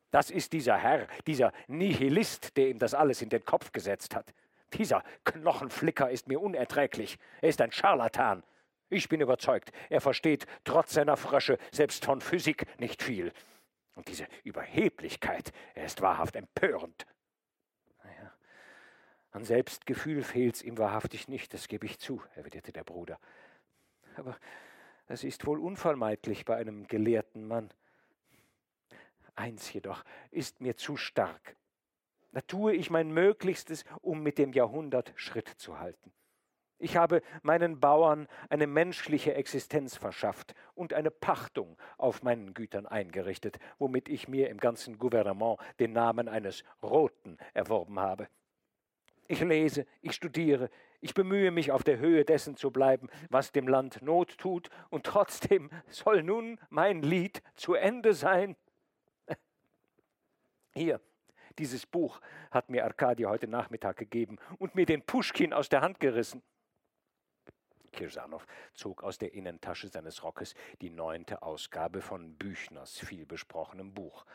Das 0.10 0.32
ist 0.32 0.54
dieser 0.54 0.78
Herr, 0.78 1.08
dieser 1.28 1.52
Nihilist, 1.68 2.56
der 2.58 2.70
ihm 2.70 2.80
das 2.80 2.94
alles 2.94 3.22
in 3.22 3.30
den 3.30 3.44
Kopf 3.44 3.72
gesetzt 3.72 4.16
hat. 4.16 4.34
Dieser 4.74 5.04
Knochenflicker 5.26 6.10
ist 6.10 6.28
mir 6.28 6.42
unerträglich. 6.42 7.18
Er 7.42 7.50
ist 7.50 7.62
ein 7.62 7.72
Scharlatan. 7.72 8.44
Ich 8.90 9.10
bin 9.10 9.20
überzeugt, 9.20 9.72
er 9.90 10.00
versteht 10.00 10.48
trotz 10.64 10.94
seiner 10.94 11.18
Frösche 11.18 11.58
selbst 11.72 12.06
von 12.06 12.22
Physik 12.22 12.66
nicht 12.80 13.04
viel. 13.04 13.34
Und 13.98 14.08
diese 14.10 14.28
Überheblichkeit, 14.44 15.52
er 15.74 15.86
ist 15.86 16.02
wahrhaft 16.04 16.36
empörend. 16.36 17.08
Naja, 18.04 18.32
an 19.32 19.44
Selbstgefühl 19.44 20.22
fehlt's 20.22 20.62
ihm 20.62 20.78
wahrhaftig 20.78 21.28
nicht, 21.28 21.52
das 21.52 21.68
gebe 21.68 21.88
ich 21.88 21.98
zu, 21.98 22.22
erwiderte 22.36 22.72
der 22.72 22.84
Bruder. 22.84 23.20
Aber 24.16 24.38
es 25.08 25.24
ist 25.24 25.48
wohl 25.48 25.60
unvermeidlich 25.60 26.46
bei 26.46 26.58
einem 26.58 26.86
gelehrten 26.86 27.48
Mann. 27.48 27.72
Eins 29.36 29.74
jedoch 29.74 30.04
ist 30.30 30.62
mir 30.62 30.78
zu 30.78 30.96
stark. 30.96 31.56
Da 32.34 32.42
tue 32.42 32.76
ich 32.76 32.92
mein 32.92 33.10
Möglichstes, 33.10 33.84
um 34.02 34.22
mit 34.22 34.38
dem 34.38 34.54
Jahrhundert 34.54 35.12
Schritt 35.16 35.50
zu 35.50 35.80
halten. 35.80 36.14
Ich 36.80 36.96
habe 36.96 37.22
meinen 37.42 37.80
Bauern 37.80 38.28
eine 38.50 38.68
menschliche 38.68 39.34
Existenz 39.34 39.96
verschafft 39.96 40.54
und 40.76 40.94
eine 40.94 41.10
Pachtung 41.10 41.76
auf 41.98 42.22
meinen 42.22 42.54
Gütern 42.54 42.86
eingerichtet, 42.86 43.58
womit 43.80 44.10
ich 44.10 44.28
mir 44.28 44.50
im 44.50 44.60
ganzen 44.60 45.00
Gouvernement 45.00 45.60
den 45.80 45.94
Namen 45.94 46.28
eines 46.28 46.64
Roten 46.84 47.38
erworben 47.54 48.00
habe. 48.00 48.28
Ich 49.28 49.42
lese, 49.42 49.88
ich 50.02 50.14
studiere, 50.14 50.70
ich 51.02 51.14
bemühe 51.14 51.52
mich 51.52 51.72
auf 51.72 51.84
der 51.84 51.98
Höhe 51.98 52.24
dessen 52.24 52.56
zu 52.56 52.72
bleiben, 52.72 53.10
was 53.30 53.52
dem 53.52 53.68
Land 53.68 54.02
Not 54.02 54.38
tut, 54.38 54.70
und 54.90 55.06
trotzdem 55.06 55.70
soll 55.88 56.24
nun 56.24 56.60
mein 56.70 57.02
Lied 57.02 57.42
zu 57.56 57.74
Ende 57.74 58.14
sein. 58.14 58.56
Hier, 60.74 61.02
dieses 61.58 61.88
Buch 61.88 62.22
hat 62.52 62.70
mir 62.70 62.86
Arkadi 62.86 63.24
heute 63.24 63.48
Nachmittag 63.48 63.98
gegeben 63.98 64.38
und 64.60 64.76
mir 64.76 64.86
den 64.86 65.02
Puschkin 65.02 65.54
aus 65.54 65.70
der 65.70 65.82
Hand 65.82 66.00
gerissen. 66.00 66.44
Kirsanow 67.98 68.46
zog 68.74 69.04
aus 69.04 69.18
der 69.18 69.34
Innentasche 69.34 69.90
seines 69.90 70.24
Rockes 70.24 70.54
die 70.82 70.92
neunte 70.92 71.42
Ausgabe 71.42 72.02
von 72.02 72.36
Büchners 72.36 73.00
vielbesprochenem 73.00 73.94
Buch. 73.94 74.26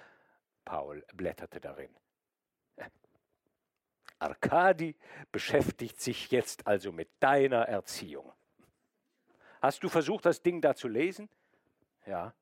Paul 0.65 1.05
blätterte 1.15 1.61
darin. 1.61 1.95
Arkadi 4.19 4.95
beschäftigt 5.33 6.01
sich 6.01 6.31
jetzt 6.31 6.67
also 6.67 6.93
mit 6.93 7.09
deiner 7.21 7.63
Erziehung. 7.69 8.33
Hast 9.61 9.83
du 9.83 9.89
versucht, 9.89 10.27
das 10.27 10.43
Ding 10.43 10.61
da 10.61 10.75
zu 10.75 10.89
lesen? 10.89 11.29
Ja. 12.07 12.35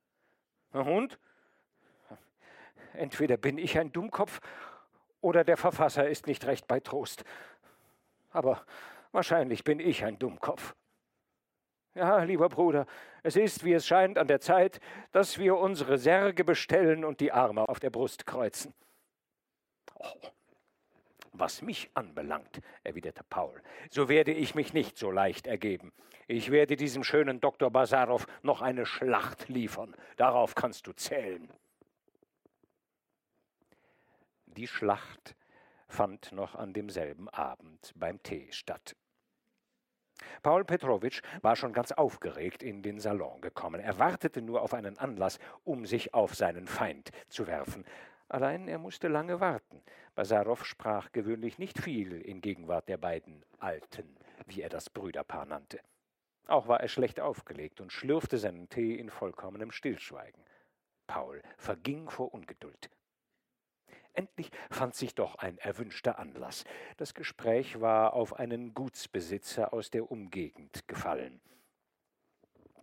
Und? 0.72 1.18
Entweder 2.92 3.36
bin 3.36 3.56
ich 3.58 3.78
ein 3.78 3.92
Dummkopf 3.92 4.40
oder 5.20 5.44
der 5.44 5.56
Verfasser 5.56 6.08
ist 6.08 6.26
nicht 6.26 6.44
recht 6.46 6.66
bei 6.66 6.80
Trost. 6.80 7.24
Aber 8.30 8.64
wahrscheinlich 9.12 9.64
bin 9.64 9.80
ich 9.80 10.04
ein 10.04 10.18
Dummkopf. 10.18 10.74
Ja, 12.00 12.22
lieber 12.22 12.48
Bruder, 12.48 12.86
es 13.22 13.36
ist, 13.36 13.62
wie 13.62 13.74
es 13.74 13.86
scheint, 13.86 14.16
an 14.16 14.26
der 14.26 14.40
Zeit, 14.40 14.80
dass 15.12 15.38
wir 15.38 15.58
unsere 15.58 15.98
Särge 15.98 16.44
bestellen 16.44 17.04
und 17.04 17.20
die 17.20 17.30
Arme 17.30 17.68
auf 17.68 17.78
der 17.78 17.90
Brust 17.90 18.24
kreuzen. 18.24 18.72
Oh, 19.96 20.06
was 21.32 21.60
mich 21.60 21.90
anbelangt, 21.92 22.62
erwiderte 22.84 23.22
Paul, 23.22 23.60
so 23.90 24.08
werde 24.08 24.32
ich 24.32 24.54
mich 24.54 24.72
nicht 24.72 24.96
so 24.96 25.10
leicht 25.10 25.46
ergeben. 25.46 25.92
Ich 26.26 26.50
werde 26.50 26.76
diesem 26.76 27.04
schönen 27.04 27.38
Dr. 27.38 27.70
Basarow 27.70 28.26
noch 28.40 28.62
eine 28.62 28.86
Schlacht 28.86 29.50
liefern. 29.50 29.94
Darauf 30.16 30.54
kannst 30.54 30.86
du 30.86 30.94
zählen. 30.94 31.50
Die 34.46 34.68
Schlacht 34.68 35.36
fand 35.86 36.32
noch 36.32 36.54
an 36.54 36.72
demselben 36.72 37.28
Abend 37.28 37.92
beim 37.94 38.22
Tee 38.22 38.50
statt. 38.52 38.96
Paul 40.42 40.64
Petrowitsch 40.64 41.22
war 41.42 41.56
schon 41.56 41.72
ganz 41.72 41.92
aufgeregt 41.92 42.62
in 42.62 42.82
den 42.82 42.98
Salon 42.98 43.40
gekommen. 43.40 43.80
Er 43.80 43.98
wartete 43.98 44.42
nur 44.42 44.62
auf 44.62 44.74
einen 44.74 44.98
Anlass, 44.98 45.38
um 45.64 45.86
sich 45.86 46.14
auf 46.14 46.34
seinen 46.34 46.66
Feind 46.66 47.10
zu 47.28 47.46
werfen. 47.46 47.84
Allein 48.28 48.68
er 48.68 48.78
musste 48.78 49.08
lange 49.08 49.40
warten. 49.40 49.82
Basarow 50.14 50.64
sprach 50.64 51.10
gewöhnlich 51.12 51.58
nicht 51.58 51.78
viel 51.78 52.20
in 52.20 52.40
Gegenwart 52.40 52.88
der 52.88 52.96
beiden 52.96 53.44
Alten, 53.58 54.16
wie 54.46 54.62
er 54.62 54.68
das 54.68 54.88
Brüderpaar 54.88 55.46
nannte. 55.46 55.80
Auch 56.46 56.68
war 56.68 56.80
er 56.80 56.88
schlecht 56.88 57.20
aufgelegt 57.20 57.80
und 57.80 57.92
schlürfte 57.92 58.38
seinen 58.38 58.68
Tee 58.68 58.94
in 58.94 59.10
vollkommenem 59.10 59.70
Stillschweigen. 59.70 60.44
Paul 61.06 61.42
verging 61.58 62.08
vor 62.08 62.32
Ungeduld. 62.32 62.88
Endlich 64.12 64.50
fand 64.70 64.94
sich 64.94 65.14
doch 65.14 65.36
ein 65.36 65.58
erwünschter 65.58 66.18
Anlass. 66.18 66.64
Das 66.96 67.14
Gespräch 67.14 67.80
war 67.80 68.12
auf 68.14 68.38
einen 68.38 68.74
Gutsbesitzer 68.74 69.72
aus 69.72 69.90
der 69.90 70.10
Umgegend 70.10 70.86
gefallen. 70.88 71.40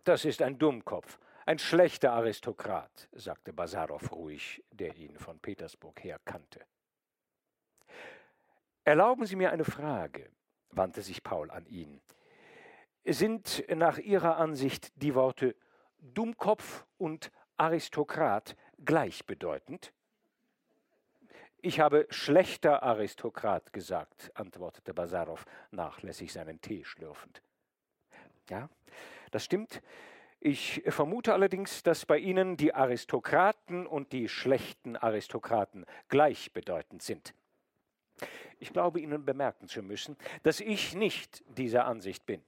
Das 0.04 0.24
ist 0.24 0.42
ein 0.42 0.58
Dummkopf, 0.58 1.20
ein 1.46 1.60
schlechter 1.60 2.14
Aristokrat, 2.14 3.10
sagte 3.12 3.54
Basarow 3.54 4.12
ruhig, 4.12 4.64
der 4.72 4.96
ihn 4.96 5.18
von 5.18 5.40
Petersburg 5.40 6.04
her 6.04 6.20
kannte. 6.24 6.66
Erlauben 8.84 9.26
Sie 9.26 9.36
mir 9.36 9.52
eine 9.52 9.66
Frage, 9.66 10.30
wandte 10.72 11.02
sich 11.02 11.24
Paul 11.24 11.52
an 11.52 11.66
ihn. 11.66 12.00
Sind 13.04 13.66
nach 13.74 13.98
Ihrer 13.98 14.38
Ansicht 14.38 14.92
die 15.02 15.14
Worte 15.14 15.56
Dummkopf 16.00 16.86
und 16.98 17.32
Aristokrat 17.58 18.56
gleichbedeutend? 18.84 19.94
Ich 21.62 21.80
habe 21.80 22.06
schlechter 22.10 22.84
Aristokrat 22.84 23.74
gesagt, 23.74 24.32
antwortete 24.36 24.94
Basarow, 24.94 25.44
nachlässig 25.72 26.32
seinen 26.32 26.62
Tee 26.62 26.84
schlürfend. 26.84 27.42
Ja, 28.50 28.70
das 29.32 29.44
stimmt. 29.44 29.82
Ich 30.40 30.84
vermute 30.88 31.34
allerdings, 31.34 31.82
dass 31.82 32.06
bei 32.06 32.20
Ihnen 32.20 32.58
die 32.58 32.76
Aristokraten 32.76 33.88
und 33.88 34.14
die 34.14 34.30
schlechten 34.30 34.96
Aristokraten 34.96 35.86
gleichbedeutend 36.10 37.02
sind. 37.02 37.34
Ich 38.60 38.72
glaube 38.72 39.00
Ihnen 39.00 39.26
bemerken 39.26 39.68
zu 39.68 39.82
müssen, 39.82 40.16
dass 40.44 40.60
ich 40.60 40.96
nicht 40.96 41.44
dieser 41.58 41.86
Ansicht 41.86 42.26
bin. 42.28 42.42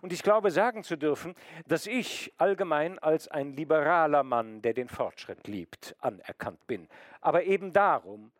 Und 0.00 0.12
ich 0.12 0.22
glaube 0.22 0.50
sagen 0.50 0.82
zu 0.82 0.96
dürfen, 0.96 1.34
dass 1.66 1.86
ich 1.86 2.32
allgemein 2.38 2.98
als 2.98 3.28
ein 3.28 3.52
liberaler 3.52 4.22
Mann, 4.22 4.62
der 4.62 4.74
den 4.74 4.88
Fortschritt 4.88 5.46
liebt, 5.46 5.94
anerkannt 6.00 6.66
bin. 6.66 6.88
Aber 7.20 7.44
eben 7.44 7.72
darum 7.72 8.32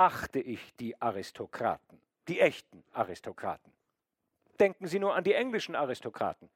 achte 0.00 0.40
ich 0.40 0.74
die 0.76 0.98
Aristokraten, 0.98 2.00
die 2.26 2.40
echten 2.40 2.82
Aristokraten. 2.94 3.70
Denken 4.58 4.86
Sie 4.86 4.98
nur 4.98 5.14
an 5.14 5.24
die 5.24 5.34
englischen 5.34 5.74
Aristokraten. 5.74 6.48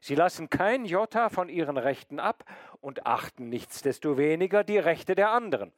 Sie 0.00 0.14
lassen 0.14 0.48
kein 0.48 0.84
Jota 0.84 1.28
von 1.28 1.48
ihren 1.48 1.76
Rechten 1.76 2.20
ab 2.20 2.44
und 2.80 3.04
achten 3.04 3.48
nichtsdestoweniger 3.48 4.62
die 4.62 4.78
Rechte 4.78 5.16
der 5.16 5.30
anderen. 5.30 5.72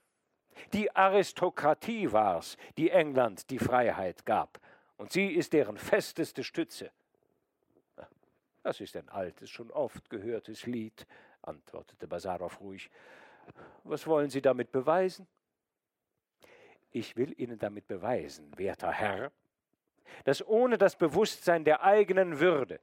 Die 0.75 0.95
Aristokratie 0.95 2.13
war's, 2.13 2.59
die 2.77 2.91
England 2.91 3.49
die 3.49 3.61
Freiheit 3.61 4.27
gab, 4.27 4.61
und 4.99 5.11
sie 5.11 5.29
ist 5.29 5.55
deren 5.55 5.79
festeste 5.79 6.45
Stütze. 6.45 6.91
Das 8.63 8.79
ist 8.83 8.95
ein 8.95 9.09
altes, 9.09 9.49
schon 9.49 9.71
oft 9.71 10.11
gehörtes 10.11 10.67
Lied, 10.67 11.07
antwortete 11.41 12.07
Basarow 12.07 12.61
ruhig. 12.61 12.91
Was 13.85 14.07
wollen 14.07 14.29
Sie 14.29 14.43
damit 14.43 14.71
beweisen? 14.71 15.27
Ich 16.91 17.17
will 17.17 17.35
Ihnen 17.39 17.59
damit 17.59 17.87
beweisen, 17.87 18.51
werter 18.57 18.93
Herr, 18.93 19.33
dass 20.25 20.47
ohne 20.47 20.79
das 20.79 20.97
Bewusstsein 20.97 21.65
der 21.65 21.83
eigenen 21.83 22.41
Würde, 22.41 22.81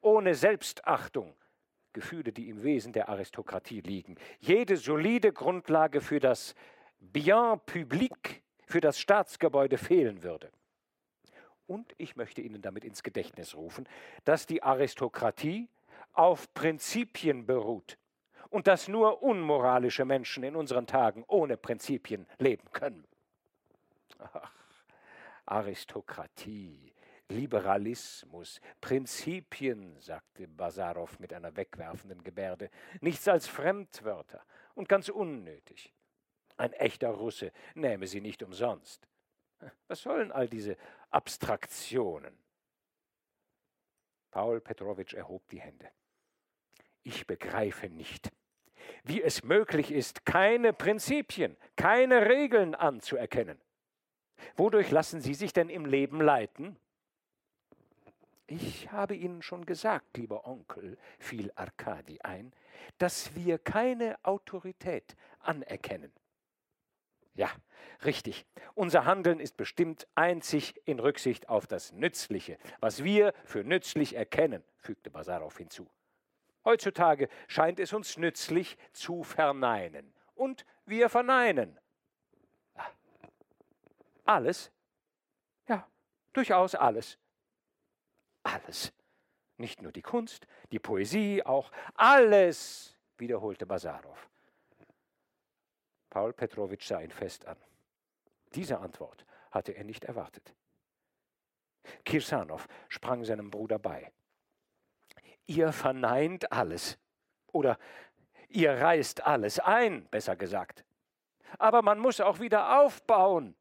ohne 0.00 0.34
Selbstachtung, 0.34 1.34
Gefühle, 1.92 2.32
die 2.32 2.48
im 2.48 2.62
Wesen 2.62 2.92
der 2.92 3.08
Aristokratie 3.08 3.80
liegen, 3.80 4.16
jede 4.40 4.76
solide 4.76 5.32
Grundlage 5.32 6.00
für 6.00 6.20
das 6.20 6.54
Bien 7.00 7.60
public, 7.66 8.42
für 8.66 8.80
das 8.80 8.98
Staatsgebäude 8.98 9.76
fehlen 9.76 10.22
würde. 10.22 10.50
Und 11.66 11.94
ich 11.98 12.16
möchte 12.16 12.40
Ihnen 12.40 12.62
damit 12.62 12.84
ins 12.84 13.02
Gedächtnis 13.02 13.54
rufen, 13.54 13.88
dass 14.24 14.46
die 14.46 14.62
Aristokratie 14.62 15.68
auf 16.12 16.52
Prinzipien 16.54 17.46
beruht 17.46 17.98
und 18.50 18.66
dass 18.66 18.88
nur 18.88 19.22
unmoralische 19.22 20.04
Menschen 20.04 20.44
in 20.44 20.56
unseren 20.56 20.86
Tagen 20.86 21.24
ohne 21.26 21.56
Prinzipien 21.56 22.26
leben 22.38 22.70
können. 22.72 23.04
Ach, 24.32 24.52
Aristokratie, 25.46 26.94
Liberalismus, 27.28 28.60
Prinzipien, 28.80 29.98
sagte 29.98 30.46
Basarow 30.46 31.18
mit 31.18 31.32
einer 31.32 31.56
wegwerfenden 31.56 32.22
Gebärde, 32.22 32.70
nichts 33.00 33.26
als 33.26 33.46
Fremdwörter 33.48 34.44
und 34.74 34.88
ganz 34.88 35.08
unnötig. 35.08 35.92
Ein 36.56 36.72
echter 36.74 37.08
Russe 37.08 37.52
nähme 37.74 38.06
sie 38.06 38.20
nicht 38.20 38.42
umsonst. 38.42 39.08
Was 39.88 40.02
sollen 40.02 40.32
all 40.32 40.48
diese 40.48 40.76
Abstraktionen? 41.10 42.36
Paul 44.30 44.60
Petrowitsch 44.60 45.14
erhob 45.14 45.48
die 45.48 45.60
Hände. 45.60 45.90
Ich 47.02 47.26
begreife 47.26 47.88
nicht, 47.88 48.30
wie 49.04 49.22
es 49.22 49.42
möglich 49.42 49.90
ist, 49.90 50.24
keine 50.24 50.72
Prinzipien, 50.72 51.56
keine 51.76 52.28
Regeln 52.28 52.74
anzuerkennen. 52.74 53.60
Wodurch 54.56 54.90
lassen 54.90 55.20
Sie 55.20 55.34
sich 55.34 55.52
denn 55.52 55.68
im 55.68 55.86
Leben 55.86 56.20
leiten? 56.20 56.76
Ich 58.46 58.92
habe 58.92 59.14
Ihnen 59.14 59.42
schon 59.42 59.64
gesagt, 59.64 60.16
lieber 60.16 60.46
Onkel, 60.46 60.98
fiel 61.18 61.50
Arkadi 61.54 62.20
ein, 62.20 62.52
dass 62.98 63.34
wir 63.34 63.58
keine 63.58 64.16
Autorität 64.24 65.16
anerkennen. 65.40 66.12
Ja, 67.34 67.50
richtig. 68.04 68.44
Unser 68.74 69.06
Handeln 69.06 69.40
ist 69.40 69.56
bestimmt 69.56 70.06
einzig 70.14 70.74
in 70.84 70.98
Rücksicht 70.98 71.48
auf 71.48 71.66
das 71.66 71.92
Nützliche, 71.92 72.58
was 72.80 73.02
wir 73.02 73.32
für 73.44 73.64
nützlich 73.64 74.16
erkennen, 74.16 74.62
fügte 74.76 75.10
Basarow 75.10 75.56
hinzu. 75.56 75.88
Heutzutage 76.64 77.28
scheint 77.48 77.80
es 77.80 77.92
uns 77.92 78.18
nützlich 78.18 78.76
zu 78.92 79.22
verneinen. 79.22 80.12
Und 80.34 80.64
wir 80.84 81.08
verneinen. 81.08 81.78
Alles? 84.24 84.70
Ja, 85.68 85.86
durchaus 86.32 86.74
alles. 86.74 87.18
Alles. 88.42 88.92
Nicht 89.56 89.82
nur 89.82 89.92
die 89.92 90.02
Kunst, 90.02 90.46
die 90.72 90.78
Poesie, 90.78 91.42
auch 91.44 91.70
alles, 91.94 92.96
wiederholte 93.18 93.66
Basarow. 93.66 94.28
Paul 96.10 96.32
Petrowitsch 96.32 96.86
sah 96.86 97.00
ihn 97.00 97.10
fest 97.10 97.46
an. 97.46 97.56
Diese 98.54 98.80
Antwort 98.80 99.24
hatte 99.50 99.72
er 99.72 99.84
nicht 99.84 100.04
erwartet. 100.04 100.54
Kirsanow 102.04 102.66
sprang 102.88 103.24
seinem 103.24 103.50
Bruder 103.50 103.78
bei. 103.78 104.12
Ihr 105.46 105.72
verneint 105.72 106.52
alles. 106.52 106.98
Oder 107.46 107.78
ihr 108.48 108.72
reißt 108.72 109.26
alles 109.26 109.58
ein, 109.58 110.06
besser 110.08 110.36
gesagt. 110.36 110.84
Aber 111.58 111.82
man 111.82 111.98
muss 111.98 112.20
auch 112.20 112.40
wieder 112.40 112.80
aufbauen. 112.80 113.54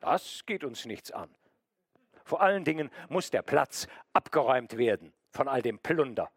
Das 0.00 0.44
geht 0.46 0.64
uns 0.64 0.86
nichts 0.86 1.10
an. 1.10 1.30
Vor 2.24 2.40
allen 2.40 2.64
Dingen 2.64 2.90
muss 3.08 3.30
der 3.30 3.42
Platz 3.42 3.86
abgeräumt 4.12 4.76
werden 4.76 5.12
von 5.30 5.48
all 5.48 5.62
dem 5.62 5.78
Plunder. 5.78 6.30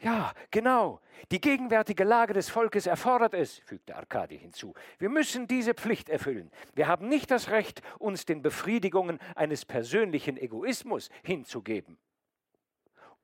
Ja, 0.00 0.32
genau. 0.50 1.00
Die 1.32 1.40
gegenwärtige 1.40 2.04
Lage 2.04 2.32
des 2.32 2.48
Volkes 2.48 2.86
erfordert 2.86 3.34
es, 3.34 3.58
fügte 3.58 3.96
Arkadi 3.96 4.38
hinzu. 4.38 4.74
Wir 4.98 5.08
müssen 5.08 5.48
diese 5.48 5.74
Pflicht 5.74 6.08
erfüllen. 6.08 6.52
Wir 6.74 6.86
haben 6.86 7.08
nicht 7.08 7.30
das 7.30 7.50
Recht, 7.50 7.82
uns 7.98 8.24
den 8.24 8.40
Befriedigungen 8.40 9.18
eines 9.34 9.64
persönlichen 9.64 10.36
Egoismus 10.36 11.10
hinzugeben. 11.24 11.98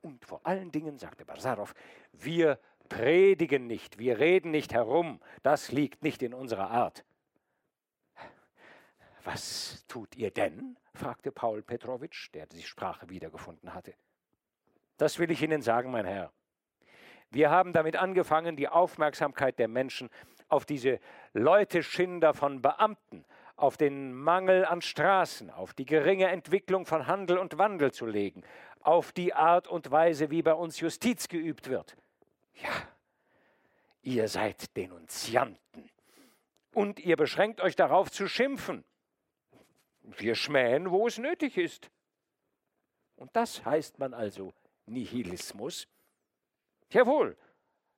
Und 0.01 0.25
vor 0.25 0.41
allen 0.43 0.71
Dingen, 0.71 0.97
sagte 0.97 1.25
Basarow, 1.25 1.73
wir 2.11 2.59
predigen 2.89 3.67
nicht, 3.67 3.97
wir 3.97 4.19
reden 4.19 4.51
nicht 4.51 4.73
herum. 4.73 5.21
Das 5.43 5.71
liegt 5.71 6.03
nicht 6.03 6.21
in 6.21 6.33
unserer 6.33 6.69
Art. 6.69 7.05
Was 9.25 9.83
tut 9.87 10.15
ihr 10.15 10.29
denn? 10.29 10.77
fragte 10.93 11.31
Paul 11.31 11.63
Petrowitsch, 11.63 12.29
der 12.33 12.45
die 12.45 12.61
Sprache 12.61 13.09
wiedergefunden 13.09 13.73
hatte. 13.73 13.95
Das 14.97 15.17
will 15.19 15.31
ich 15.31 15.41
Ihnen 15.41 15.63
sagen, 15.63 15.91
mein 15.91 16.05
Herr. 16.05 16.31
Wir 17.31 17.49
haben 17.49 17.73
damit 17.73 17.95
angefangen, 17.95 18.55
die 18.55 18.69
Aufmerksamkeit 18.69 19.57
der 19.57 19.67
Menschen 19.67 20.09
auf 20.47 20.65
diese 20.65 20.99
Leuteschinder 21.33 22.35
von 22.35 22.61
Beamten, 22.61 23.25
auf 23.55 23.77
den 23.77 24.13
Mangel 24.13 24.63
an 24.63 24.81
Straßen, 24.81 25.49
auf 25.49 25.73
die 25.73 25.85
geringe 25.85 26.27
Entwicklung 26.27 26.85
von 26.85 27.07
Handel 27.07 27.39
und 27.39 27.57
Wandel 27.57 27.91
zu 27.91 28.05
legen, 28.05 28.43
auf 28.81 29.11
die 29.11 29.33
Art 29.33 29.67
und 29.67 29.89
Weise, 29.89 30.29
wie 30.29 30.43
bei 30.43 30.53
uns 30.53 30.79
Justiz 30.79 31.27
geübt 31.27 31.67
wird. 31.67 31.97
Ja, 32.53 32.69
ihr 34.03 34.27
seid 34.27 34.77
Denunzianten. 34.77 35.89
Und 36.73 36.99
ihr 36.99 37.17
beschränkt 37.17 37.59
euch 37.59 37.75
darauf 37.75 38.11
zu 38.11 38.27
schimpfen. 38.27 38.85
Wir 40.05 40.35
schmähen, 40.35 40.91
wo 40.91 41.07
es 41.07 41.17
nötig 41.17 41.57
ist. 41.57 41.89
Und 43.15 43.35
das 43.35 43.65
heißt 43.65 43.97
man 43.97 44.13
also 44.13 44.53
Nihilismus. 44.85 45.87
Jawohl, 46.89 47.37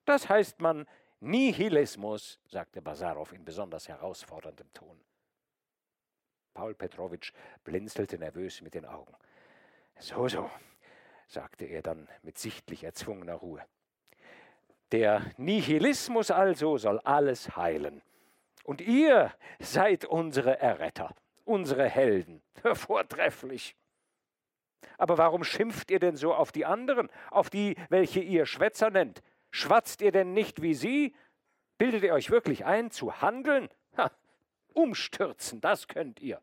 das 0.04 0.28
heißt 0.28 0.60
man 0.60 0.86
Nihilismus, 1.20 2.40
sagte 2.46 2.80
Basarow 2.80 3.30
in 3.32 3.44
besonders 3.44 3.88
herausforderndem 3.88 4.72
Ton. 4.72 4.98
Paul 6.54 6.74
Petrowitsch 6.74 7.32
blinzelte 7.62 8.18
nervös 8.18 8.62
mit 8.62 8.74
den 8.74 8.86
Augen. 8.86 9.14
So, 9.98 10.28
so, 10.28 10.50
sagte 11.26 11.66
er 11.66 11.82
dann 11.82 12.08
mit 12.22 12.38
sichtlich 12.38 12.84
erzwungener 12.84 13.34
Ruhe. 13.34 13.64
Der 14.92 15.30
Nihilismus 15.36 16.30
also 16.30 16.78
soll 16.78 16.98
alles 17.00 17.56
heilen. 17.56 18.02
Und 18.64 18.80
ihr 18.80 19.34
seid 19.58 20.04
unsere 20.04 20.58
Erretter 20.58 21.14
unsere 21.48 21.88
Helden. 21.88 22.42
Vortrefflich. 22.74 23.76
Aber 24.96 25.18
warum 25.18 25.44
schimpft 25.44 25.90
ihr 25.90 25.98
denn 25.98 26.16
so 26.16 26.34
auf 26.34 26.52
die 26.52 26.66
anderen, 26.66 27.08
auf 27.30 27.50
die, 27.50 27.76
welche 27.88 28.20
ihr 28.20 28.46
Schwätzer 28.46 28.90
nennt? 28.90 29.22
Schwatzt 29.50 30.02
ihr 30.02 30.12
denn 30.12 30.32
nicht 30.32 30.62
wie 30.62 30.74
sie? 30.74 31.14
Bildet 31.78 32.02
ihr 32.02 32.12
euch 32.12 32.30
wirklich 32.30 32.64
ein, 32.64 32.90
zu 32.90 33.20
handeln? 33.20 33.68
Ha, 33.96 34.10
umstürzen, 34.74 35.60
das 35.60 35.88
könnt 35.88 36.20
ihr. 36.20 36.42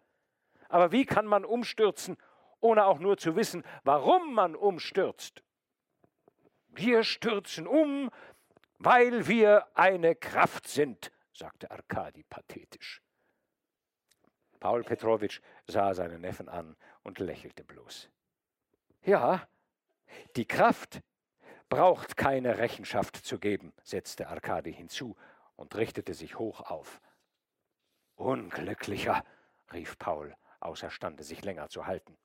Aber 0.70 0.92
wie 0.92 1.06
kann 1.06 1.26
man 1.26 1.46
umstürzen, 1.46 2.18
ohne 2.60 2.86
auch 2.86 3.00
nur 3.00 3.18
zu 3.18 3.36
wissen, 3.36 3.64
warum 3.84 4.34
man 4.34 4.56
umstürzt? 4.56 5.44
Wir 6.68 7.04
stürzen 7.04 7.68
um, 7.68 8.10
weil 8.80 9.28
wir 9.28 9.68
eine 9.76 10.16
Kraft 10.16 10.68
sind, 10.68 11.12
sagte 11.32 11.72
Arkadi 11.72 12.24
pathetisch. 12.24 13.05
Paul 14.60 14.84
Petrowitsch 14.84 15.42
sah 15.68 15.94
seinen 15.94 16.22
Neffen 16.22 16.50
an 16.50 16.76
und 17.04 17.20
lächelte 17.20 17.64
bloß. 17.64 18.10
Ja, 19.04 19.48
die 20.36 20.48
Kraft 20.48 21.02
braucht 21.70 22.18
keine 22.18 22.58
Rechenschaft 22.58 23.16
zu 23.18 23.40
geben, 23.40 23.74
setzte 23.84 24.28
Arkadi 24.28 24.74
hinzu 24.74 25.16
und 25.56 25.76
richtete 25.76 26.14
sich 26.14 26.38
hoch 26.40 26.62
auf. 26.62 27.02
Unglücklicher, 28.16 29.24
rief 29.74 29.98
Paul, 29.98 30.36
außerstande 30.60 31.24
sich 31.24 31.44
länger 31.44 31.70
zu 31.70 31.86
halten. 31.86 32.18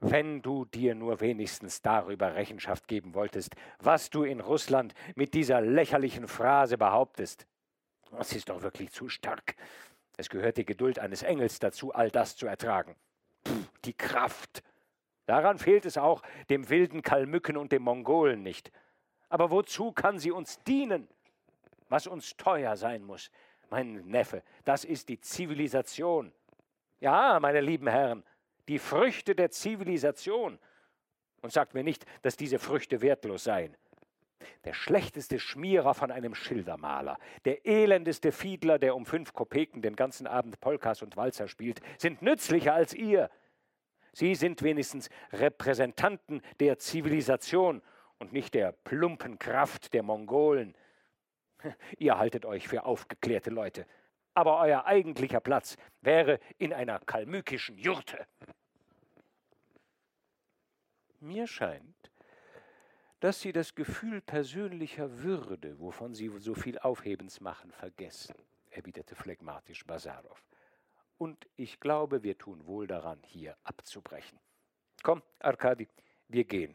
Wenn 0.00 0.42
du 0.42 0.64
dir 0.64 0.94
nur 0.96 1.20
wenigstens 1.20 1.80
darüber 1.80 2.34
Rechenschaft 2.34 2.88
geben 2.88 3.14
wolltest, 3.14 3.54
was 3.78 4.10
du 4.10 4.24
in 4.24 4.40
Russland 4.40 4.94
mit 5.14 5.32
dieser 5.32 5.60
lächerlichen 5.60 6.26
Phrase 6.26 6.76
behauptest. 6.76 7.46
Das 8.10 8.32
ist 8.32 8.48
doch 8.48 8.62
wirklich 8.62 8.90
zu 8.90 9.08
stark. 9.08 9.54
Es 10.16 10.28
gehört 10.28 10.56
die 10.56 10.66
Geduld 10.66 10.98
eines 10.98 11.22
Engels 11.22 11.58
dazu, 11.58 11.92
all 11.92 12.10
das 12.10 12.36
zu 12.36 12.46
ertragen. 12.46 12.96
Puh, 13.44 13.64
die 13.84 13.94
Kraft. 13.94 14.62
Daran 15.26 15.58
fehlt 15.58 15.86
es 15.86 15.96
auch 15.96 16.22
dem 16.50 16.68
wilden 16.68 17.02
Kalmücken 17.02 17.56
und 17.56 17.72
dem 17.72 17.82
Mongolen 17.82 18.42
nicht. 18.42 18.70
Aber 19.28 19.50
wozu 19.50 19.92
kann 19.92 20.18
sie 20.18 20.30
uns 20.30 20.58
dienen? 20.64 21.08
Was 21.88 22.06
uns 22.06 22.36
teuer 22.36 22.76
sein 22.76 23.04
muss, 23.04 23.30
mein 23.70 24.04
Neffe, 24.06 24.42
das 24.64 24.84
ist 24.84 25.08
die 25.08 25.20
Zivilisation. 25.20 26.32
Ja, 27.00 27.40
meine 27.40 27.60
lieben 27.60 27.88
Herren, 27.88 28.22
die 28.68 28.78
Früchte 28.78 29.34
der 29.34 29.50
Zivilisation. 29.50 30.58
Und 31.40 31.52
sagt 31.52 31.74
mir 31.74 31.82
nicht, 31.82 32.06
dass 32.22 32.36
diese 32.36 32.58
Früchte 32.58 33.00
wertlos 33.00 33.44
seien. 33.44 33.76
Der 34.64 34.74
schlechteste 34.74 35.38
Schmierer 35.38 35.94
von 35.94 36.10
einem 36.10 36.34
Schildermaler, 36.34 37.18
der 37.44 37.66
elendeste 37.66 38.32
Fiedler, 38.32 38.78
der 38.78 38.96
um 38.96 39.06
fünf 39.06 39.32
Kopeken 39.32 39.82
den 39.82 39.96
ganzen 39.96 40.26
Abend 40.26 40.60
Polkas 40.60 41.02
und 41.02 41.16
Walzer 41.16 41.48
spielt, 41.48 41.80
sind 41.98 42.22
nützlicher 42.22 42.74
als 42.74 42.94
ihr. 42.94 43.30
Sie 44.12 44.34
sind 44.34 44.62
wenigstens 44.62 45.08
Repräsentanten 45.32 46.42
der 46.60 46.78
Zivilisation 46.78 47.82
und 48.18 48.32
nicht 48.32 48.54
der 48.54 48.72
plumpen 48.72 49.38
Kraft 49.38 49.94
der 49.94 50.02
Mongolen. 50.02 50.76
Ihr 51.98 52.18
haltet 52.18 52.44
euch 52.44 52.68
für 52.68 52.84
aufgeklärte 52.84 53.50
Leute, 53.50 53.86
aber 54.34 54.60
euer 54.60 54.84
eigentlicher 54.84 55.40
Platz 55.40 55.76
wäre 56.00 56.38
in 56.58 56.72
einer 56.72 56.98
kalmykischen 56.98 57.78
Jurte. 57.78 58.26
Mir 61.20 61.46
scheint, 61.46 62.01
dass 63.22 63.40
Sie 63.40 63.52
das 63.52 63.76
Gefühl 63.76 64.20
persönlicher 64.20 65.22
Würde, 65.22 65.78
wovon 65.78 66.12
Sie 66.12 66.28
so 66.40 66.56
viel 66.56 66.76
Aufhebens 66.80 67.40
machen, 67.40 67.70
vergessen, 67.70 68.34
erwiderte 68.70 69.14
phlegmatisch 69.14 69.86
Basarow. 69.86 70.44
Und 71.18 71.48
ich 71.54 71.78
glaube, 71.78 72.24
wir 72.24 72.36
tun 72.36 72.66
wohl 72.66 72.88
daran, 72.88 73.20
hier 73.24 73.56
abzubrechen. 73.62 74.40
Komm, 75.04 75.22
Arkadi, 75.38 75.86
wir 76.26 76.42
gehen. 76.42 76.74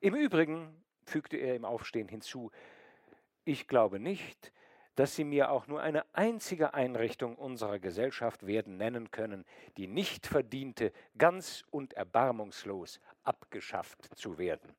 Im 0.00 0.16
Übrigen, 0.16 0.82
fügte 1.04 1.36
er 1.36 1.54
im 1.54 1.64
Aufstehen 1.64 2.08
hinzu, 2.08 2.50
ich 3.44 3.68
glaube 3.68 4.00
nicht, 4.00 4.52
dass 4.96 5.14
Sie 5.14 5.22
mir 5.22 5.52
auch 5.52 5.68
nur 5.68 5.80
eine 5.80 6.12
einzige 6.12 6.74
Einrichtung 6.74 7.36
unserer 7.36 7.78
Gesellschaft 7.78 8.48
werden 8.48 8.78
nennen 8.78 9.12
können, 9.12 9.44
die 9.76 9.86
nicht 9.86 10.26
verdiente, 10.26 10.92
ganz 11.16 11.64
und 11.70 11.92
erbarmungslos 11.92 12.98
abgeschafft 13.22 14.04
zu 14.16 14.38
werden. 14.38 14.74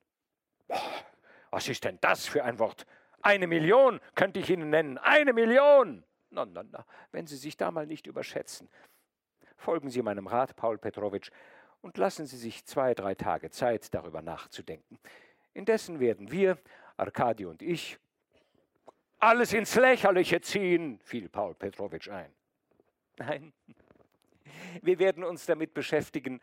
Was 1.49 1.67
ist 1.67 1.83
denn 1.83 1.97
das 2.01 2.27
für 2.27 2.43
ein 2.43 2.59
Wort? 2.59 2.85
Eine 3.21 3.47
Million 3.47 3.99
könnte 4.15 4.39
ich 4.39 4.49
Ihnen 4.49 4.69
nennen. 4.69 4.97
Eine 4.97 5.33
Million! 5.33 6.03
Na, 6.31 6.45
na, 6.45 6.63
na, 6.63 6.85
wenn 7.11 7.25
Sie 7.25 7.37
sich 7.37 7.57
da 7.57 7.71
mal 7.71 7.87
nicht 7.87 8.07
überschätzen. 8.07 8.69
Folgen 9.57 9.89
Sie 9.89 10.01
meinem 10.01 10.27
Rat, 10.27 10.55
Paul 10.55 10.77
Petrowitsch, 10.77 11.31
und 11.81 11.97
lassen 11.97 12.25
Sie 12.25 12.37
sich 12.37 12.65
zwei, 12.65 12.93
drei 12.93 13.15
Tage 13.15 13.49
Zeit, 13.49 13.93
darüber 13.93 14.21
nachzudenken. 14.21 14.99
Indessen 15.53 15.99
werden 15.99 16.31
wir, 16.31 16.57
Arkadi 16.97 17.45
und 17.45 17.61
ich, 17.61 17.97
alles 19.17 19.53
ins 19.53 19.75
Lächerliche 19.75 20.39
ziehen, 20.39 20.99
fiel 21.03 21.29
Paul 21.29 21.55
Petrowitsch 21.55 22.09
ein. 22.09 22.33
Nein, 23.17 23.53
wir 24.81 24.99
werden 24.99 25.23
uns 25.23 25.45
damit 25.45 25.73
beschäftigen, 25.73 26.41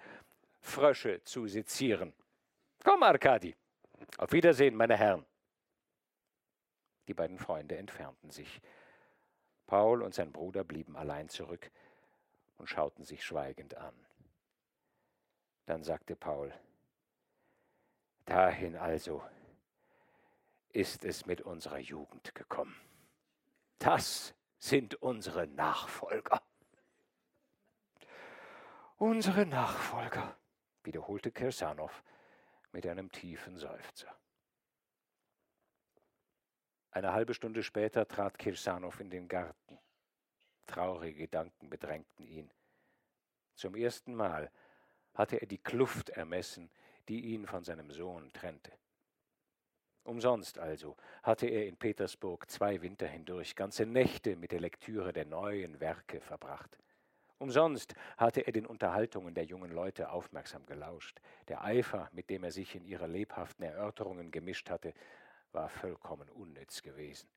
Frösche 0.61 1.23
zu 1.23 1.47
sezieren. 1.47 2.13
Komm, 2.83 3.03
Arkadi. 3.03 3.55
Auf 4.19 4.33
Wiedersehen, 4.33 4.77
meine 4.77 4.97
Herren. 4.97 5.25
Die 7.09 7.15
beiden 7.15 7.39
Freunde 7.39 7.77
entfernten 7.77 8.31
sich. 8.31 8.61
Paul 9.67 10.03
und 10.03 10.15
sein 10.15 10.33
Bruder 10.33 10.65
blieben 10.65 10.97
allein 10.97 11.29
zurück 11.29 11.71
und 12.59 12.69
schauten 12.69 13.05
sich 13.05 13.25
schweigend 13.25 13.77
an. 13.77 13.95
Dann 15.67 15.83
sagte 15.83 16.17
Paul, 16.17 16.53
Dahin 18.25 18.77
also 18.77 19.23
ist 20.71 21.05
es 21.05 21.27
mit 21.27 21.41
unserer 21.43 21.79
Jugend 21.79 22.35
gekommen. 22.35 22.77
Das 23.79 24.35
sind 24.59 24.97
unsere 24.97 25.47
Nachfolger. 25.47 26.43
Unsere 28.97 29.47
Nachfolger, 29.47 30.37
wiederholte 30.83 31.31
Kirsanow 31.31 32.03
mit 32.77 32.87
einem 32.87 33.11
tiefen 33.11 33.57
Seufzer. 33.57 34.15
Eine 36.91 37.15
halbe 37.15 37.33
Stunde 37.33 37.63
später 37.63 38.07
trat 38.07 38.39
Kirsanow 38.39 39.01
in 39.01 39.09
den 39.09 39.29
Garten. 39.29 39.79
Traurige 40.67 41.21
Gedanken 41.21 41.71
bedrängten 41.71 42.27
ihn. 42.27 42.51
Zum 43.55 43.77
ersten 43.77 44.15
Mal 44.15 44.53
hatte 45.15 45.41
er 45.41 45.47
die 45.47 45.57
Kluft 45.57 46.11
ermessen, 46.11 46.71
die 47.09 47.33
ihn 47.33 47.47
von 47.47 47.65
seinem 47.65 47.91
Sohn 47.91 48.31
trennte. 48.35 48.73
Umsonst 50.05 50.59
also 50.59 50.99
hatte 51.23 51.47
er 51.47 51.67
in 51.67 51.79
Petersburg 51.79 52.51
zwei 52.51 52.83
Winter 52.83 53.07
hindurch 53.07 53.57
ganze 53.57 53.87
Nächte 53.87 54.37
mit 54.37 54.53
der 54.53 54.61
Lektüre 54.61 55.15
der 55.15 55.25
neuen 55.25 55.81
Werke 55.81 56.21
verbracht. 56.21 56.77
Umsonst 57.39 57.95
hatte 58.17 58.47
er 58.47 58.53
den 58.53 58.67
Unterhaltungen 58.67 59.35
der 59.35 59.45
jungen 59.45 59.71
Leute 59.71 60.11
aufmerksam 60.11 60.65
gelauscht. 60.65 61.21
Der 61.49 61.63
Eifer, 61.63 62.09
mit 62.13 62.31
dem 62.31 62.45
er 62.45 62.53
sich 62.53 62.75
in 62.75 62.85
ihre 62.85 63.07
lebhaften 63.07 63.65
Erörterungen 63.65 64.31
gemischt 64.31 64.71
hatte, 64.71 64.95
war 65.53 65.69
vollkommen 65.69 66.31
unnütz 66.31 66.83
gewesen. 66.83 67.29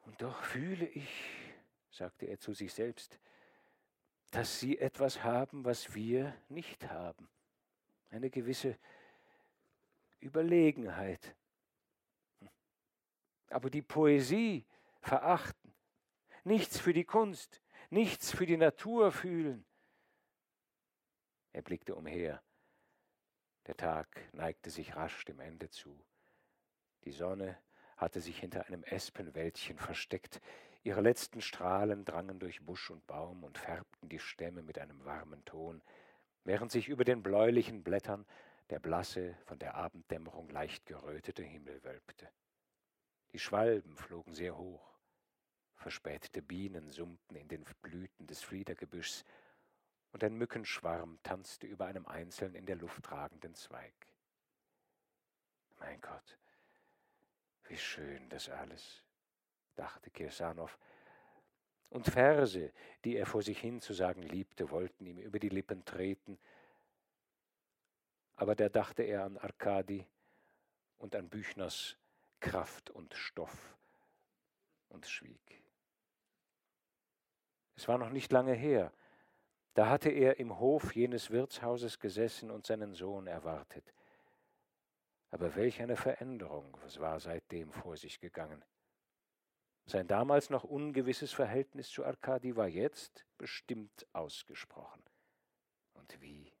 Und 0.00 0.20
doch 0.20 0.42
fühle 0.42 0.86
ich, 0.86 1.10
sagte 1.90 2.26
er 2.26 2.40
zu 2.40 2.54
sich 2.54 2.72
selbst, 2.72 3.18
dass 4.30 4.58
sie 4.58 4.78
etwas 4.78 5.22
haben, 5.22 5.64
was 5.64 5.94
wir 5.94 6.34
nicht 6.48 6.88
haben. 6.88 7.28
Eine 8.10 8.30
gewisse 8.30 8.78
Überlegenheit. 10.20 11.34
Aber 13.50 13.70
die 13.70 13.82
Poesie 13.82 14.64
verachten, 15.00 15.67
nichts 16.48 16.80
für 16.80 16.92
die 16.92 17.04
Kunst, 17.04 17.62
nichts 17.90 18.32
für 18.32 18.46
die 18.46 18.56
Natur 18.56 19.12
fühlen. 19.12 19.64
Er 21.52 21.62
blickte 21.62 21.94
umher. 21.94 22.42
Der 23.66 23.76
Tag 23.76 24.08
neigte 24.32 24.70
sich 24.70 24.96
rasch 24.96 25.24
dem 25.26 25.40
Ende 25.40 25.70
zu. 25.70 26.04
Die 27.04 27.12
Sonne 27.12 27.58
hatte 27.96 28.20
sich 28.20 28.38
hinter 28.40 28.66
einem 28.66 28.82
Espenwäldchen 28.84 29.78
versteckt. 29.78 30.40
Ihre 30.82 31.00
letzten 31.00 31.40
Strahlen 31.40 32.04
drangen 32.04 32.38
durch 32.38 32.64
Busch 32.64 32.90
und 32.90 33.06
Baum 33.06 33.44
und 33.44 33.58
färbten 33.58 34.08
die 34.08 34.18
Stämme 34.18 34.62
mit 34.62 34.78
einem 34.78 35.04
warmen 35.04 35.44
Ton, 35.44 35.82
während 36.44 36.72
sich 36.72 36.88
über 36.88 37.04
den 37.04 37.22
bläulichen 37.22 37.82
Blättern 37.82 38.24
der 38.70 38.78
blasse, 38.78 39.36
von 39.44 39.58
der 39.58 39.74
Abenddämmerung 39.74 40.48
leicht 40.50 40.86
gerötete 40.86 41.42
Himmel 41.42 41.82
wölbte. 41.84 42.28
Die 43.32 43.38
Schwalben 43.38 43.96
flogen 43.96 44.34
sehr 44.34 44.56
hoch. 44.56 44.97
Verspätete 45.78 46.42
Bienen 46.42 46.90
summten 46.90 47.36
in 47.36 47.48
den 47.48 47.64
Blüten 47.82 48.26
des 48.26 48.42
Fliedergebüschs, 48.42 49.24
und 50.12 50.24
ein 50.24 50.34
Mückenschwarm 50.34 51.18
tanzte 51.22 51.66
über 51.66 51.86
einem 51.86 52.06
einzeln 52.06 52.54
in 52.54 52.66
der 52.66 52.76
Luft 52.76 53.04
tragenden 53.04 53.54
Zweig. 53.54 53.94
Mein 55.78 56.00
Gott, 56.00 56.38
wie 57.64 57.76
schön 57.76 58.28
das 58.28 58.48
alles, 58.48 59.02
dachte 59.76 60.10
Kirsanow, 60.10 60.78
und 61.90 62.06
Verse, 62.06 62.72
die 63.04 63.16
er 63.16 63.26
vor 63.26 63.42
sich 63.42 63.60
hin 63.60 63.80
zu 63.80 63.94
sagen 63.94 64.22
liebte, 64.22 64.70
wollten 64.70 65.06
ihm 65.06 65.18
über 65.18 65.38
die 65.38 65.48
Lippen 65.48 65.84
treten, 65.84 66.38
aber 68.36 68.54
da 68.54 68.68
dachte 68.68 69.04
er 69.04 69.24
an 69.24 69.38
Arkadi 69.38 70.06
und 70.98 71.16
an 71.16 71.28
Büchners 71.28 71.96
Kraft 72.40 72.90
und 72.90 73.14
Stoff 73.14 73.76
und 74.88 75.06
schwieg. 75.06 75.62
Es 77.78 77.86
war 77.86 77.96
noch 77.96 78.10
nicht 78.10 78.32
lange 78.32 78.54
her, 78.54 78.92
da 79.74 79.88
hatte 79.88 80.10
er 80.10 80.40
im 80.40 80.58
Hof 80.58 80.96
jenes 80.96 81.30
Wirtshauses 81.30 82.00
gesessen 82.00 82.50
und 82.50 82.66
seinen 82.66 82.92
Sohn 82.92 83.28
erwartet. 83.28 83.94
Aber 85.30 85.54
welch 85.54 85.80
eine 85.80 85.94
Veränderung, 85.94 86.76
was 86.82 86.98
war 86.98 87.20
seitdem 87.20 87.70
vor 87.70 87.96
sich 87.96 88.18
gegangen. 88.18 88.64
Sein 89.86 90.08
damals 90.08 90.50
noch 90.50 90.64
ungewisses 90.64 91.32
Verhältnis 91.32 91.88
zu 91.88 92.04
Arkadi 92.04 92.56
war 92.56 92.66
jetzt 92.66 93.24
bestimmt 93.38 94.08
ausgesprochen. 94.12 95.04
Und 95.94 96.20
wie? 96.20 96.52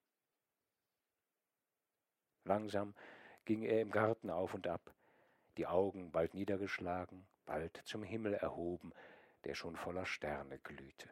Langsam 2.44 2.94
ging 3.44 3.64
er 3.64 3.80
im 3.80 3.90
Garten 3.90 4.30
auf 4.30 4.54
und 4.54 4.68
ab, 4.68 4.94
die 5.56 5.66
Augen 5.66 6.12
bald 6.12 6.34
niedergeschlagen, 6.34 7.26
bald 7.44 7.82
zum 7.84 8.04
Himmel 8.04 8.34
erhoben, 8.34 8.92
der 9.48 9.54
schon 9.54 9.76
voller 9.76 10.04
Sterne 10.04 10.58
glühte. 10.58 11.08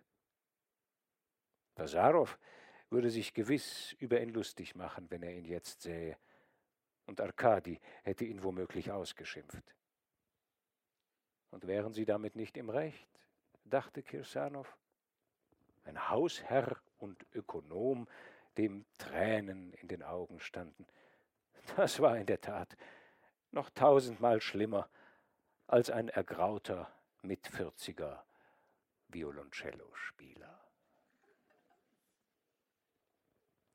Basarow 1.74 2.38
würde 2.90 3.10
sich 3.10 3.32
gewiss 3.32 3.94
über 3.94 4.20
ihn 4.20 4.28
lustig 4.28 4.74
machen, 4.74 5.10
wenn 5.10 5.22
er 5.22 5.32
ihn 5.32 5.46
jetzt 5.46 5.80
sähe, 5.80 6.18
und 7.06 7.20
Arkadi 7.20 7.80
hätte 8.02 8.24
ihn 8.24 8.42
womöglich 8.42 8.90
ausgeschimpft. 8.90 9.74
Und 11.50 11.66
wären 11.66 11.94
sie 11.94 12.04
damit 12.04 12.36
nicht 12.36 12.56
im 12.56 12.68
Recht, 12.68 13.08
dachte 13.64 14.02
Kirsanow, 14.02 14.76
ein 15.84 16.10
Hausherr 16.10 16.76
und 16.98 17.24
Ökonom, 17.32 18.06
dem 18.58 18.84
Tränen 18.98 19.72
in 19.74 19.88
den 19.88 20.02
Augen 20.02 20.40
standen. 20.40 20.86
Das 21.76 22.00
war 22.00 22.18
in 22.18 22.26
der 22.26 22.40
Tat 22.40 22.76
noch 23.50 23.70
tausendmal 23.70 24.40
schlimmer 24.40 24.90
als 25.66 25.90
ein 25.90 26.08
ergrauter, 26.08 26.92
mit 27.26 27.48
40er 27.48 28.22
Violoncellospieler. 29.08 30.62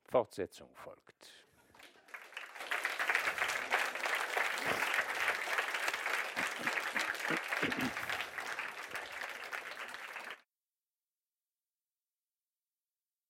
Fortsetzung 0.06 0.76
folgt. 0.76 1.48
Thank 7.62 8.01